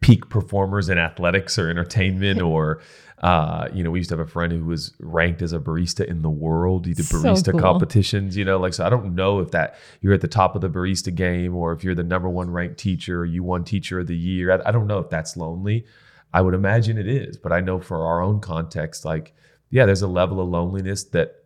peak 0.00 0.28
performers 0.28 0.88
in 0.88 0.98
athletics 0.98 1.58
or 1.58 1.68
entertainment 1.68 2.40
or 2.40 2.80
uh, 3.22 3.68
you 3.72 3.82
know 3.82 3.90
we 3.90 3.98
used 3.98 4.08
to 4.10 4.16
have 4.16 4.24
a 4.24 4.30
friend 4.30 4.52
who 4.52 4.64
was 4.64 4.92
ranked 5.00 5.42
as 5.42 5.52
a 5.52 5.58
barista 5.58 6.04
in 6.04 6.22
the 6.22 6.30
world. 6.30 6.86
He 6.86 6.94
did 6.94 7.06
So 7.06 7.18
barista 7.18 7.52
cool. 7.52 7.60
competitions 7.60 8.36
you 8.36 8.44
know 8.44 8.58
like 8.58 8.74
so 8.74 8.86
i 8.86 8.88
don't 8.88 9.14
know 9.14 9.40
if 9.40 9.50
that 9.50 9.76
you're 10.00 10.14
at 10.14 10.20
the 10.20 10.28
top 10.28 10.54
of 10.54 10.60
the 10.60 10.70
barista 10.70 11.14
game 11.14 11.54
or 11.56 11.72
if 11.72 11.82
you're 11.82 11.94
the 11.96 12.04
number 12.04 12.28
one 12.28 12.50
ranked 12.50 12.78
teacher 12.78 13.20
or 13.20 13.24
you 13.24 13.42
won 13.42 13.64
teacher 13.64 14.00
of 14.00 14.06
the 14.06 14.16
year. 14.16 14.52
I, 14.52 14.68
I 14.68 14.70
don't 14.70 14.86
know 14.86 14.98
if 14.98 15.10
that's 15.10 15.36
lonely. 15.36 15.84
I 16.32 16.42
would 16.42 16.54
imagine 16.54 16.98
it 16.98 17.08
is 17.08 17.36
but 17.38 17.52
i 17.52 17.60
know 17.60 17.80
for 17.80 18.04
our 18.06 18.20
own 18.20 18.40
context 18.40 19.04
like 19.04 19.34
yeah 19.70 19.86
there's 19.86 20.02
a 20.02 20.06
level 20.08 20.40
of 20.40 20.48
loneliness 20.48 21.04
that 21.04 21.36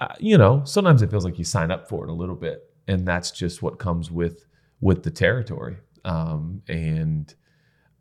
uh, 0.00 0.14
you 0.18 0.38
know 0.38 0.62
sometimes 0.64 1.02
it 1.02 1.10
feels 1.10 1.24
like 1.24 1.38
you 1.38 1.44
sign 1.44 1.70
up 1.70 1.86
for 1.86 2.04
it 2.04 2.10
a 2.10 2.14
little 2.14 2.34
bit 2.34 2.70
and 2.88 3.06
that's 3.06 3.30
just 3.30 3.62
what 3.62 3.78
comes 3.78 4.10
with 4.10 4.46
with 4.80 5.02
the 5.02 5.10
territory. 5.10 5.76
Um, 6.04 6.62
and 6.68 7.32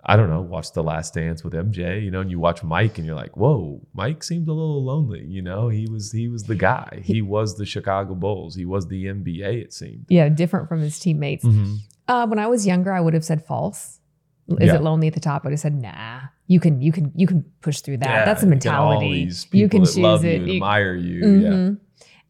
I 0.10 0.16
don't 0.18 0.30
know, 0.30 0.41
watch 0.41 0.72
The 0.74 0.82
Last 0.84 1.14
Dance 1.14 1.43
with 1.43 1.53
MJ, 1.53 2.03
you 2.03 2.10
know, 2.10 2.22
and 2.22 2.32
you 2.32 2.39
watch 2.39 2.64
Mike 2.64 2.97
and 2.97 3.05
you're 3.05 3.16
like, 3.16 3.38
whoa, 3.38 3.80
Mike 3.93 4.24
seemed 4.24 4.47
a 4.47 4.53
little 4.53 4.84
lonely, 4.84 5.24
you 5.26 5.41
know. 5.41 5.70
He 5.70 5.86
was 5.88 6.12
he 6.12 6.28
was 6.28 6.43
the 6.43 6.55
guy. 6.55 7.01
He 7.03 7.22
was 7.22 7.57
the 7.57 7.66
Chicago 7.66 8.16
Bulls. 8.16 8.55
He 8.55 8.66
was 8.66 8.88
the 8.88 9.05
NBA, 9.05 9.62
it 9.66 9.72
seemed. 9.74 10.05
Yeah, 10.10 10.28
different 10.30 10.68
from 10.68 10.82
his 10.82 10.99
teammates. 10.99 11.45
Uh, 12.07 12.26
when 12.26 12.39
I 12.39 12.47
was 12.47 12.66
younger, 12.66 12.91
I 12.91 12.99
would 12.99 13.14
have 13.14 13.24
said 13.24 13.45
false. 13.45 13.99
Is 14.47 14.68
Yeah. 14.68 14.76
it 14.78 14.82
lonely 14.82 15.07
at 15.07 15.14
the 15.14 15.20
top? 15.20 15.43
I 15.43 15.49
would 15.49 15.51
have 15.53 15.60
said 15.60 15.76
nah. 15.80 16.22
You 16.47 16.60
can 16.60 16.82
you 16.82 16.91
can 16.91 17.12
you 17.16 17.28
can 17.28 17.43
push 17.62 17.82
through 17.82 17.97
that. 17.97 18.10
Yeah, 18.10 18.26
That's 18.26 18.41
a 18.41 18.45
you 18.47 18.49
mentality. 18.49 19.30
You 19.51 19.70
can 19.70 19.82
that 19.82 19.86
choose 19.88 19.97
love 19.99 20.26
it. 20.26 20.41
You, 20.41 20.47
You- 20.47 20.53
admire 20.55 20.95
you. 20.95 21.28
Yeah. 21.39 21.72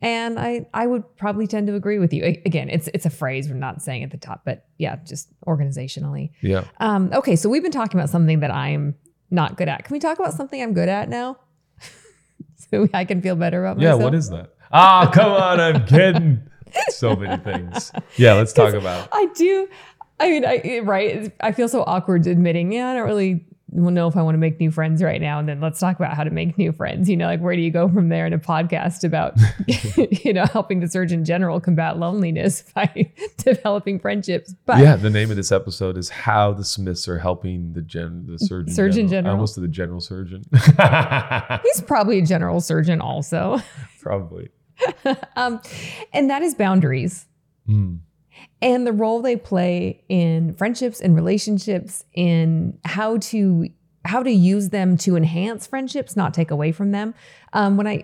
And 0.01 0.39
I 0.39 0.65
I 0.73 0.87
would 0.87 1.03
probably 1.17 1.45
tend 1.45 1.67
to 1.67 1.75
agree 1.75 1.99
with 1.99 2.13
you. 2.13 2.23
Again, 2.23 2.69
it's 2.69 2.87
it's 2.93 3.05
a 3.05 3.09
phrase 3.09 3.49
we're 3.49 3.55
not 3.55 3.81
saying 3.81 4.03
at 4.03 4.11
the 4.11 4.17
top, 4.17 4.41
but 4.45 4.65
yeah, 4.77 4.95
just 5.05 5.27
organizationally. 5.45 6.31
Yeah. 6.41 6.63
Um, 6.79 7.09
okay, 7.13 7.35
so 7.35 7.49
we've 7.49 7.63
been 7.63 7.71
talking 7.71 7.99
about 7.99 8.09
something 8.09 8.39
that 8.39 8.51
I'm 8.51 8.95
not 9.29 9.57
good 9.57 9.67
at. 9.67 9.83
Can 9.83 9.93
we 9.93 9.99
talk 9.99 10.17
about 10.17 10.33
something 10.33 10.61
I'm 10.61 10.73
good 10.73 10.87
at 10.89 11.09
now? 11.09 11.37
so 12.71 12.87
I 12.93 13.03
can 13.05 13.21
feel 13.21 13.35
better 13.35 13.65
about 13.65 13.79
Yeah. 13.81 13.89
myself. 13.89 13.99
Yeah, 13.99 14.05
what 14.05 14.15
is 14.15 14.29
that? 14.29 14.53
Ah, 14.71 15.09
come 15.13 15.31
on, 15.31 15.59
I'm 15.59 15.85
kidding. 15.85 16.43
So 16.89 17.15
many 17.15 17.41
things. 17.43 17.91
Yeah, 18.15 18.33
let's 18.35 18.53
talk 18.53 18.73
about. 18.75 19.05
it. 19.05 19.09
I 19.11 19.27
do. 19.35 19.67
I 20.19 20.29
mean, 20.29 20.45
I 20.45 20.79
right. 20.83 21.31
I 21.41 21.51
feel 21.51 21.67
so 21.67 21.83
awkward 21.83 22.27
admitting, 22.27 22.71
yeah, 22.71 22.89
I 22.89 22.93
don't 22.93 23.07
really 23.07 23.45
know 23.71 24.07
if 24.07 24.17
I 24.17 24.21
want 24.21 24.35
to 24.35 24.39
make 24.39 24.59
new 24.59 24.71
friends 24.71 25.01
right 25.03 25.21
now. 25.21 25.39
And 25.39 25.47
then 25.47 25.61
let's 25.61 25.79
talk 25.79 25.95
about 25.97 26.15
how 26.15 26.23
to 26.23 26.29
make 26.29 26.57
new 26.57 26.71
friends. 26.71 27.09
You 27.09 27.17
know, 27.17 27.25
like 27.25 27.39
where 27.39 27.55
do 27.55 27.61
you 27.61 27.71
go 27.71 27.89
from 27.89 28.09
there 28.09 28.25
in 28.25 28.33
a 28.33 28.39
podcast 28.39 29.03
about, 29.03 29.35
you 30.25 30.33
know, 30.33 30.45
helping 30.45 30.79
the 30.79 30.87
Surgeon 30.87 31.25
General 31.25 31.59
combat 31.59 31.97
loneliness 31.97 32.63
by 32.75 33.11
developing 33.37 33.99
friendships? 33.99 34.53
But 34.65 34.79
yeah, 34.79 34.95
the 34.95 35.09
name 35.09 35.29
of 35.31 35.37
this 35.37 35.51
episode 35.51 35.97
is 35.97 36.09
"How 36.09 36.53
the 36.53 36.63
Smiths 36.63 37.07
Are 37.07 37.19
Helping 37.19 37.73
the 37.73 37.81
Gen 37.81 38.25
the 38.27 38.39
Surgeon 38.39 38.73
Surgeon 38.73 39.05
I 39.07 39.09
General. 39.09 39.33
almost 39.35 39.55
to 39.55 39.61
the 39.61 39.67
General 39.67 40.01
Surgeon. 40.01 40.43
he's 41.63 41.81
probably 41.81 42.19
a 42.19 42.25
general 42.25 42.61
surgeon 42.61 43.01
also. 43.01 43.59
Probably. 44.01 44.49
um, 45.35 45.61
and 46.13 46.29
that 46.29 46.41
is 46.41 46.55
boundaries. 46.55 47.25
Mm. 47.67 47.99
And 48.61 48.85
the 48.85 48.91
role 48.91 49.21
they 49.21 49.35
play 49.35 50.03
in 50.09 50.53
friendships 50.53 50.99
and 50.99 51.15
relationships 51.15 52.03
in 52.13 52.77
how 52.85 53.17
to 53.17 53.69
how 54.05 54.23
to 54.23 54.31
use 54.31 54.69
them 54.69 54.97
to 54.97 55.15
enhance 55.15 55.67
friendships 55.67 56.15
not 56.15 56.33
take 56.33 56.51
away 56.51 56.71
from 56.71 56.91
them 56.91 57.13
um, 57.53 57.77
when 57.77 57.87
i 57.87 58.03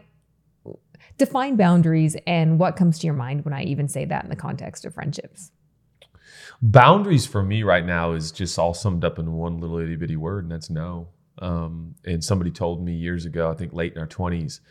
define 1.17 1.55
boundaries 1.55 2.17
and 2.27 2.59
what 2.59 2.75
comes 2.75 2.99
to 2.99 3.07
your 3.07 3.15
mind 3.15 3.45
when 3.45 3.53
i 3.53 3.63
even 3.63 3.87
say 3.87 4.05
that 4.05 4.23
in 4.23 4.29
the 4.29 4.35
context 4.35 4.85
of 4.85 4.93
friendships 4.93 5.51
boundaries 6.61 7.25
for 7.25 7.43
me 7.43 7.63
right 7.63 7.85
now 7.85 8.13
is 8.13 8.31
just 8.31 8.57
all 8.57 8.73
summed 8.73 9.03
up 9.03 9.19
in 9.19 9.31
one 9.33 9.59
little 9.59 9.77
itty 9.77 9.95
bitty 9.95 10.15
word, 10.15 10.45
and 10.45 10.51
that's 10.51 10.69
no. 10.69 11.09
Um, 11.39 11.95
and 12.05 12.23
somebody 12.23 12.51
told 12.51 12.83
me 12.83 12.93
years 12.93 13.25
ago, 13.25 13.51
I 13.51 13.55
think 13.55 13.73
late 13.73 13.93
in 13.93 13.99
our 13.99 14.07
twenties, 14.07 14.61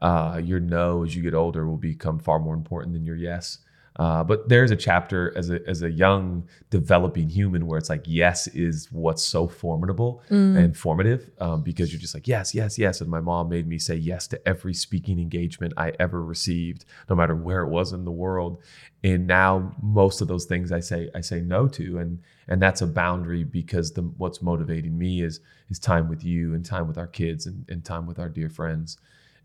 uh, 0.00 0.40
your 0.42 0.60
no 0.60 1.04
as 1.04 1.14
you 1.14 1.22
get 1.22 1.34
older 1.34 1.66
will 1.66 1.76
become 1.76 2.18
far 2.18 2.38
more 2.38 2.54
important 2.54 2.94
than 2.94 3.04
your 3.04 3.16
yes. 3.16 3.58
Uh, 4.00 4.24
but 4.24 4.48
there's 4.48 4.70
a 4.70 4.76
chapter 4.76 5.30
as 5.36 5.50
a 5.50 5.60
as 5.68 5.82
a 5.82 5.90
young 5.90 6.42
developing 6.70 7.28
human 7.28 7.66
where 7.66 7.76
it's 7.76 7.90
like 7.90 8.02
yes 8.06 8.46
is 8.46 8.88
what's 8.90 9.22
so 9.22 9.46
formidable 9.46 10.22
and 10.56 10.74
formative 10.74 11.30
um, 11.38 11.60
because 11.62 11.92
you're 11.92 12.00
just 12.00 12.14
like 12.14 12.26
yes 12.26 12.54
yes 12.54 12.78
yes. 12.78 13.02
And 13.02 13.10
my 13.10 13.20
mom 13.20 13.50
made 13.50 13.68
me 13.68 13.78
say 13.78 13.96
yes 13.96 14.26
to 14.28 14.48
every 14.48 14.72
speaking 14.72 15.18
engagement 15.20 15.74
I 15.76 15.92
ever 16.00 16.24
received 16.24 16.86
no 17.10 17.14
matter 17.14 17.36
where 17.36 17.60
it 17.60 17.68
was 17.68 17.92
in 17.92 18.06
the 18.06 18.10
world. 18.10 18.62
And 19.04 19.26
now 19.26 19.76
most 19.82 20.22
of 20.22 20.28
those 20.28 20.46
things 20.46 20.72
I 20.72 20.80
say 20.80 21.10
I 21.14 21.20
say 21.20 21.42
no 21.42 21.68
to. 21.68 21.98
And 21.98 22.20
and 22.48 22.62
that's 22.62 22.80
a 22.80 22.86
boundary 22.86 23.44
because 23.44 23.92
the 23.92 24.00
what's 24.00 24.40
motivating 24.40 24.96
me 24.96 25.20
is 25.22 25.40
is 25.68 25.78
time 25.78 26.08
with 26.08 26.24
you 26.24 26.54
and 26.54 26.64
time 26.64 26.88
with 26.88 26.96
our 26.96 27.06
kids 27.06 27.44
and, 27.44 27.66
and 27.68 27.84
time 27.84 28.06
with 28.06 28.18
our 28.18 28.30
dear 28.30 28.48
friends 28.48 28.96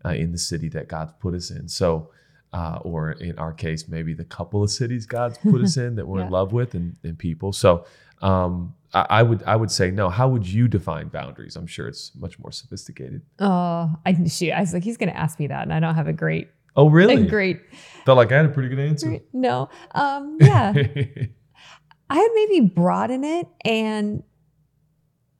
uh, 0.02 0.14
in 0.14 0.32
the 0.32 0.38
city 0.38 0.70
that 0.70 0.88
God's 0.88 1.12
put 1.20 1.34
us 1.34 1.50
in. 1.50 1.68
So 1.68 2.08
uh, 2.52 2.78
or 2.82 3.12
in 3.12 3.38
our 3.38 3.52
case, 3.52 3.88
maybe 3.88 4.14
the 4.14 4.24
couple 4.24 4.62
of 4.62 4.70
cities 4.70 5.06
God's 5.06 5.38
put 5.38 5.60
us 5.60 5.76
in 5.84 5.96
that 5.96 6.06
we're 6.06 6.22
in 6.22 6.30
love 6.30 6.52
with 6.52 6.74
and, 6.74 6.96
and 7.04 7.18
people. 7.18 7.52
So 7.52 7.84
um, 8.22 8.74
I, 8.94 9.06
I 9.10 9.22
would 9.22 9.42
I 9.44 9.56
would 9.56 9.70
say 9.70 9.90
no. 9.90 10.08
How 10.08 10.28
would 10.28 10.46
you 10.46 10.68
define 10.68 11.08
boundaries? 11.08 11.56
I'm 11.56 11.66
sure 11.66 11.86
it's 11.88 12.12
much 12.14 12.38
more 12.38 12.50
sophisticated. 12.52 13.20
oh 13.40 13.90
i 14.06 14.14
shoot 14.26 14.52
i 14.52 14.60
was 14.60 14.72
like 14.72 14.84
he's 14.84 14.96
going 14.96 15.10
to 15.10 15.16
ask 15.16 15.38
me 15.38 15.46
that 15.48 15.62
and 15.62 15.72
i 15.72 15.80
don't 15.80 15.94
have 15.96 16.08
a 16.08 16.12
great 16.12 16.48
Oh, 16.78 16.90
really? 16.90 17.26
great, 17.26 17.62
Felt 18.04 18.18
like 18.18 18.30
I 18.30 18.36
had 18.36 18.44
a 18.44 18.48
pretty 18.50 18.68
good 18.68 18.78
answer. 18.78 19.18
no 19.32 19.70
um 19.94 20.36
yeah 20.40 20.74
I 22.10 22.18
would 22.18 22.30
maybe 22.34 22.60
broaden 22.68 23.24
it 23.24 23.48
and 23.64 24.22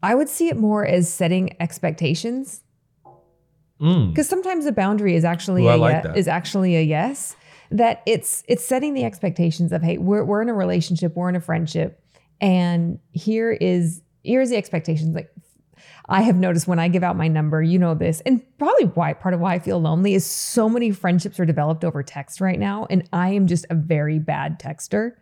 I 0.03 0.15
would 0.15 0.29
see 0.29 0.49
it 0.49 0.57
more 0.57 0.85
as 0.87 1.13
setting 1.13 1.55
expectations 1.61 2.63
Mm. 3.81 4.09
because 4.11 4.29
sometimes 4.29 4.65
a 4.65 4.73
boundary 4.73 5.15
is 5.17 5.25
actually 5.25 5.65
Ooh, 5.67 5.75
a 5.75 5.77
like 5.77 6.05
ye- 6.05 6.19
is 6.19 6.29
actually 6.29 6.77
a 6.77 6.81
yes 6.81 7.37
that 7.71 8.03
it's 8.07 8.43
it's 8.49 8.65
setting 8.65 8.95
the 8.95 9.05
expectations 9.05 9.71
of 9.71 9.83
hey 9.83 9.99
we're 9.99 10.25
we're 10.25 10.41
in 10.41 10.49
a 10.49 10.55
relationship 10.55 11.15
we're 11.15 11.29
in 11.29 11.37
a 11.37 11.41
friendship 11.41 12.03
and 12.41 12.99
here 13.13 13.53
is 13.53 14.01
here's 14.23 14.49
the 14.49 14.57
expectations 14.57 15.15
like 15.15 15.31
I 16.09 16.23
have 16.23 16.37
noticed 16.37 16.69
when 16.69 16.79
I 16.79 16.87
give 16.89 17.03
out 17.03 17.17
my 17.17 17.27
number, 17.27 17.61
you 17.63 17.79
know 17.81 17.95
this, 17.95 18.21
and 18.25 18.41
probably 18.59 18.87
why 18.87 19.13
part 19.13 19.35
of 19.35 19.41
why 19.41 19.55
I 19.55 19.59
feel 19.59 19.81
lonely 19.81 20.15
is 20.15 20.25
so 20.25 20.69
many 20.69 20.93
friendships 20.93 21.41
are 21.41 21.45
developed 21.45 21.85
over 21.85 22.03
text 22.03 22.41
right 22.41 22.59
now, 22.59 22.87
and 22.89 23.09
I 23.13 23.31
am 23.31 23.49
just 23.49 23.67
a 23.71 23.75
very 23.75 24.21
bad 24.21 24.61
texter. 24.61 25.13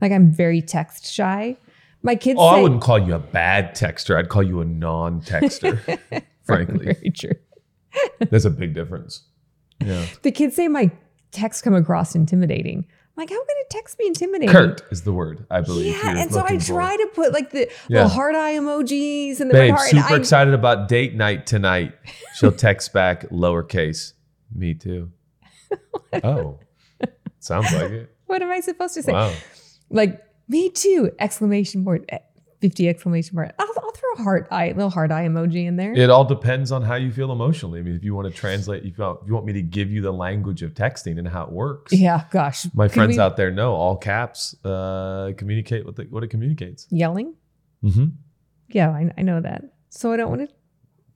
Like 0.00 0.12
I'm 0.12 0.32
very 0.32 0.62
text 0.62 1.12
shy. 1.12 1.56
My 2.02 2.14
kids 2.14 2.38
Oh, 2.40 2.52
say 2.52 2.58
I 2.58 2.62
wouldn't 2.62 2.82
call 2.82 3.00
you 3.00 3.14
a 3.14 3.18
bad 3.18 3.74
texter. 3.74 4.16
I'd 4.16 4.28
call 4.28 4.44
you 4.44 4.60
a 4.60 4.64
non-texter. 4.64 5.98
frankly, 6.44 6.84
Very 6.94 7.10
true. 7.10 7.34
There's 8.30 8.44
a 8.44 8.50
big 8.50 8.74
difference. 8.74 9.22
Yeah. 9.84 10.06
The 10.22 10.30
kids 10.32 10.56
say 10.56 10.68
my 10.68 10.90
texts 11.30 11.62
come 11.62 11.74
across 11.74 12.14
intimidating. 12.14 12.78
I'm 12.88 13.22
like, 13.22 13.30
how 13.30 13.36
can 13.44 13.56
a 13.64 13.68
text 13.70 13.98
be 13.98 14.06
intimidating? 14.06 14.48
Curt 14.52 14.82
is 14.90 15.02
the 15.02 15.12
word 15.12 15.44
I 15.50 15.60
believe. 15.60 15.86
Yeah, 15.96 16.16
and 16.18 16.32
so 16.32 16.38
I 16.40 16.42
looking 16.42 16.60
for. 16.60 16.66
try 16.66 16.96
to 16.96 17.06
put 17.14 17.32
like 17.32 17.50
the 17.50 17.68
Yeah. 17.88 18.02
little 18.02 18.08
heart 18.10 18.34
eye 18.34 18.54
emojis 18.54 19.40
and 19.40 19.50
the 19.50 19.54
Babe, 19.54 19.74
heart. 19.74 19.88
super 19.90 20.14
I- 20.14 20.16
excited 20.16 20.54
about 20.54 20.88
date 20.88 21.14
night 21.14 21.46
tonight. 21.46 21.94
She'll 22.36 22.52
text 22.52 22.92
back 22.92 23.28
lowercase. 23.30 24.12
Me 24.54 24.74
too. 24.74 25.10
Oh, 26.24 26.58
sounds 27.40 27.70
like 27.72 27.90
it. 27.90 28.14
What 28.26 28.40
am 28.42 28.50
I 28.50 28.60
supposed 28.60 28.94
to 28.94 29.02
say? 29.02 29.12
Wow. 29.12 29.32
Like, 29.90 30.22
me 30.48 30.70
too! 30.70 31.10
Exclamation 31.18 31.84
point, 31.84 32.08
50 32.60 32.88
exclamation 32.88 33.36
mark. 33.36 33.52
I'll, 33.58 33.66
I'll 33.82 33.90
throw 33.92 34.12
a 34.18 34.22
heart 34.22 34.48
eye, 34.50 34.68
little 34.68 34.90
heart 34.90 35.10
eye 35.12 35.26
emoji 35.26 35.66
in 35.66 35.76
there. 35.76 35.92
It 35.92 36.10
all 36.10 36.24
depends 36.24 36.72
on 36.72 36.82
how 36.82 36.96
you 36.96 37.12
feel 37.12 37.30
emotionally. 37.32 37.78
I 37.78 37.82
mean, 37.82 37.94
if 37.94 38.02
you 38.04 38.14
want 38.14 38.26
to 38.28 38.34
translate, 38.34 38.84
if 38.84 38.98
you 38.98 39.04
want, 39.04 39.20
if 39.22 39.28
you 39.28 39.34
want 39.34 39.46
me 39.46 39.52
to 39.54 39.62
give 39.62 39.90
you 39.90 40.00
the 40.00 40.12
language 40.12 40.62
of 40.62 40.74
texting 40.74 41.18
and 41.18 41.28
how 41.28 41.44
it 41.44 41.52
works, 41.52 41.92
yeah, 41.92 42.24
gosh. 42.30 42.66
my 42.74 42.86
Could 42.88 42.94
friends 42.94 43.16
we- 43.16 43.22
out 43.22 43.36
there 43.36 43.50
know 43.50 43.74
all 43.74 43.96
caps 43.96 44.54
uh, 44.64 45.32
communicate 45.36 45.84
what, 45.86 45.96
the, 45.96 46.04
what 46.04 46.22
it 46.24 46.28
communicates. 46.28 46.86
Yelling? 46.90 47.34
Mm-hmm. 47.84 48.06
Yeah, 48.70 48.90
I, 48.90 49.12
I 49.16 49.22
know 49.22 49.40
that. 49.40 49.62
So 49.90 50.12
I 50.12 50.16
don't 50.16 50.28
want 50.30 50.48
to 50.48 50.54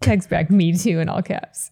text 0.00 0.30
back 0.30 0.50
me 0.50 0.76
too 0.76 1.00
in 1.00 1.08
all 1.08 1.22
caps. 1.22 1.70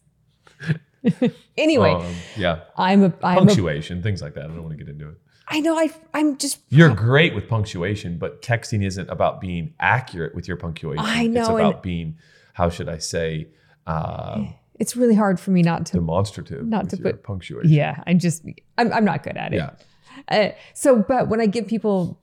anyway, 1.57 1.93
Um, 1.93 2.15
yeah, 2.37 2.61
I'm 2.77 3.05
a 3.05 3.13
I'm 3.23 3.39
a, 3.39 3.47
punctuation, 3.47 4.03
things 4.03 4.21
like 4.21 4.35
that. 4.35 4.45
I 4.45 4.49
don't 4.49 4.63
want 4.63 4.77
to 4.77 4.85
get 4.85 4.89
into 4.93 5.09
it. 5.09 5.15
I 5.51 5.61
know 5.61 5.77
I 5.77 5.91
I'm 6.15 6.39
just 6.39 6.61
You're 6.69 6.95
great 6.95 7.35
with 7.35 7.49
punctuation, 7.49 8.19
but 8.19 8.41
texting 8.41 8.85
isn't 8.85 9.11
about 9.11 9.41
being 9.41 9.75
accurate 9.81 10.35
with 10.35 10.47
your 10.47 10.57
punctuation. 10.57 11.05
I 11.05 11.27
know. 11.27 11.41
It's 11.41 11.49
about 11.49 11.83
being, 11.83 12.17
how 12.55 12.71
should 12.71 12.89
I 12.89 12.99
say, 12.99 13.49
uh, 13.87 14.45
it's 14.79 14.97
really 14.97 15.17
hard 15.17 15.41
for 15.41 15.51
me 15.51 15.63
not 15.63 15.87
to 15.87 15.95
demonstrative. 15.95 16.65
Not 16.67 16.89
to 16.91 16.97
put- 16.97 17.23
punctuation. 17.25 17.71
Yeah, 17.71 18.03
I'm 18.07 18.19
just 18.19 18.45
I'm 18.79 18.93
I'm 18.93 19.05
not 19.05 19.23
good 19.25 19.37
at 19.37 19.53
it. 19.53 19.57
Yeah. 19.57 19.71
Uh, 20.29 20.51
so, 20.75 20.97
but 20.97 21.29
when 21.29 21.41
I 21.41 21.47
give 21.47 21.67
people 21.67 22.21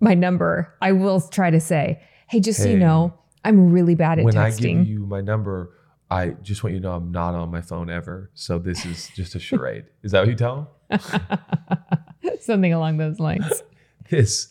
my 0.00 0.14
number, 0.14 0.74
I 0.80 0.92
will 0.92 1.20
try 1.20 1.50
to 1.50 1.60
say, 1.60 2.00
"Hey, 2.28 2.40
just 2.40 2.62
so 2.62 2.68
you 2.68 2.78
know, 2.78 3.14
I'm 3.44 3.70
really 3.70 3.94
bad 3.94 4.18
at 4.18 4.24
When 4.24 4.36
I 4.36 4.50
texting." 4.50 4.78
give 4.78 4.88
you 4.88 5.06
my 5.06 5.20
number, 5.20 5.72
I 6.10 6.30
just 6.42 6.62
want 6.62 6.74
you 6.74 6.80
to 6.80 6.86
know 6.86 6.92
I'm 6.94 7.10
not 7.10 7.34
on 7.34 7.50
my 7.50 7.60
phone 7.60 7.90
ever. 7.90 8.30
So 8.34 8.58
this 8.58 8.86
is 8.86 9.08
just 9.14 9.34
a 9.34 9.40
charade. 9.40 9.84
is 10.02 10.12
that 10.12 10.20
what 10.20 10.28
you 10.28 10.34
tell 10.34 10.56
them? 10.56 10.66
Something 12.40 12.72
along 12.72 12.98
those 12.98 13.18
lines. 13.20 13.62
This 14.08 14.50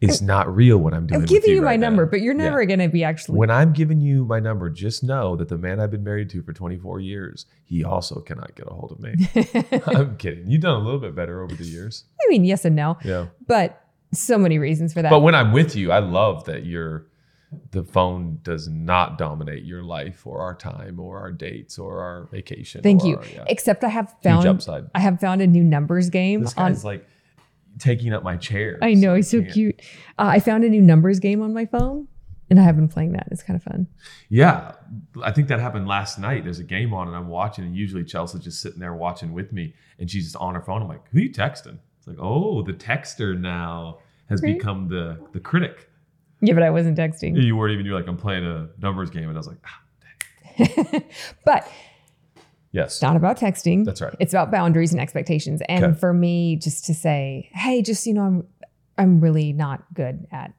is 0.00 0.22
not 0.22 0.54
real 0.54 0.78
what 0.78 0.94
I'm 0.94 1.08
doing. 1.08 1.22
I'm 1.22 1.26
giving 1.26 1.50
you, 1.50 1.60
my 1.60 1.66
right 1.70 1.80
now. 1.80 1.88
number, 1.88 2.06
but 2.06 2.20
you're 2.20 2.34
Yeah. 2.36 2.44
never 2.44 2.64
going 2.66 2.78
to 2.78 2.88
be 2.88 3.02
actually. 3.02 3.36
When 3.36 3.50
I'm 3.50 3.72
giving 3.72 4.00
you 4.00 4.24
my 4.24 4.38
number, 4.38 4.70
just 4.70 5.02
know 5.02 5.34
that 5.34 5.48
the 5.48 5.58
man 5.58 5.80
I've 5.80 5.90
been 5.90 6.04
married 6.04 6.30
to 6.30 6.42
for 6.42 6.52
24 6.52 7.00
years, 7.00 7.46
he 7.64 7.82
also 7.82 8.20
cannot 8.20 8.54
get 8.54 8.68
a 8.68 8.72
hold 8.72 8.92
of 8.92 9.00
me. 9.00 9.14
I'm 9.86 10.16
kidding. 10.18 10.48
You've 10.48 10.60
done 10.62 10.80
a 10.80 10.84
little 10.84 11.00
bit 11.00 11.16
better 11.16 11.42
over 11.42 11.52
the 11.52 11.64
years. 11.64 12.04
I 12.24 12.28
mean, 12.30 12.44
yes 12.44 12.64
and 12.64 12.76
no, 12.76 12.96
Yeah. 13.04 13.26
but 13.48 13.84
so 14.14 14.38
many 14.38 14.58
reasons 14.60 14.92
for 14.92 15.02
that. 15.02 15.10
But 15.10 15.20
when 15.20 15.34
I'm 15.34 15.50
with 15.52 15.74
you, 15.74 15.90
I 15.90 15.98
love 15.98 16.44
that 16.44 16.64
you're 16.64 17.06
the 17.72 17.82
phone 17.82 18.38
does 18.42 18.68
not 18.68 19.18
dominate 19.18 19.64
your 19.64 19.82
life 19.82 20.24
or 20.26 20.40
our 20.40 20.54
time 20.54 21.00
or 21.00 21.18
our 21.18 21.32
dates 21.32 21.78
or 21.78 22.00
our 22.00 22.28
vacation. 22.30 22.80
Thank 22.82 23.02
you. 23.04 23.16
our- 23.16 23.24
yeah. 23.26 23.44
Except 23.48 23.82
I 23.82 23.88
have 23.88 24.14
found. 24.22 24.46
I 24.94 25.00
have 25.00 25.18
found 25.20 25.42
a 25.42 25.46
new 25.46 25.64
numbers 25.64 26.10
game 26.10 26.42
This 26.42 26.54
on. 26.56 26.74
like 26.82 27.06
taking 27.78 28.12
up 28.12 28.22
my 28.22 28.36
chair. 28.36 28.78
I 28.82 28.94
know 28.94 29.14
he's 29.14 29.28
so 29.30 29.42
cute. 29.42 29.80
Uh, 30.18 30.26
I 30.34 30.40
found 30.40 30.64
a 30.64 30.68
new 30.68 30.80
numbers 30.82 31.18
game 31.18 31.42
on 31.42 31.52
my 31.54 31.66
phone, 31.66 32.06
and 32.50 32.60
I 32.60 32.62
have 32.62 32.76
been 32.76 32.88
playing 32.88 33.12
that. 33.12 33.26
It's 33.32 33.42
kind 33.42 33.56
of 33.56 33.62
fun. 33.64 33.88
Yeah, 34.28 34.72
I 35.22 35.32
think 35.32 35.48
that 35.48 35.58
happened 35.60 35.88
last 35.88 36.18
night. 36.18 36.44
There's 36.44 36.58
a 36.60 36.64
game 36.64 36.92
on 36.94 37.08
and 37.08 37.16
I'm 37.16 37.28
watching, 37.28 37.64
and 37.64 37.74
usually 37.74 38.04
Chelsea's 38.04 38.42
just 38.44 38.60
sitting 38.60 38.78
there 38.80 38.94
watching 38.94 39.32
with 39.32 39.52
me, 39.52 39.74
and 39.98 40.08
she's 40.10 40.24
just 40.24 40.36
on 40.36 40.54
her 40.54 40.60
phone. 40.62 40.82
I'm 40.82 40.88
like, 40.88 41.08
"Who 41.10 41.20
you 41.20 41.30
texting?" 41.32 41.78
It's 41.98 42.06
like, 42.06 42.18
"Oh, 42.20 42.62
the 42.62 42.72
texter 42.74 43.38
now 43.38 43.98
has 44.28 44.40
Right. 44.42 44.56
become 44.56 44.88
the 44.88 45.18
the 45.32 45.40
critic." 45.40 45.88
Yeah, 46.40 46.54
but 46.54 46.62
I 46.62 46.70
wasn't 46.70 46.96
texting. 46.98 47.40
You 47.42 47.56
weren't 47.56 47.72
even. 47.74 47.84
You're 47.86 47.94
like, 47.98 48.08
"I'm 48.08 48.16
playing 48.16 48.44
a 48.46 48.68
numbers 48.80 49.10
game," 49.10 49.28
and 49.28 49.36
I 49.36 49.40
was 49.40 49.46
like, 49.46 49.58
ah, 49.66 51.00
but 51.44 51.68
"Yes, 52.72 52.94
it's 52.94 53.02
not 53.02 53.16
about 53.16 53.38
texting. 53.38 53.84
that's 53.84 54.00
right." 54.00 54.14
It's 54.20 54.32
about 54.32 54.50
boundaries 54.50 54.92
and 54.92 55.00
expectations. 55.00 55.60
And 55.68 55.84
Okay. 55.84 55.98
for 55.98 56.12
me, 56.12 56.56
just 56.56 56.86
to 56.86 56.94
say, 56.94 57.50
hey, 57.52 57.82
just 57.82 58.06
you 58.06 58.14
know, 58.14 58.22
I'm 58.22 58.46
I'm 58.98 59.20
really 59.20 59.52
not 59.52 59.84
good 59.94 60.26
at, 60.32 60.52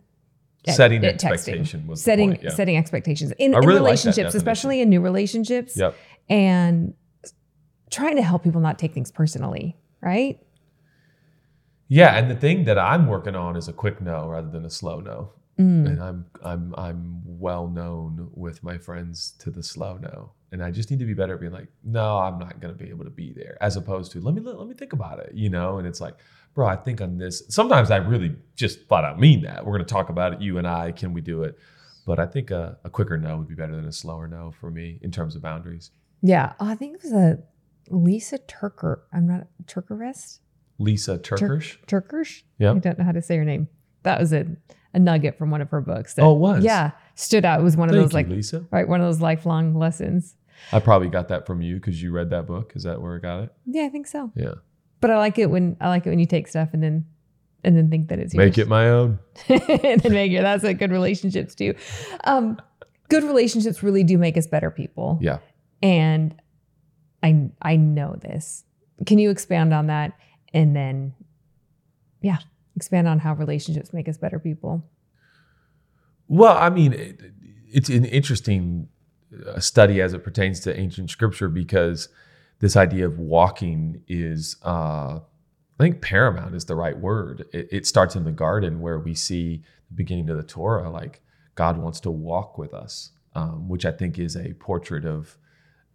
at- 0.67 0.75
Setting 0.75 1.03
at 1.05 1.15
texting. 1.19 1.31
expectation 1.33 1.87
was 1.87 2.01
setting 2.01 2.37
yeah. 2.41 2.49
setting 2.51 2.77
expectations 2.77 3.31
in, 3.39 3.51
really 3.53 3.65
like 3.65 3.67
relationships, 3.79 4.15
definition. 4.15 4.37
especially 4.37 4.81
in 4.81 4.89
new 4.89 5.01
relationships, 5.01 5.75
Yep. 5.77 5.95
and 6.29 6.93
trying 7.89 8.15
to 8.17 8.21
help 8.21 8.43
people 8.43 8.61
not 8.61 8.77
take 8.79 8.93
things 8.93 9.11
personally. 9.11 9.77
Right? 10.01 10.39
Yeah, 11.87 12.17
and 12.17 12.31
the 12.31 12.35
thing 12.35 12.63
that 12.65 12.79
I'm 12.79 13.07
working 13.07 13.35
on 13.35 13.55
is 13.57 13.67
a 13.67 13.73
quick 13.73 13.99
no 14.01 14.27
rather 14.27 14.49
than 14.49 14.63
a 14.65 14.69
slow 14.69 14.99
no. 15.01 15.31
Mm. 15.59 15.85
and 15.85 16.01
I'm 16.01 16.25
I'm 16.43 16.73
I'm 16.77 17.21
well 17.25 17.67
known 17.67 18.29
with 18.33 18.63
my 18.63 18.77
friends 18.77 19.31
to 19.39 19.51
the 19.51 19.61
slow 19.61 19.97
no, 19.97 20.31
and 20.51 20.63
I 20.63 20.71
just 20.71 20.89
need 20.89 20.99
to 20.99 21.05
be 21.05 21.13
better 21.13 21.35
at 21.35 21.41
being 21.41 21.51
like, 21.51 21.67
no, 21.83 22.17
I'm 22.17 22.39
not 22.39 22.59
going 22.59 22.73
to 22.73 22.83
be 22.83 22.89
able 22.89 23.03
to 23.03 23.11
be 23.11 23.33
there, 23.33 23.57
as 23.61 23.75
opposed 23.75 24.11
to 24.13 24.21
let 24.21 24.33
me 24.33 24.41
let 24.41 24.67
me 24.67 24.73
think 24.73 24.93
about 24.93 25.19
it, 25.19 25.33
you 25.33 25.49
know. 25.49 25.77
And 25.77 25.87
it's 25.87 26.01
like, 26.01 26.15
bro, 26.53 26.67
I 26.67 26.75
think 26.75 27.01
on 27.01 27.17
this. 27.17 27.43
Sometimes 27.49 27.91
I 27.91 27.97
really 27.97 28.35
just 28.55 28.87
flat 28.87 29.03
out 29.03 29.19
mean 29.19 29.41
that. 29.43 29.65
We're 29.65 29.73
going 29.73 29.85
to 29.85 29.93
talk 29.93 30.09
about 30.09 30.33
it, 30.33 30.41
you 30.41 30.57
and 30.57 30.67
I. 30.67 30.91
Can 30.91 31.13
we 31.13 31.21
do 31.21 31.43
it? 31.43 31.57
But 32.05 32.19
I 32.19 32.25
think 32.25 32.49
a, 32.51 32.77
a 32.83 32.89
quicker 32.89 33.17
no 33.17 33.37
would 33.37 33.47
be 33.47 33.55
better 33.55 33.75
than 33.75 33.85
a 33.85 33.91
slower 33.91 34.27
no 34.27 34.51
for 34.59 34.71
me 34.71 34.99
in 35.01 35.11
terms 35.11 35.35
of 35.35 35.41
boundaries. 35.41 35.91
Yeah. 36.21 36.53
Oh, 36.59 36.67
I 36.67 36.75
think 36.75 36.95
it 36.95 37.03
was 37.03 37.13
a 37.13 37.39
Lisa 37.89 38.37
Turker. 38.39 39.03
I'm 39.13 39.27
not 39.27 39.47
Turkerest. 39.65 40.39
Lisa 40.79 41.17
Turkish. 41.17 41.79
Turkish. 41.87 42.45
Yeah. 42.57 42.71
I 42.71 42.79
don't 42.79 42.97
know 42.97 43.05
how 43.05 43.11
to 43.11 43.21
say 43.21 43.37
her 43.37 43.45
name. 43.45 43.67
That 44.03 44.19
was 44.19 44.33
a, 44.33 44.47
a 44.93 44.99
nugget 44.99 45.37
from 45.37 45.51
one 45.51 45.61
of 45.61 45.69
her 45.69 45.81
books. 45.81 46.13
That, 46.15 46.23
Oh, 46.23 46.35
it 46.35 46.39
was? 46.39 46.63
Yeah, 46.63 46.91
stood 47.15 47.45
out. 47.45 47.59
It 47.59 47.63
was 47.63 47.77
one 47.77 47.89
of 47.89 47.95
Thank 47.95 48.03
those 48.05 48.11
you, 48.11 48.17
like 48.17 48.27
Lisa. 48.27 48.65
right 48.71 48.87
one 48.87 49.01
of 49.01 49.07
those 49.07 49.21
lifelong 49.21 49.73
lessons. 49.75 50.35
I 50.71 50.79
probably 50.79 51.07
got 51.09 51.29
that 51.29 51.47
from 51.47 51.61
you 51.61 51.75
because 51.75 52.01
you 52.01 52.11
read 52.11 52.29
that 52.31 52.45
book. 52.45 52.73
Is 52.75 52.83
that 52.83 53.01
where 53.01 53.15
I 53.15 53.19
got 53.19 53.43
it? 53.43 53.53
Yeah, 53.65 53.83
I 53.83 53.89
think 53.89 54.05
so. 54.07 54.31
Yeah. 54.35 54.53
But 54.99 55.09
I 55.11 55.17
like 55.17 55.39
it 55.39 55.49
when 55.49 55.75
I 55.81 55.87
like 55.87 56.05
it 56.05 56.09
when 56.09 56.19
you 56.19 56.25
take 56.27 56.47
stuff 56.47 56.69
and 56.73 56.83
then 56.83 57.05
and 57.63 57.75
then 57.77 57.89
think 57.89 58.09
that 58.09 58.19
it's 58.19 58.33
Make 58.35 58.57
yours. 58.57 58.67
it 58.67 58.69
my 58.69 58.89
own. 58.89 59.19
and 59.49 59.99
then 60.01 60.13
make 60.13 60.31
it. 60.31 60.41
That's 60.41 60.63
what 60.63 60.77
good 60.77 60.91
relationships 60.91 61.55
do. 61.55 61.73
Um, 62.23 62.59
good 63.09 63.23
relationships 63.23 63.81
really 63.83 64.03
do 64.03 64.17
make 64.17 64.37
us 64.37 64.45
better 64.47 64.69
people. 64.71 65.17
Yeah. 65.21 65.39
And 65.81 66.35
I 67.23 67.49
I 67.61 67.75
know 67.75 68.15
this. 68.19 68.63
Can 69.05 69.17
you 69.19 69.29
expand 69.31 69.73
on 69.73 69.87
that? 69.87 70.13
And 70.53 70.75
then, 70.75 71.13
yeah, 72.21 72.37
expand 72.75 73.07
on 73.07 73.19
how 73.19 73.33
relationships 73.33 73.93
make 73.93 74.07
us 74.07 74.17
better 74.17 74.39
people. 74.39 74.83
Well, 76.27 76.57
I 76.57 76.69
mean, 76.69 76.93
it, 76.93 77.19
it's 77.69 77.89
an 77.89 78.05
interesting 78.05 78.87
uh, 79.47 79.59
study 79.59 80.01
as 80.01 80.13
it 80.13 80.23
pertains 80.23 80.59
to 80.61 80.77
ancient 80.79 81.09
scripture 81.09 81.49
because 81.49 82.09
this 82.59 82.75
idea 82.77 83.05
of 83.05 83.19
walking 83.19 84.03
is, 84.07 84.55
uh, 84.63 85.19
I 85.79 85.83
think, 85.83 86.01
paramount 86.01 86.55
is 86.55 86.65
the 86.65 86.75
right 86.75 86.97
word. 86.97 87.45
It, 87.51 87.67
it 87.71 87.87
starts 87.87 88.15
in 88.15 88.23
the 88.23 88.31
garden 88.31 88.81
where 88.81 88.99
we 88.99 89.13
see 89.13 89.63
the 89.89 89.95
beginning 89.95 90.29
of 90.29 90.37
the 90.37 90.43
Torah, 90.43 90.89
like 90.89 91.21
God 91.55 91.77
wants 91.77 91.99
to 92.01 92.11
walk 92.11 92.57
with 92.57 92.73
us, 92.73 93.11
um, 93.35 93.67
which 93.67 93.85
I 93.85 93.91
think 93.91 94.17
is 94.19 94.35
a 94.35 94.53
portrait 94.53 95.05
of. 95.05 95.37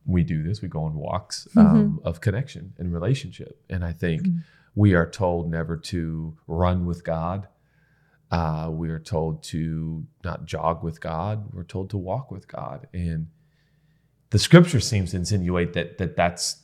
We 0.08 0.22
do 0.22 0.44
this. 0.44 0.62
We 0.62 0.68
go 0.68 0.84
on 0.84 0.94
walks 0.94 1.48
um, 1.56 1.98
of 2.04 2.20
connection 2.20 2.74
and 2.78 2.92
relationship, 2.92 3.60
and 3.68 3.84
I 3.84 3.90
think 3.92 4.22
Mhm. 4.22 4.44
We 4.76 4.94
are 4.94 5.10
told 5.10 5.50
never 5.50 5.76
to 5.76 6.36
run 6.46 6.86
with 6.86 7.02
God. 7.02 7.48
Uh, 8.30 8.68
we 8.70 8.90
are 8.90 9.00
told 9.00 9.42
to 9.44 10.04
not 10.22 10.44
jog 10.46 10.84
with 10.84 11.00
God. 11.00 11.52
We're 11.52 11.64
told 11.64 11.90
to 11.90 11.96
walk 11.98 12.30
with 12.30 12.46
God, 12.46 12.86
and 12.94 13.28
the 14.30 14.38
Scripture 14.38 14.80
seems 14.80 15.10
to 15.12 15.16
insinuate 15.16 15.72
that 15.72 15.98
that 15.98 16.14
that's 16.16 16.62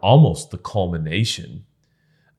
almost 0.00 0.50
the 0.50 0.58
culmination 0.58 1.64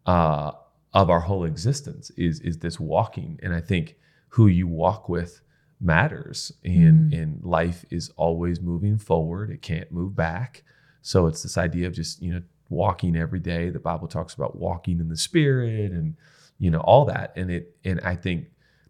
uh, 0.05 0.51
of 0.93 1.09
our 1.09 1.21
whole 1.21 1.43
existence 1.45 2.11
is 2.11 2.39
is 2.41 2.59
this 2.59 2.79
walking. 2.79 3.39
And 3.43 3.53
I 3.53 3.61
think 3.61 3.95
who 4.29 4.47
you 4.47 4.67
walk 4.67 5.09
with 5.09 5.41
matters, 5.79 6.51
and 6.63 7.11
Mm. 7.13 7.21
and 7.21 7.43
life 7.43 7.85
is 7.89 8.09
always 8.17 8.61
moving 8.61 8.97
forward. 8.97 9.49
It 9.49 9.61
can't 9.61 9.91
move 9.91 10.15
back. 10.15 10.63
So 11.01 11.27
it's 11.27 11.43
this 11.43 11.57
idea 11.57 11.87
of 11.87 11.93
just 11.93 12.21
you 12.21 12.33
know 12.33 12.41
walking 12.75 13.15
every 13.15 13.39
day. 13.39 13.69
The 13.69 13.79
Bible 13.79 14.07
talks 14.07 14.33
about 14.33 14.55
walking 14.57 14.99
in 14.99 15.09
the 15.09 15.17
Spirit, 15.17 15.91
and 15.91 16.15
you 16.59 16.69
know 16.69 16.81
all 16.81 17.05
that. 17.05 17.33
And 17.35 17.49
it 17.49 17.75
and 17.83 17.99
I 18.01 18.15
think 18.15 18.47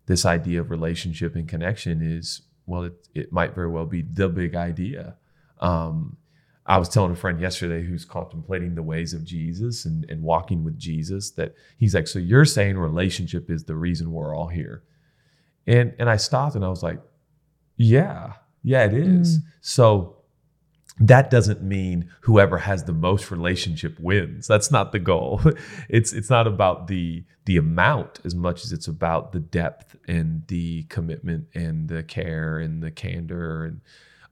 this 0.08 0.26
idea 0.26 0.62
of 0.62 0.72
relationship 0.72 1.36
and 1.36 1.48
connection 1.48 2.02
is 2.02 2.42
well, 2.66 2.84
it 2.84 3.08
it 3.14 3.32
might 3.32 3.56
very 3.56 3.70
well 3.70 3.86
be 3.86 4.02
the 4.02 4.28
big 4.28 4.56
idea. 4.56 5.16
Um, 5.60 6.18
I 6.66 6.78
was 6.80 6.90
telling 6.90 7.12
a 7.12 7.16
friend 7.16 7.40
yesterday 7.40 7.86
who's 7.86 8.06
contemplating 8.06 8.74
the 8.74 8.82
ways 8.82 9.14
of 9.14 9.24
Jesus 9.24 9.86
and, 9.86 10.04
and 10.10 10.24
walking 10.24 10.64
with 10.64 10.80
Jesus 10.80 11.30
that 11.32 11.54
he's 11.78 11.94
like, 11.94 12.08
so 12.08 12.18
you're 12.18 12.46
saying 12.46 12.78
relationship 12.78 13.52
is 13.52 13.66
the 13.66 13.76
reason 13.76 14.12
we're 14.12 14.36
all 14.36 14.48
here. 14.48 14.84
And 15.68 15.94
and 16.00 16.10
I 16.10 16.18
stopped 16.18 16.56
and 16.56 16.66
I 16.66 16.70
was 16.70 16.82
like, 16.82 17.00
yeah, 17.78 18.34
yeah, 18.64 18.86
it 18.86 18.94
is. 18.94 19.40
Mm. 19.40 19.42
So 19.62 20.15
that 20.98 21.30
doesn't 21.30 21.62
mean 21.62 22.10
whoever 22.22 22.58
has 22.60 22.86
the 22.86 22.94
most 22.94 23.30
relationship 23.30 24.00
wins. 24.00 24.48
That's 24.48 24.72
not 24.72 24.92
the 24.92 25.00
goal. 25.00 25.42
It's 25.90 26.14
it's 26.14 26.30
not 26.30 26.48
about 26.48 26.88
the 26.88 27.24
the 27.46 27.58
amount 27.58 28.20
as 28.24 28.34
much 28.34 28.64
as 28.64 28.72
it's 28.72 28.88
about 28.88 29.32
the 29.32 29.40
depth 29.40 29.96
and 30.08 30.48
the 30.48 30.84
commitment 30.84 31.48
and 31.54 31.90
the 31.90 32.04
care 32.04 32.60
and 32.60 32.82
the 32.82 32.92
candor 32.92 33.66
and 33.66 33.82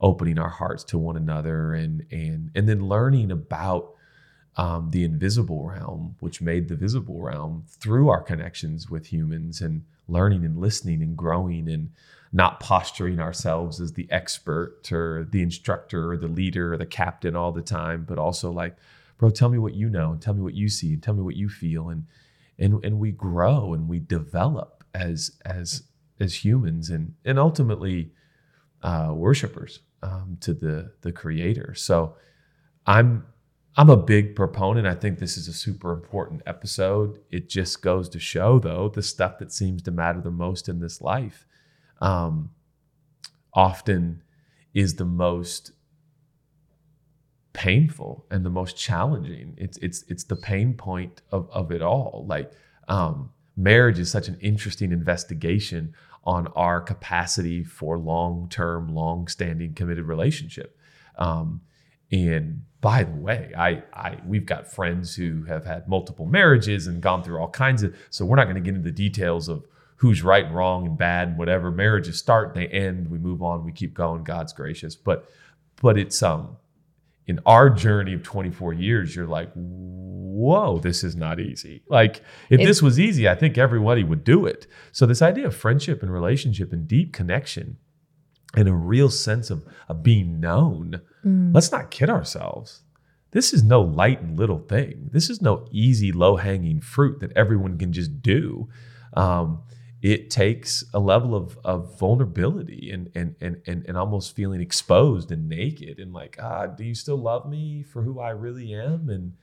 opening 0.02 0.40
our 0.40 0.50
hearts 0.50 0.84
to 0.86 0.98
one 0.98 1.18
another 1.18 1.74
and 1.74 2.06
and 2.12 2.52
and 2.56 2.68
then 2.68 2.88
learning 2.88 3.32
about 3.32 3.94
um, 4.56 4.92
the 4.92 5.04
invisible 5.04 5.66
realm, 5.66 6.16
which 6.20 6.42
made 6.42 6.68
the 6.68 6.76
visible 6.76 7.22
realm 7.22 7.64
through 7.68 8.10
our 8.10 8.22
connections 8.22 8.90
with 8.90 9.12
humans 9.12 9.62
and 9.62 9.84
learning 10.08 10.46
and 10.46 10.60
listening 10.60 11.02
and 11.02 11.18
growing 11.18 11.68
and 11.70 11.90
not 12.34 12.60
posturing 12.60 13.20
ourselves 13.20 13.80
as 13.80 13.94
the 13.94 14.12
expert 14.12 14.92
or 14.92 15.28
the 15.32 15.44
instructor 15.44 16.12
or 16.12 16.18
the 16.18 16.28
leader 16.28 16.74
or 16.74 16.78
the 16.78 16.86
captain 16.86 17.36
all 17.36 17.52
the 17.52 17.62
time, 17.62 18.04
but 18.08 18.18
also 18.18 18.52
like, 18.52 18.76
bro, 19.20 19.30
tell 19.30 19.50
me 19.50 19.60
what 19.60 19.76
you 19.76 19.88
know 19.88 20.12
and 20.12 20.22
tell 20.22 20.34
me 20.34 20.42
what 20.42 20.56
you 20.56 20.68
see 20.68 20.94
and 20.94 21.04
tell 21.04 21.14
me 21.14 21.22
what 21.22 21.36
you 21.36 21.48
feel. 21.48 21.90
And 21.90 22.06
and 22.58 22.84
and 22.84 23.00
we 23.00 23.12
grow 23.12 23.74
and 23.76 23.88
we 23.88 24.00
develop 24.00 24.84
as 24.96 25.40
as 25.46 25.84
as 26.20 26.44
humans 26.44 26.90
and 26.90 27.14
and 27.24 27.38
ultimately 27.38 28.12
uh, 28.82 29.12
worshipers 29.14 29.82
um, 30.02 30.38
to 30.42 30.56
the 30.56 30.92
the 31.02 31.12
creator. 31.12 31.76
So 31.76 32.16
I'm 32.88 33.26
I'm 33.78 33.92
a 33.92 33.98
big 33.98 34.36
proponent. 34.36 34.88
I 34.88 34.96
think 34.96 35.20
this 35.20 35.38
is 35.38 35.48
a 35.48 35.54
super 35.54 35.92
important 35.92 36.42
episode. 36.48 37.20
It 37.32 37.48
just 37.48 37.84
goes 37.84 38.10
to 38.10 38.20
show, 38.20 38.60
though, 38.60 38.90
the 38.90 39.02
stuff 39.04 39.38
that 39.38 39.52
seems 39.52 39.84
to 39.84 39.92
matter 39.92 40.22
the 40.22 40.32
most 40.32 40.68
in 40.68 40.80
this 40.80 41.00
life 41.00 41.46
um, 42.02 42.52
often 43.54 44.24
is 44.74 44.96
the 44.96 45.06
most 45.06 45.72
painful 47.54 48.26
and 48.32 48.46
the 48.46 48.50
most 48.50 48.76
challenging. 48.76 49.54
It's 49.58 49.78
it's 49.78 50.04
it's 50.08 50.24
the 50.24 50.36
pain 50.36 50.74
point 50.74 51.22
of 51.32 51.50
of 51.52 51.72
it 51.72 51.82
all. 51.82 52.26
Like 52.28 52.52
um, 52.88 53.30
marriage 53.56 54.00
is 54.00 54.12
such 54.12 54.28
an 54.28 54.38
interesting 54.42 54.92
investigation 54.92 55.94
on 56.24 56.48
our 56.56 56.82
capacity 56.82 57.64
for 57.64 57.98
long 57.98 58.48
term, 58.50 58.88
long 58.94 59.28
standing, 59.28 59.74
committed 59.74 60.06
relationship. 60.06 60.78
Um, 61.18 61.62
and 62.12 62.64
by 62.82 63.04
the 63.04 63.16
way, 63.16 63.52
I, 63.58 63.84
I 63.94 64.18
we've 64.26 64.46
got 64.46 64.72
friends 64.72 65.16
who 65.16 65.44
have 65.44 65.66
had 65.66 65.88
multiple 65.88 66.26
marriages 66.26 66.88
and 66.88 67.02
gone 67.02 67.24
through 67.24 67.40
all 67.40 67.50
kinds 67.50 67.84
of. 67.84 67.96
So 68.10 68.26
we're 68.26 68.36
not 68.36 68.46
going 68.46 68.56
to 68.56 68.62
get 68.62 68.76
into 68.76 68.84
the 68.84 68.92
details 68.92 69.48
of 69.48 69.66
who's 69.98 70.22
right 70.24 70.46
and 70.46 70.56
wrong 70.56 70.86
and 70.88 70.98
bad 70.98 71.30
and 71.30 71.38
whatever. 71.38 71.72
Marriages 71.72 72.18
start, 72.20 72.54
they 72.54 72.68
end, 72.68 73.10
we 73.10 73.18
move 73.18 73.42
on, 73.42 73.64
we 73.64 73.72
keep 73.72 73.94
going. 73.94 74.24
God's 74.24 74.54
gracious, 74.54 74.96
but 74.96 75.30
but 75.82 75.98
it's 75.98 76.22
um 76.24 76.58
in 77.26 77.40
our 77.46 77.70
journey 77.70 78.14
of 78.14 78.22
24 78.22 78.74
years, 78.74 79.16
you're 79.16 79.26
like, 79.28 79.50
whoa, 79.54 80.78
this 80.80 81.06
is 81.06 81.16
not 81.16 81.40
easy. 81.40 81.82
Like, 81.88 82.18
if 82.50 82.60
It- 82.60 82.66
this 82.66 82.82
was 82.82 83.00
easy, 83.00 83.30
I 83.30 83.36
think 83.36 83.58
everybody 83.58 84.04
would 84.04 84.26
do 84.26 84.46
it. 84.46 84.68
So, 84.92 85.06
this 85.06 85.22
idea 85.22 85.48
of 85.48 85.56
friendship 85.56 86.04
and 86.04 86.12
relationship 86.12 86.74
and 86.74 86.86
deep 86.86 87.14
connection 87.14 87.78
and 88.56 88.68
a 88.68 88.74
real 88.74 89.10
sense 89.10 89.50
of, 89.50 89.66
of 89.88 90.04
being 90.04 90.40
known, 90.42 91.00
Mm. 91.26 91.54
let's 91.56 91.72
not 91.72 91.92
kid 91.92 92.10
ourselves. 92.10 92.82
This 93.32 93.54
is 93.54 93.64
no 93.64 93.82
light 93.82 94.22
and 94.22 94.38
little 94.38 94.60
thing. 94.60 95.10
This 95.14 95.30
is 95.30 95.42
no 95.42 95.66
easy, 95.72 96.12
low 96.12 96.36
hanging 96.36 96.82
fruit 96.82 97.22
that 97.22 97.32
everyone 97.38 97.78
can 97.78 97.94
just 97.94 98.22
do. 98.22 98.68
Um, 99.14 99.62
it 100.04 100.30
takes 100.30 100.84
a 100.94 101.00
level 101.00 101.34
of, 101.34 101.58
of 101.64 101.98
vulnerability 101.98 102.92
and, 102.92 103.10
and, 103.16 103.36
and, 103.40 103.62
and, 103.66 103.86
and 103.88 103.98
almost 103.98 104.36
feeling 104.36 104.60
exposed 104.60 105.32
and 105.32 105.48
naked 105.48 105.98
and 105.98 106.12
like, 106.12 106.38
ah, 106.42 106.66
do 106.66 106.84
you 106.84 106.94
still 106.94 107.16
love 107.16 107.50
me 107.50 107.84
for 107.84 108.02
who 108.02 108.20
I 108.20 108.32
really 108.32 108.74
am? 108.74 109.10
And, 109.10 109.34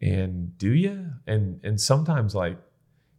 and 0.00 0.56
do 0.56 0.72
you? 0.72 1.10
And, 1.26 1.60
and 1.62 1.78
sometimes 1.78 2.34
like, 2.34 2.56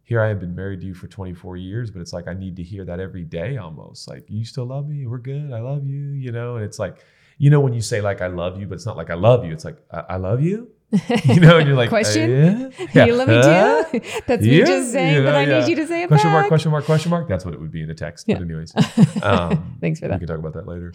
here 0.02 0.20
I 0.20 0.26
have 0.26 0.40
been 0.40 0.56
married 0.56 0.80
to 0.80 0.86
you 0.86 0.94
for 0.94 1.06
24 1.06 1.56
years, 1.56 1.92
but 1.92 2.00
it's 2.02 2.12
like, 2.12 2.26
I 2.26 2.34
need 2.34 2.56
to 2.56 2.64
hear 2.64 2.84
that 2.84 2.98
every 2.98 3.22
day 3.22 3.56
almost 3.56 4.08
like, 4.08 4.24
you 4.28 4.44
still 4.44 4.66
love 4.66 4.88
me? 4.88 5.06
We're 5.06 5.18
good. 5.18 5.52
I 5.52 5.60
love 5.60 5.86
you, 5.86 6.10
you 6.10 6.32
know? 6.32 6.56
And 6.56 6.64
it's 6.64 6.80
like, 6.80 7.04
you 7.38 7.50
know, 7.50 7.60
when 7.60 7.72
you 7.72 7.82
say 7.82 8.00
like, 8.00 8.20
I 8.20 8.26
love 8.26 8.58
you, 8.58 8.66
but 8.66 8.74
it's 8.74 8.86
not 8.86 8.96
like 8.96 9.10
I 9.10 9.14
love 9.14 9.44
you. 9.44 9.52
It's 9.52 9.64
like, 9.64 9.78
I, 9.92 10.04
I 10.10 10.16
love 10.16 10.42
you, 10.42 10.72
you 11.24 11.40
know? 11.40 11.58
And 11.58 11.66
you're 11.66 11.76
like, 11.76 11.88
Question? 11.88 12.30
uh, 12.30 12.70
yeah. 12.92 13.04
you 13.06 13.14
love 13.14 13.28
me 13.28 14.00
too? 14.00 14.20
That's 14.26 14.42
me 14.42 14.58
Yeah, 14.58 14.64
just 14.64 14.92
saying 14.92 15.14
you 15.14 15.20
know, 15.20 15.26
that 15.26 15.34
I 15.34 15.42
yeah. 15.44 15.58
need 15.60 15.68
you 15.68 15.76
to 15.76 15.86
say 15.86 16.02
it 16.02 16.08
Question 16.08 16.28
back. 16.30 16.32
mark, 16.34 16.48
question 16.48 16.70
mark, 16.70 16.84
question 16.84 17.10
mark. 17.10 17.28
That's 17.28 17.44
what 17.44 17.54
it 17.54 17.60
would 17.60 17.70
be 17.72 17.82
in 17.82 17.90
a 17.90 17.94
text. 17.94 18.26
Yeah. 18.28 18.36
But 18.36 18.44
anyways, 18.44 18.74
um, 19.22 19.76
Thanks 19.80 20.00
for 20.00 20.08
that. 20.08 20.20
we 20.20 20.26
can 20.26 20.28
talk 20.28 20.38
about 20.38 20.54
that 20.54 20.66
later. 20.68 20.92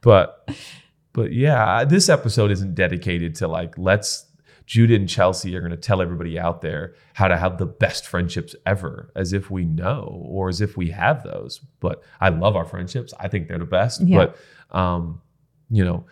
but 0.00 0.48
but 1.12 1.32
yeah, 1.32 1.84
this 1.84 2.08
episode 2.08 2.50
isn't 2.50 2.74
dedicated 2.74 3.34
to 3.36 3.48
like 3.48 3.76
let's 3.78 4.26
Judah 4.66 4.96
and 4.96 5.08
Chelsea 5.08 5.54
are 5.56 5.60
going 5.60 5.70
to 5.70 5.76
tell 5.76 6.02
everybody 6.02 6.38
out 6.38 6.60
there 6.60 6.94
how 7.14 7.28
to 7.28 7.36
have 7.36 7.58
the 7.58 7.66
best 7.66 8.06
friendships 8.06 8.54
ever, 8.66 9.12
as 9.14 9.32
if 9.32 9.48
we 9.50 9.64
know 9.64 10.24
or 10.28 10.48
as 10.48 10.60
if 10.60 10.76
we 10.76 10.90
have 10.90 11.22
those. 11.22 11.60
But 11.80 12.02
I 12.20 12.30
love 12.30 12.56
our 12.56 12.64
friendships. 12.64 13.14
I 13.20 13.28
think 13.28 13.46
they're 13.48 13.58
the 13.58 13.64
best. 13.64 14.00
Yeah. 14.02 14.26
But 14.70 14.76
um, 14.76 15.22
you 15.70 15.84
know, 15.84 16.04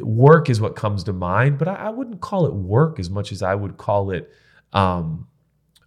work 0.00 0.50
is 0.50 0.60
what 0.60 0.76
comes 0.76 1.04
to 1.04 1.12
mind. 1.12 1.58
But 1.58 1.68
I, 1.68 1.74
I 1.74 1.90
wouldn't 1.90 2.20
call 2.20 2.46
it 2.46 2.54
work 2.54 2.98
as 2.98 3.10
much 3.10 3.32
as 3.32 3.42
I 3.42 3.54
would 3.54 3.76
call 3.76 4.10
it 4.10 4.30
um, 4.72 5.26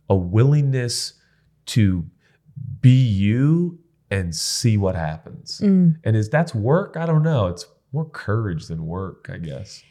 a 0.10 0.16
willingness 0.16 1.14
to 1.68 2.06
be 2.82 3.04
you 3.04 3.80
and 4.12 4.36
see 4.36 4.78
what 4.78 4.96
happens. 4.96 5.60
Mm. 5.64 5.98
And 6.04 6.16
is 6.16 6.30
that's 6.30 6.54
work? 6.54 6.96
I 6.98 7.06
don't 7.06 7.24
know. 7.24 7.48
It's 7.48 7.66
more 7.92 8.06
courage 8.06 8.68
than 8.68 8.86
work, 8.86 9.30
I 9.32 9.38
guess. 9.38 9.84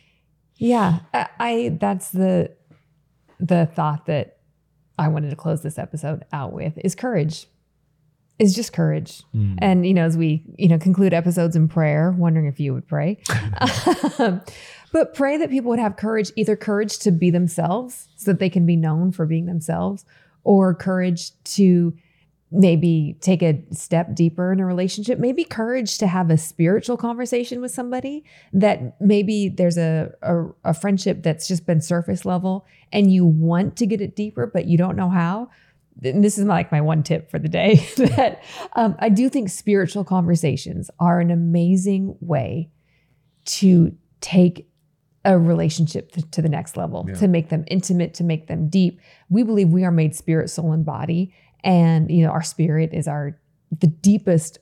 Yeah, 0.56 1.00
I, 1.12 1.28
I 1.38 1.76
that's 1.80 2.10
the 2.10 2.52
the 3.40 3.66
thought 3.66 4.06
that 4.06 4.38
I 4.98 5.08
wanted 5.08 5.30
to 5.30 5.36
close 5.36 5.62
this 5.62 5.78
episode 5.78 6.24
out 6.32 6.52
with 6.52 6.78
is 6.78 6.94
courage. 6.94 7.46
Is 8.38 8.54
just 8.54 8.72
courage. 8.72 9.22
Mm. 9.34 9.58
And 9.58 9.86
you 9.86 9.94
know, 9.94 10.04
as 10.04 10.16
we 10.16 10.42
you 10.58 10.68
know 10.68 10.78
conclude 10.78 11.14
episodes 11.14 11.54
in 11.54 11.68
prayer, 11.68 12.10
wondering 12.10 12.46
if 12.46 12.58
you 12.58 12.74
would 12.74 12.86
pray, 12.88 13.18
Um, 14.18 14.42
but 14.92 15.14
pray 15.14 15.36
that 15.36 15.50
people 15.50 15.70
would 15.70 15.78
have 15.78 15.96
courage, 15.96 16.30
either 16.36 16.56
courage 16.56 16.98
to 17.00 17.10
be 17.10 17.30
themselves, 17.30 18.08
so 18.16 18.32
that 18.32 18.40
they 18.40 18.50
can 18.50 18.66
be 18.66 18.76
known 18.76 19.12
for 19.12 19.26
being 19.26 19.46
themselves, 19.46 20.04
or 20.42 20.74
courage 20.74 21.30
to 21.44 21.94
maybe 22.50 23.16
take 23.20 23.42
a 23.42 23.60
step 23.72 24.14
deeper 24.14 24.52
in 24.52 24.60
a 24.60 24.66
relationship. 24.66 25.18
Maybe 25.18 25.44
courage 25.44 25.98
to 25.98 26.06
have 26.06 26.30
a 26.30 26.36
spiritual 26.36 26.96
conversation 26.96 27.60
with 27.60 27.72
somebody 27.72 28.24
that 28.52 29.00
maybe 29.00 29.48
there's 29.48 29.78
a, 29.78 30.12
a 30.22 30.44
a 30.64 30.74
friendship 30.74 31.22
that's 31.22 31.48
just 31.48 31.66
been 31.66 31.80
surface 31.80 32.24
level, 32.24 32.66
and 32.92 33.12
you 33.12 33.24
want 33.26 33.76
to 33.76 33.86
get 33.86 34.00
it 34.00 34.16
deeper, 34.16 34.46
but 34.46 34.66
you 34.66 34.78
don't 34.78 34.96
know 34.96 35.10
how 35.10 35.50
and 36.04 36.22
this 36.24 36.38
is 36.38 36.44
like 36.44 36.70
my 36.72 36.80
one 36.80 37.02
tip 37.02 37.30
for 37.30 37.38
the 37.38 37.48
day 37.48 37.76
that 37.96 38.42
um, 38.74 38.94
I 38.98 39.08
do 39.08 39.28
think 39.28 39.48
spiritual 39.50 40.04
conversations 40.04 40.90
are 40.98 41.20
an 41.20 41.30
amazing 41.30 42.16
way 42.20 42.70
to 43.46 43.94
take 44.20 44.68
a 45.24 45.38
relationship 45.38 46.12
to, 46.12 46.30
to 46.30 46.42
the 46.42 46.48
next 46.48 46.76
level, 46.76 47.04
Yeah. 47.08 47.14
to 47.14 47.28
make 47.28 47.48
them 47.48 47.64
intimate, 47.68 48.14
to 48.14 48.24
make 48.24 48.46
them 48.46 48.68
deep. 48.68 49.00
We 49.30 49.42
believe 49.42 49.70
we 49.70 49.84
are 49.84 49.90
made 49.90 50.14
spirit, 50.14 50.50
soul, 50.50 50.72
and 50.72 50.84
body, 50.84 51.32
and 51.62 52.10
you 52.10 52.24
know 52.24 52.30
our 52.30 52.42
spirit 52.42 52.90
is 52.92 53.08
our 53.08 53.38
the 53.80 53.86
deepest 53.86 54.58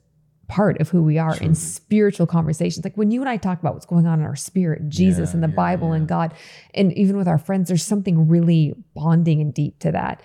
part 0.49 0.81
of 0.81 0.89
who 0.91 1.03
we 1.03 1.17
are 1.19 1.35
in 1.39 1.55
spiritual 1.55 2.27
conversations. 2.27 2.85
Like 2.85 2.97
when 2.97 3.11
you 3.11 3.21
and 3.23 3.29
I 3.29 3.39
talk 3.39 3.59
about 3.61 3.73
what's 3.75 3.87
going 3.87 4.07
on 4.07 4.21
in 4.21 4.27
our 4.27 4.37
spirit 4.37 4.89
Jesus 4.89 5.31
Yeah, 5.31 5.35
and 5.37 5.43
the 5.43 5.49
yeah, 5.49 5.55
Bible 5.55 5.89
yeah. 5.89 5.95
and 5.95 6.07
God, 6.09 6.35
and 6.75 6.93
even 6.93 7.17
with 7.17 7.27
our 7.27 7.39
friends, 7.39 7.69
there's 7.69 7.83
something 7.85 8.29
really 8.29 8.75
bonding 8.95 9.41
and 9.41 9.53
deep 9.55 9.79
to 9.81 9.93
that. 9.93 10.23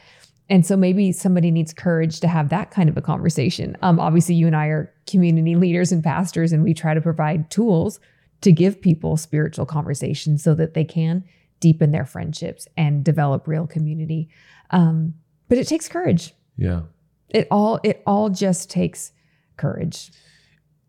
And 0.50 0.66
so 0.66 0.78
maybe 0.78 1.12
somebody 1.12 1.52
needs 1.52 1.74
courage 1.74 2.20
to 2.22 2.28
have 2.28 2.50
that 2.50 2.72
kind 2.72 2.88
of 2.90 2.96
a 2.98 3.02
conversation. 3.02 3.76
Um, 3.82 4.00
obviously, 4.00 4.36
you 4.36 4.48
and 4.48 4.56
I 4.56 4.68
are 4.68 4.94
community 5.06 5.56
leaders 5.56 5.92
and 5.92 6.04
pastors, 6.04 6.54
and 6.54 6.64
we 6.64 6.74
try 6.74 6.94
to 6.94 7.02
provide 7.02 7.50
tools 7.52 8.00
to 8.42 8.52
give 8.52 8.80
people 8.82 9.18
spiritual 9.18 9.66
conversations 9.66 10.44
so 10.44 10.54
that 10.56 10.74
they 10.74 10.86
can 10.86 11.24
deepen 11.60 11.92
their 11.92 12.06
friendships 12.06 12.68
and 12.78 13.04
develop 13.04 13.48
real 13.48 13.68
community. 13.68 14.30
Um, 14.70 15.16
but 15.50 15.58
it 15.58 15.68
takes 15.68 15.88
courage. 15.90 16.34
Yeah. 16.56 16.82
It 17.30 17.48
all 17.52 17.80
it 17.84 18.02
all 18.06 18.30
just 18.30 18.70
takes 18.70 19.12
courage. 19.58 20.12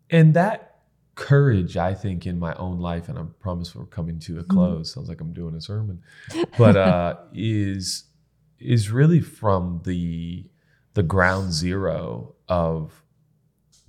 And 0.09 0.33
that 0.35 0.79
courage, 1.15 1.75
I 1.75 1.93
think, 1.93 2.25
in 2.25 2.39
my 2.39 2.53
own 2.53 2.79
life, 2.79 3.09
and 3.09 3.19
I 3.19 3.23
promise 3.41 3.75
we're 3.75 3.85
coming 3.85 4.19
to 4.19 4.39
a 4.39 4.43
Mm-hmm. 4.43 4.51
close. 4.53 4.93
Sounds 4.93 5.09
like 5.09 5.19
I'm 5.19 5.33
doing 5.33 5.53
a 5.55 5.61
sermon, 5.61 6.01
but 6.57 6.77
uh, 6.77 7.15
is 7.33 8.05
is 8.59 8.91
really 8.91 9.21
from 9.21 9.81
the 9.85 10.45
the 10.93 11.03
ground 11.03 11.53
zero 11.53 12.35
of 12.47 13.03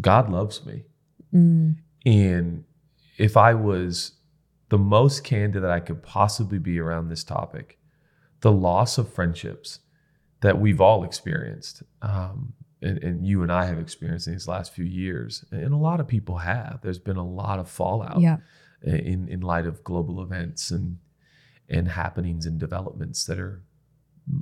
God 0.00 0.30
loves 0.30 0.64
me, 0.66 0.84
Mm, 1.34 1.76
and 2.04 2.64
if 3.16 3.36
I 3.36 3.54
was 3.54 4.12
the 4.68 4.78
most 4.78 5.22
candid 5.24 5.62
that 5.62 5.70
I 5.70 5.78
could 5.80 6.02
possibly 6.02 6.58
be 6.58 6.78
around 6.80 7.08
this 7.08 7.22
topic, 7.24 7.78
the 8.40 8.50
loss 8.52 8.98
of 8.98 9.12
friendships 9.12 9.80
that 10.40 10.58
we've 10.60 10.80
all 10.80 11.04
experienced, 11.04 11.82
um, 12.02 12.54
and, 12.82 12.98
and 13.04 13.24
you 13.26 13.42
and 13.42 13.52
I 13.52 13.66
have 13.66 13.78
experienced 13.78 14.26
in 14.26 14.32
these 14.34 14.48
last 14.48 14.72
few 14.72 14.84
years, 14.84 15.44
and 15.52 15.72
a 15.72 15.76
lot 15.76 16.00
of 16.00 16.08
people 16.08 16.38
have. 16.38 16.80
There's 16.82 16.98
been 16.98 17.16
a 17.18 17.26
lot 17.26 17.58
of 17.58 17.68
fallout 17.68 18.20
Yeah. 18.20 18.38
in 18.82 19.28
in 19.28 19.40
light 19.40 19.66
of 19.66 19.84
global 19.84 20.22
events 20.22 20.70
and 20.70 20.98
and 21.68 21.88
happenings 21.88 22.46
and 22.46 22.58
developments 22.58 23.24
that 23.26 23.38
are 23.38 23.62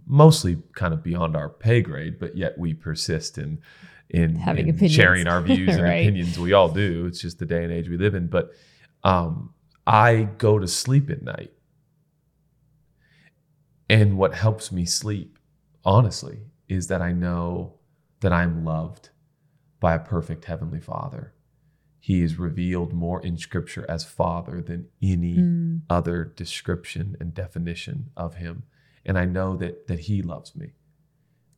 mostly 0.07 0.59
kind 0.75 0.93
of 0.95 1.03
beyond 1.03 1.37
our 1.37 1.49
pay 1.49 1.81
grade, 1.83 2.19
but 2.19 2.37
yet 2.37 2.59
we 2.59 2.75
persist 2.75 3.39
in 3.39 3.61
in, 4.11 4.37
Having 4.37 4.69
in 4.69 4.75
opinions. 4.75 4.95
sharing 4.95 5.27
our 5.27 5.43
views 5.51 5.75
and 5.77 5.83
Right. 5.83 6.01
opinions. 6.03 6.39
We 6.39 6.55
all 6.55 6.71
do. 6.71 7.05
It's 7.07 7.21
just 7.21 7.39
the 7.39 7.45
day 7.45 7.63
and 7.63 7.71
age 7.73 7.89
we 7.91 7.99
live 7.99 8.15
in. 8.15 8.27
But 8.29 8.53
um, 9.05 9.53
I 9.87 10.29
go 10.39 10.59
to 10.59 10.67
sleep 10.67 11.11
at 11.11 11.21
night, 11.23 11.53
and 13.91 14.17
what 14.19 14.35
helps 14.35 14.71
me 14.73 14.85
sleep, 14.85 15.39
honestly, 15.85 16.39
is 16.69 16.87
that 16.89 17.03
I 17.03 17.13
know 17.13 17.75
that 18.21 18.33
I'm 18.33 18.65
loved 18.65 19.11
by 19.81 19.95
a 19.95 19.99
perfect 20.01 20.45
heavenly 20.47 20.81
Father. 20.81 21.33
He 22.01 22.23
is 22.23 22.39
revealed 22.39 22.93
more 22.93 23.21
in 23.25 23.37
Scripture 23.37 23.85
as 23.89 24.05
Father 24.05 24.63
than 24.63 24.89
any 25.03 25.37
Mm. 25.37 25.83
other 25.91 26.25
description 26.25 27.17
and 27.21 27.35
definition 27.35 28.11
of 28.17 28.37
him. 28.37 28.63
And 29.05 29.19
I 29.19 29.25
know 29.25 29.57
that 29.57 29.87
that 29.87 30.01
he 30.01 30.23
loves 30.23 30.55
me. 30.57 30.73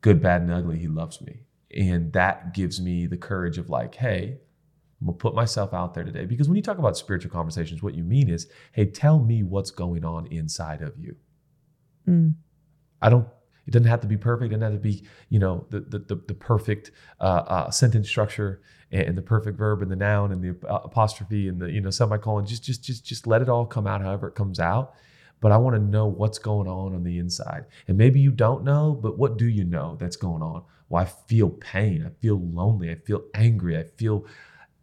Good, 0.00 0.22
bad, 0.22 0.42
and 0.42 0.52
ugly, 0.52 0.78
he 0.78 0.88
loves 0.88 1.20
me. 1.20 1.42
And 1.76 2.12
that 2.14 2.54
gives 2.54 2.80
me 2.80 3.06
the 3.06 3.16
courage 3.16 3.58
of 3.58 3.68
like, 3.68 3.94
hey, 3.94 4.38
I'm 5.00 5.06
gonna 5.06 5.16
put 5.16 5.34
myself 5.34 5.72
out 5.72 5.94
there 5.94 6.04
today. 6.04 6.26
Because 6.26 6.48
when 6.48 6.56
you 6.56 6.62
talk 6.62 6.78
about 6.78 6.96
spiritual 6.96 7.30
conversations, 7.30 7.82
what 7.82 7.94
you 7.94 8.04
mean 8.04 8.28
is, 8.28 8.48
hey, 8.72 8.86
tell 8.86 9.18
me 9.18 9.42
what's 9.42 9.70
going 9.70 10.04
on 10.04 10.26
inside 10.26 10.82
of 10.82 10.98
you. 10.98 11.16
Mm. 12.08 12.34
I 13.00 13.08
don't. 13.08 13.26
It 13.66 13.72
doesn't 13.72 13.88
have 13.88 14.00
to 14.00 14.06
be 14.06 14.16
perfect. 14.16 14.52
It 14.52 14.56
doesn't 14.56 14.72
have 14.72 14.82
to 14.82 14.88
be, 14.88 15.06
you 15.28 15.38
know, 15.38 15.66
the 15.70 15.80
the 15.80 15.98
the, 16.00 16.22
the 16.28 16.34
perfect 16.34 16.90
uh, 17.20 17.44
uh, 17.46 17.70
sentence 17.70 18.08
structure 18.08 18.62
and, 18.90 19.08
and 19.08 19.18
the 19.18 19.22
perfect 19.22 19.56
verb 19.56 19.80
and 19.82 19.90
the 19.90 19.96
noun 19.96 20.32
and 20.32 20.42
the 20.42 20.68
apostrophe 20.68 21.48
and 21.48 21.60
the 21.60 21.70
you 21.70 21.80
know 21.80 21.90
semicolon. 21.90 22.46
Just 22.46 22.64
just 22.64 22.82
just 22.82 23.04
just 23.04 23.26
let 23.26 23.42
it 23.42 23.48
all 23.48 23.64
come 23.64 23.86
out 23.86 24.02
however 24.02 24.28
it 24.28 24.34
comes 24.34 24.60
out. 24.60 24.94
But 25.40 25.52
I 25.52 25.56
want 25.56 25.76
to 25.76 25.82
know 25.82 26.06
what's 26.06 26.38
going 26.38 26.68
on 26.68 26.94
on 26.94 27.02
the 27.02 27.18
inside. 27.18 27.64
And 27.88 27.96
maybe 27.96 28.20
you 28.20 28.30
don't 28.30 28.62
know, 28.62 28.98
but 29.00 29.18
what 29.18 29.38
do 29.38 29.46
you 29.46 29.64
know 29.64 29.96
that's 29.98 30.16
going 30.16 30.42
on? 30.42 30.64
Well, 30.88 31.02
I 31.02 31.06
feel 31.06 31.48
pain. 31.48 32.04
I 32.06 32.10
feel 32.20 32.38
lonely. 32.38 32.90
I 32.90 32.96
feel 32.96 33.22
angry. 33.34 33.78
I 33.78 33.84
feel 33.84 34.26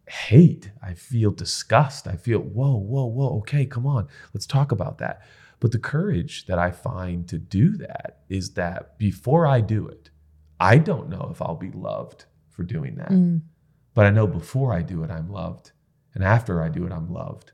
hate. 0.08 0.72
I 0.82 0.94
feel 0.94 1.30
disgust. 1.30 2.08
I 2.08 2.16
feel, 2.16 2.40
whoa, 2.40 2.76
whoa, 2.76 3.06
whoa. 3.06 3.38
Okay, 3.38 3.66
come 3.66 3.86
on. 3.86 4.08
Let's 4.34 4.46
talk 4.46 4.72
about 4.72 4.98
that. 4.98 5.22
But 5.60 5.72
the 5.72 5.78
courage 5.78 6.46
that 6.46 6.58
I 6.58 6.70
find 6.70 7.28
to 7.28 7.38
do 7.38 7.76
that 7.78 8.20
is 8.28 8.54
that 8.54 8.98
before 8.98 9.46
I 9.46 9.60
do 9.60 9.86
it, 9.86 10.10
I 10.58 10.78
don't 10.78 11.08
know 11.08 11.28
if 11.32 11.40
I'll 11.40 11.56
be 11.56 11.70
loved 11.70 12.24
for 12.50 12.62
doing 12.64 12.96
that. 12.96 13.10
Mm. 13.10 13.42
But 13.94 14.06
I 14.06 14.10
know 14.10 14.26
before 14.26 14.72
I 14.72 14.82
do 14.82 15.02
it, 15.02 15.10
I'm 15.10 15.30
loved. 15.30 15.72
And 16.14 16.24
after 16.24 16.62
I 16.62 16.68
do 16.68 16.84
it, 16.86 16.92
I'm 16.92 17.12
loved 17.12 17.52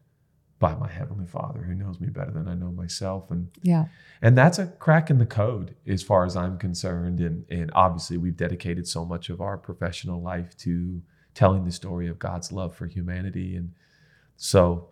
by 0.64 0.74
my 0.76 0.88
Heavenly 0.90 1.26
Father 1.26 1.62
who 1.62 1.74
knows 1.74 2.00
me 2.00 2.08
better 2.08 2.30
than 2.30 2.48
I 2.48 2.54
know 2.54 2.70
myself. 2.72 3.30
And 3.30 3.48
Yeah. 3.62 3.86
and 4.22 4.36
that's 4.36 4.58
a 4.58 4.66
crack 4.66 5.10
in 5.10 5.18
the 5.18 5.26
code 5.26 5.74
as 5.86 6.02
far 6.02 6.24
as 6.24 6.36
I'm 6.36 6.56
concerned. 6.58 7.20
And, 7.20 7.44
and 7.50 7.70
obviously, 7.74 8.16
we've 8.16 8.36
dedicated 8.36 8.86
so 8.88 9.04
much 9.04 9.28
of 9.30 9.40
our 9.40 9.56
professional 9.58 10.20
life 10.22 10.56
to 10.58 11.02
telling 11.34 11.64
the 11.64 11.72
story 11.72 12.06
of 12.08 12.18
God's 12.18 12.52
love 12.52 12.74
for 12.74 12.86
humanity. 12.86 13.56
And 13.56 13.72
so, 14.36 14.88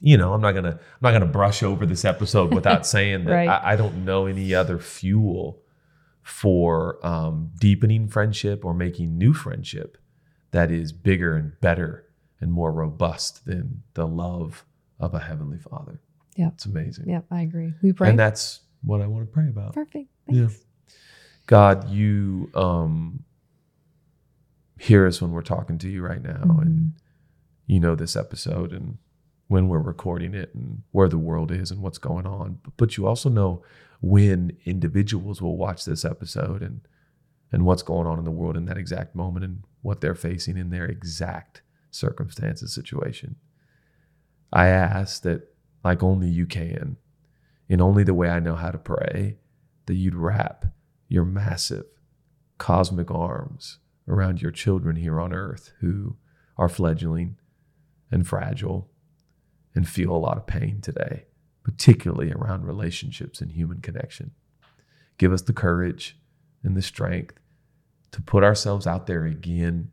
you 0.00 0.16
know, 0.16 0.32
I'm 0.32 0.40
not 0.40 0.52
gonna 0.52 0.78
I'm 0.80 1.02
not 1.02 1.12
gonna 1.12 1.26
brush 1.26 1.62
over 1.62 1.84
this 1.86 2.04
episode 2.04 2.54
without 2.54 2.86
saying 2.94 3.24
that 3.24 3.32
Right. 3.32 3.48
I, 3.48 3.72
I 3.72 3.76
don't 3.76 4.04
know 4.04 4.26
any 4.26 4.54
other 4.54 4.78
fuel 4.78 5.62
for 6.22 7.04
um, 7.06 7.50
deepening 7.58 8.08
friendship 8.08 8.64
or 8.64 8.74
making 8.74 9.18
new 9.18 9.32
friendship 9.32 9.98
that 10.52 10.70
is 10.70 10.92
bigger 10.92 11.34
and 11.36 11.52
better 11.60 12.06
and 12.40 12.52
more 12.52 12.72
robust 12.72 13.44
than 13.46 13.82
the 13.94 14.06
love 14.06 14.64
of 15.00 15.14
a 15.14 15.18
heavenly 15.18 15.58
Father. 15.58 16.00
Yeah. 16.36 16.48
it's 16.54 16.66
amazing. 16.66 17.08
Yep. 17.08 17.24
I 17.30 17.42
agree. 17.42 17.74
We 17.82 17.92
pray. 17.92 18.08
And 18.10 18.18
that's 18.18 18.60
what 18.82 19.00
I 19.00 19.06
want 19.06 19.26
to 19.26 19.32
pray 19.32 19.48
about. 19.48 19.74
Perfect. 19.74 20.08
Yeah. 20.28 20.46
Thanks. 20.46 20.64
God, 21.46 21.90
you 21.90 22.50
um, 22.54 23.24
hear 24.78 25.06
us 25.06 25.20
when 25.20 25.32
we're 25.32 25.42
talking 25.42 25.78
to 25.78 25.88
you 25.88 26.02
right 26.02 26.22
now, 26.22 26.42
Mm-hmm. 26.44 26.60
and 26.60 26.92
you 27.66 27.80
know 27.80 27.94
this 27.94 28.16
episode 28.16 28.72
and 28.72 28.98
when 29.48 29.68
we're 29.68 29.80
recording 29.80 30.34
it 30.34 30.54
and 30.54 30.82
where 30.92 31.08
the 31.08 31.18
world 31.18 31.50
is 31.52 31.70
and 31.70 31.82
what's 31.82 31.98
going 31.98 32.26
on. 32.26 32.58
But, 32.62 32.72
but 32.76 32.96
you 32.96 33.06
also 33.06 33.28
know 33.28 33.62
when 34.00 34.56
individuals 34.64 35.42
will 35.42 35.56
watch 35.56 35.84
this 35.84 36.04
episode 36.04 36.62
and 36.62 36.80
and 37.52 37.64
what's 37.64 37.82
going 37.82 38.06
on 38.06 38.18
in 38.18 38.24
the 38.24 38.30
world 38.30 38.56
in 38.56 38.66
that 38.66 38.78
exact 38.78 39.14
moment 39.16 39.44
and 39.44 39.64
what 39.82 40.00
they're 40.00 40.14
facing 40.14 40.56
in 40.56 40.70
their 40.70 40.84
exact 40.84 41.62
circumstances 41.90 42.72
situation. 42.72 43.34
I 44.52 44.66
ask 44.66 45.22
that 45.22 45.54
like 45.84 46.02
only 46.02 46.28
you 46.28 46.46
can, 46.46 46.96
in 47.68 47.80
only 47.80 48.04
the 48.04 48.14
way 48.14 48.28
I 48.28 48.40
know 48.40 48.56
how 48.56 48.70
to 48.70 48.78
pray, 48.78 49.38
that 49.86 49.94
you'd 49.94 50.14
wrap 50.14 50.66
your 51.08 51.24
massive 51.24 51.86
cosmic 52.58 53.10
arms 53.10 53.78
around 54.06 54.42
your 54.42 54.50
children 54.50 54.96
here 54.96 55.20
on 55.20 55.32
earth 55.32 55.72
who 55.80 56.16
are 56.56 56.68
fledgling 56.68 57.36
and 58.10 58.26
fragile 58.26 58.90
and 59.74 59.88
feel 59.88 60.10
a 60.10 60.18
lot 60.18 60.36
of 60.36 60.46
pain 60.46 60.80
today, 60.80 61.24
particularly 61.62 62.32
around 62.32 62.66
relationships 62.66 63.40
and 63.40 63.52
human 63.52 63.80
connection. 63.80 64.32
Give 65.16 65.32
us 65.32 65.42
the 65.42 65.52
courage 65.52 66.18
and 66.62 66.76
the 66.76 66.82
strength 66.82 67.38
to 68.12 68.20
put 68.20 68.42
ourselves 68.42 68.86
out 68.86 69.06
there 69.06 69.24
again. 69.24 69.90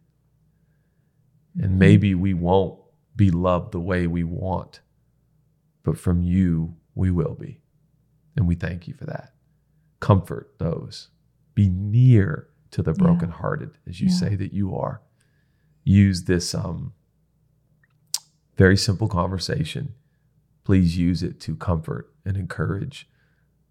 And 1.60 1.78
maybe 1.80 2.16
we 2.16 2.34
won't 2.34 2.80
be 3.18 3.30
loved 3.32 3.72
the 3.74 3.80
way 3.82 4.08
we 4.08 4.24
want, 4.24 4.80
but 5.84 5.98
from 5.98 6.22
you, 6.22 6.78
we 6.96 7.12
will 7.12 7.36
be. 7.36 7.60
And 8.36 8.48
we 8.48 8.56
thank 8.56 8.88
you 8.88 8.94
for 8.94 9.06
that. 9.06 9.34
Comfort 10.00 10.54
those. 10.60 11.10
Be 11.56 11.68
near 11.70 12.48
to 12.72 12.82
the 12.84 12.92
Yeah. 12.92 12.98
brokenhearted, 13.04 13.78
as 13.88 14.00
you 14.00 14.08
Yeah. 14.10 14.14
say 14.16 14.36
that 14.36 14.54
you 14.54 14.76
are. 14.76 15.02
Use 15.84 16.24
this 16.26 16.54
um, 16.56 16.94
very 18.56 18.78
simple 18.78 19.08
conversation. 19.08 19.94
Please 20.64 20.98
use 20.98 21.24
it 21.24 21.40
to 21.42 21.56
comfort 21.56 22.14
and 22.26 22.38
encourage 22.38 23.10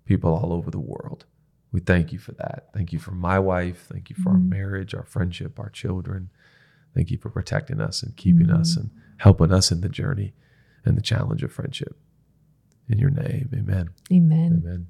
people 0.05 0.31
all 0.35 0.53
over 0.53 0.71
the 0.71 0.81
world. 0.81 1.27
We 1.73 1.81
thank 1.81 2.13
you 2.13 2.19
for 2.19 2.33
that. 2.33 2.71
Thank 2.73 2.93
you 2.93 2.99
for 2.99 3.11
my 3.13 3.39
wife. 3.39 3.87
Thank 3.93 4.09
you 4.11 4.17
for 4.17 4.31
our 4.31 4.37
Mhm. 4.39 4.49
marriage, 4.49 4.95
our 4.95 5.03
friendship, 5.05 5.59
our 5.61 5.69
children. 5.69 6.31
Thank 6.95 7.11
you 7.11 7.19
for 7.19 7.29
protecting 7.29 7.81
us 7.81 8.03
and 8.03 8.17
keeping 8.17 8.51
us 8.51 8.75
Mhm. 8.77 8.81
and 8.83 8.91
helping 9.19 9.53
us 9.53 9.71
in 9.71 9.81
the 9.81 9.89
journey 9.89 10.35
and 10.85 10.97
the 10.97 11.03
challenge 11.03 11.43
of 11.43 11.53
friendship. 11.53 11.97
In 12.89 12.99
your 12.99 13.11
name, 13.11 13.49
amen. 13.55 13.91
Amen. 14.13 14.63
Amen. 14.65 14.87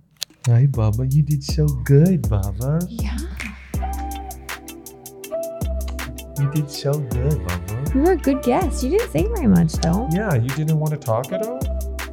Hi, 0.47 0.67
Baba. 0.67 1.07
You 1.07 1.23
did 1.23 1.43
so 1.43 1.67
good, 1.67 2.29
Baba. 2.29 2.81
Yeah. 2.89 3.17
You 6.39 6.51
did 6.53 6.71
so 6.71 6.93
good, 6.93 7.47
Baba. 7.47 7.93
You 7.95 8.03
were 8.03 8.13
a 8.13 8.17
good 8.17 8.43
guest. 8.43 8.83
You 8.83 8.91
didn't 8.91 9.11
say 9.11 9.23
very 9.23 9.47
much 9.47 9.73
though. 9.75 10.07
Yeah, 10.13 10.35
you 10.35 10.49
didn't 10.51 10.79
want 10.79 10.93
to 10.93 10.99
talk 10.99 11.33
at 11.33 11.47
all? 11.47 11.59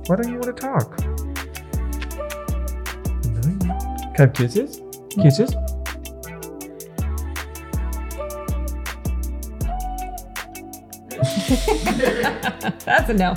Why 0.07 0.15
don't 0.15 0.29
you 0.29 0.39
want 0.39 0.45
to 0.45 0.53
talk? 0.53 0.97
Can 3.33 3.69
I 3.69 4.17
have 4.17 4.33
kisses? 4.33 4.81
Kisses? 5.21 5.53
That's 12.85 13.09
a 13.09 13.13
no. 13.13 13.33